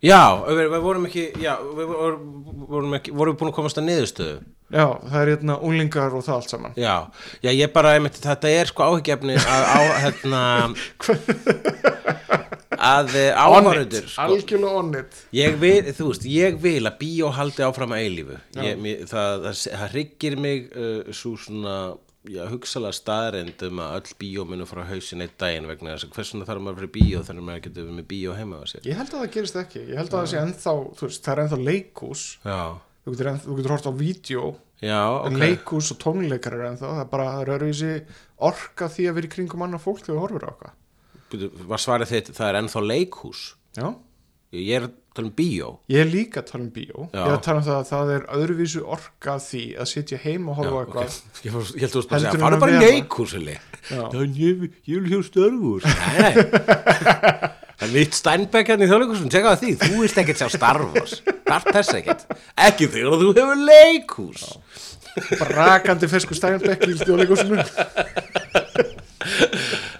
[0.00, 2.28] Já, við, við vorum ekki já, við vorum,
[2.70, 4.38] vorum ekki, vorum við búin að komast að niðurstöðu
[4.68, 6.74] Já, það er hérna unglingar og það allt saman.
[6.76, 6.96] Já,
[7.40, 10.42] já, ég bara, einmitt, þetta er sko áhyggjefni að á, hérna
[12.78, 15.22] að eh, áhörundur sko, Algjörlega on it.
[15.34, 18.36] Ég vil, þú veist, ég vil að bíó haldi áfram að eilífu.
[18.60, 21.76] Ég, mér, það, það, það hryggir mig uh, svo svona,
[22.28, 26.18] já, hugsalega staðrend um að öll bíó munu frá hausin eitt daginn vegna þess að
[26.18, 28.84] hversuna þarf maður fyrir bíó þegar maður getur með bíó heima á sér?
[28.84, 29.86] Ég held að það gerist ekki.
[29.88, 32.26] Ég held að það sé ennþá, þú veist, það er ennþá leikhús.
[32.44, 32.60] Já,
[33.08, 34.42] Þú getur, enn, þú getur hort á vídeo
[34.84, 35.40] já, En ok.
[35.40, 37.92] leikhús og tónleikar er ennþá Það er bara, það öðruvísi
[38.50, 40.76] orka því að vera í kringum annað fólk þegar þú horfir á okkar
[41.72, 43.40] Var svarið þitt, það er ennþá leikhús?
[43.78, 43.88] Já.
[44.58, 45.70] Ég er að tala um bíó.
[45.92, 47.08] Ég er líka að tala um bíó.
[47.12, 47.18] Já.
[47.18, 50.20] Ég er að tala um það að það er öðruvísu orka af því að sitja
[50.22, 51.44] heima og horfa á eitthvað ok.
[51.44, 53.58] Ég, held þú veist bara að segja, en fara að bara í.
[53.88, 59.28] Þannig ég, ég vil hjá störfús Nei, nei Það er mitt Steinbeck hérna í þjóðleikusum,
[59.30, 61.12] tjekka það því, þú vilt ekkert sjá Star Wars,
[61.46, 62.24] þarf þess ekkert,
[62.68, 64.46] ekki þegar þú hefur leikhús.
[65.38, 67.62] Brakandi fesku stæjanbekk í stjóðleikúsinu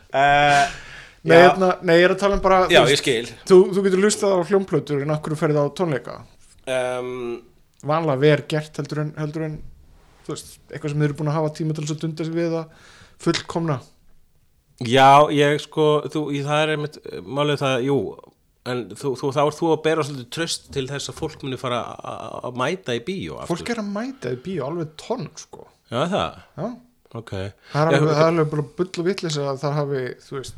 [0.09, 0.65] Uh,
[1.29, 3.17] Nei, hérna, nei, ég er að tala um bara já, þú
[3.51, 6.15] þú, þú getur lustað á hljómplötur en okkur ferði á tónleika?
[6.71, 7.41] Um,
[7.85, 9.57] vanlega ver gert heldur en, heldur en
[10.25, 12.55] þú veist, eitthvað sem þið eru búin að hafa tíma til að dunda sig við
[12.61, 12.87] að
[13.27, 13.79] fullkomna
[14.87, 17.99] já, ég sko, þú, ég, það er einmitt, eh, málið það, jú,
[18.69, 21.57] en þú, þú, þá ert þú að bera svolítið tröst til þess að fólk muni
[21.59, 23.41] fara að- mæta í bíó.
[23.41, 23.57] aftur.
[23.57, 26.77] fólk er að mæta í bíó alveg tonn sko Já, það, Já.
[27.15, 27.31] ok.
[27.73, 30.55] það er alveg, er bara bull og vitlis að það hafi þú veist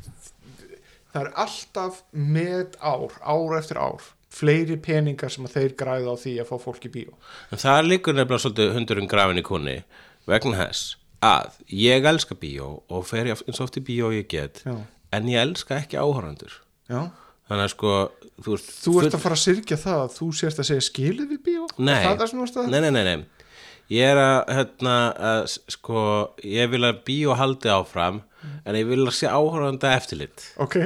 [1.14, 6.16] það er alltaf með ár, ár eftir ár fleiri peningar sem að þeir græða á
[6.22, 7.14] því að fá fólk í bíó
[7.50, 9.78] En það er líkur nefnilega svolítið hundurinn grafin í kunni
[10.26, 14.62] vegna þess að ég elska bíó og fer eins og oft í bíó ég get
[14.64, 14.76] Já.
[15.16, 16.54] en ég elska ekki áhórandur
[16.88, 17.10] Já.
[17.50, 17.92] þannig að sko
[18.40, 21.34] þú, ert þú ert að fara að syrkja það að þú sérst að segja skilið
[21.34, 21.98] við bíó Nei.
[22.00, 23.40] Er það þú ert að nei, nei, nei, nei
[23.90, 24.96] ég er að, hérna,
[25.34, 25.40] að
[25.74, 26.02] sko,
[26.46, 28.22] ég vil að bíó haldi áfram
[28.64, 30.78] en ég vil að sé áhóranda eftirlit ok,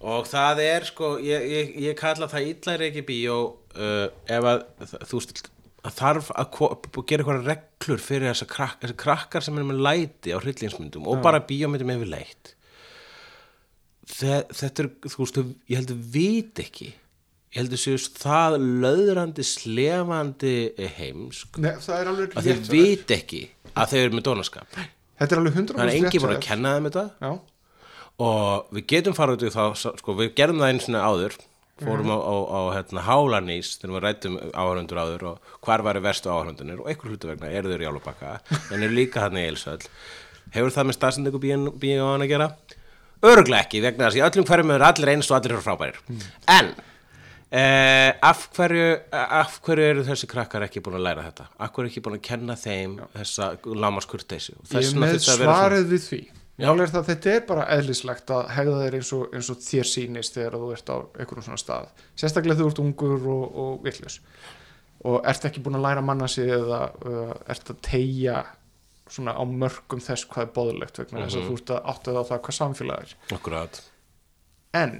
[0.00, 3.36] og það er sko ég, ég, ég kalla það illæri ekki bíó
[3.76, 4.64] uh, ef að
[5.06, 5.44] þú veist
[5.86, 6.60] að þarf að
[7.06, 11.22] gera eitthvað reglur fyrir þessa krak, þessa krakkar sem er með læti á hryllingsmyndum og
[11.24, 12.52] bara bíómyndum yfir leitt.
[14.06, 15.40] Þetta er þú veist,
[15.70, 16.92] ég heldur vit ekki.
[17.54, 20.56] Ég heldur séu það löðrandi slefandi
[20.98, 22.62] heimsk nei, er að þér.
[22.68, 23.42] vit ekki
[23.72, 24.78] að þeir eru með dónaskap
[25.16, 27.04] þetta er alveg 100% það er rétt engin hjá búin að kenna þeim þetta.
[27.22, 27.30] Já,
[28.26, 29.62] og við getum farið út í þá
[30.00, 31.38] sko, við gerðum það einu svona áður
[31.82, 36.30] fórum á, á, á hérna, Hálanís þegar við rættum áhörundur áður og hvar væri verstu
[36.32, 38.38] áhörundunir og einhver hlutu vegna eru þeir í Álubakka
[38.72, 39.84] en eru líka hann í Eilsöll
[40.54, 42.50] hefur það með staðsendingu bíóan að gera?
[43.26, 46.00] Öruglega ekki vegna þess að í öllum hverjum eru allir eins og allir eru frábærir
[46.56, 46.72] en
[47.50, 51.50] eh, af, hverju, af hverju eru þessi krakkar ekki búin að læra þetta?
[51.60, 53.52] Af hverju er ekki búin að kenna þeim þessa
[53.84, 54.56] lámaskurteysi?
[54.72, 56.22] ég með svarið við því
[56.56, 56.70] Já.
[56.72, 60.54] Það þetta er bara eðlislegt að hegða þeir eins og, eins og þér sýnist þegar
[60.60, 61.90] þú ert á einhvern svona stað.
[62.16, 64.20] Sérstaklega þú ert ungur og, og vitlaus.
[65.06, 68.38] Og ert ekki búin að læra manna sig eða uh, ert að tegja
[69.12, 72.22] svona á mörgum þess hvað er bóðlegt vegna þess að þú ert að áttað á
[72.30, 73.14] það hvað samfélag er.
[73.36, 73.82] Akkurat.
[74.80, 74.96] En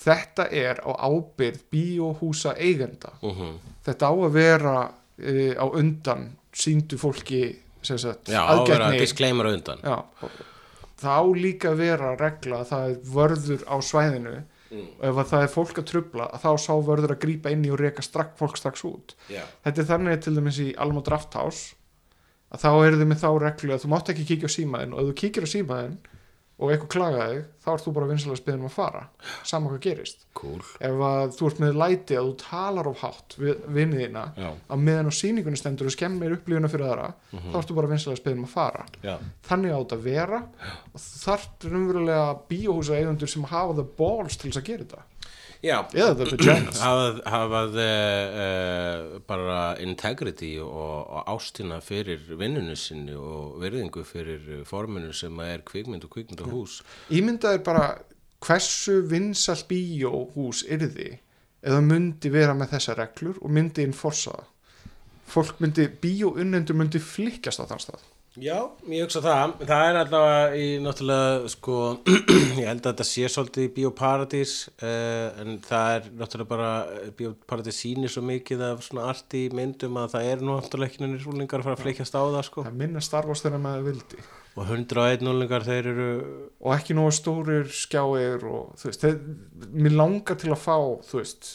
[0.00, 3.54] þetta er á ábyrð bíóhúsa eigenda uh
[3.86, 7.44] þetta á að vera uh, á undan síndu fólki
[7.88, 9.82] sagt, Já, aðgætni disclaimer undan.
[9.84, 10.30] Já, og
[11.00, 14.38] það á líka vera regla að það er vörður á svæðinu.
[14.70, 17.64] Og ef að það er fólk að trubla að þá sá vörður að grípa inn
[17.66, 19.16] í og reka strak, fólk strax út.
[19.26, 19.42] Já.
[19.66, 21.74] þetta er þannig til dæmis í Alma Draft House
[22.54, 25.00] að þá eru þið með þá reglu að þú mátt ekki kíkja á símaðin og
[25.02, 25.96] ef þú kíkir á símaðin
[26.60, 29.02] og eitthvað klagaði þá ert þú bara vinsalega spiðin að fara,
[29.48, 30.24] sama hvað gerist.
[30.36, 30.60] Cool.
[30.84, 34.84] Ef að þú ert með læti að þú talar of hátt við vinnið þína að
[34.88, 38.54] meðan á sýningunni stendur og skemmir upplifuna fyrir aðra þá ertu bara vinsalega spiðin að
[38.54, 38.84] fara.
[39.04, 39.14] Já.
[39.48, 40.42] Þannig átt að vera.
[40.92, 45.06] Og þar er umverulega bíóhúsa eigendur sem hafa það balls til þess að gera þetta
[45.60, 45.82] Já.
[45.92, 50.70] Vaginas hafað, hafað uh, uh, bara integrity og,
[51.04, 56.54] og ástina fyrir vinnunu sinni og virðingu fyrir forminu sem er kvikmynd og kvikmynd og
[56.54, 56.78] hús
[57.12, 57.84] ímyndaður bara
[58.40, 61.12] hversu vinsall bíóhús yrði
[61.60, 64.48] eða myndi vera með þessa reglur og myndi enforsa það.
[65.30, 68.08] Fólk myndi, bíóunnendur myndi flikkast á þann stað
[68.38, 69.52] Já, ég hugsa það.
[69.66, 71.78] Það er allavega í náttúrulega, sko,
[72.60, 76.68] ég held að þetta sé svolítið í Bíóparadís, uh, en það er náttúrulega bara,
[77.18, 81.58] Bíóparadís sýnir svo mikið af svona arti myndum að það er náttúrulega ekki nefnir rúlingar
[81.58, 82.66] að fara að fleikjast á það, sko.
[82.68, 84.22] það minna starfast þegar maður vildi
[84.60, 86.08] Og 101 núlingar þeir eru,
[86.62, 89.20] og ekki nógu stórir skjáir og þú veist, þeir,
[89.74, 90.76] mér langar til að fá
[91.06, 91.54] þú veist,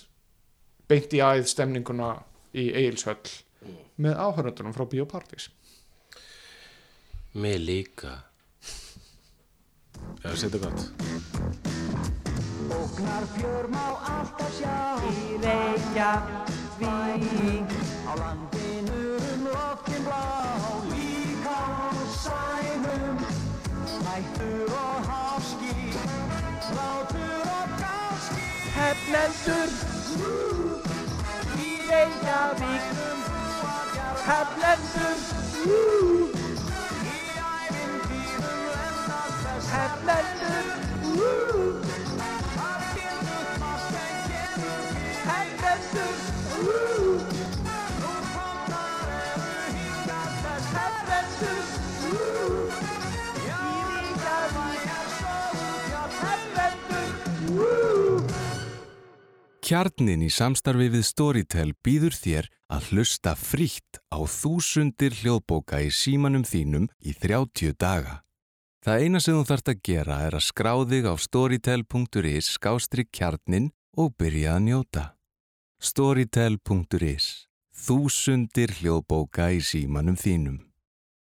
[0.91, 2.17] beint í æð stemninguna
[2.51, 3.35] í Egilshöll
[3.95, 5.53] með áhöröndunum frá Bíóparadís
[7.35, 8.23] mig líka.
[10.23, 10.81] Já, þetta er gott.
[12.71, 14.79] Ógnar fjör má alltaf sjá.
[15.03, 16.79] Í Reykjavík.
[18.07, 20.23] Á landinu um loftin blá.
[20.89, 21.91] Líka á
[22.23, 23.17] sænum.
[24.07, 25.75] Hættur og háski.
[26.77, 28.43] Látur og gáski.
[28.79, 29.69] Hefnendur
[31.59, 32.83] Í Reykjavík.
[34.25, 35.17] Hefnendur
[59.65, 66.45] Kjarnin í samstarfi við Storytel býður þér að hlusta frítt á þúsundir hljóðbóka í símanum
[66.45, 68.24] þínum í 30 daga.
[68.85, 73.71] Það eina sem þú þarft að gera er að skrá þig á storytel.is skástrík kjarnin
[73.97, 75.05] og byrja að njóta.
[75.81, 77.29] Storytel.is
[77.73, 80.59] Þúsundir hljóðbóka í símanum þínum.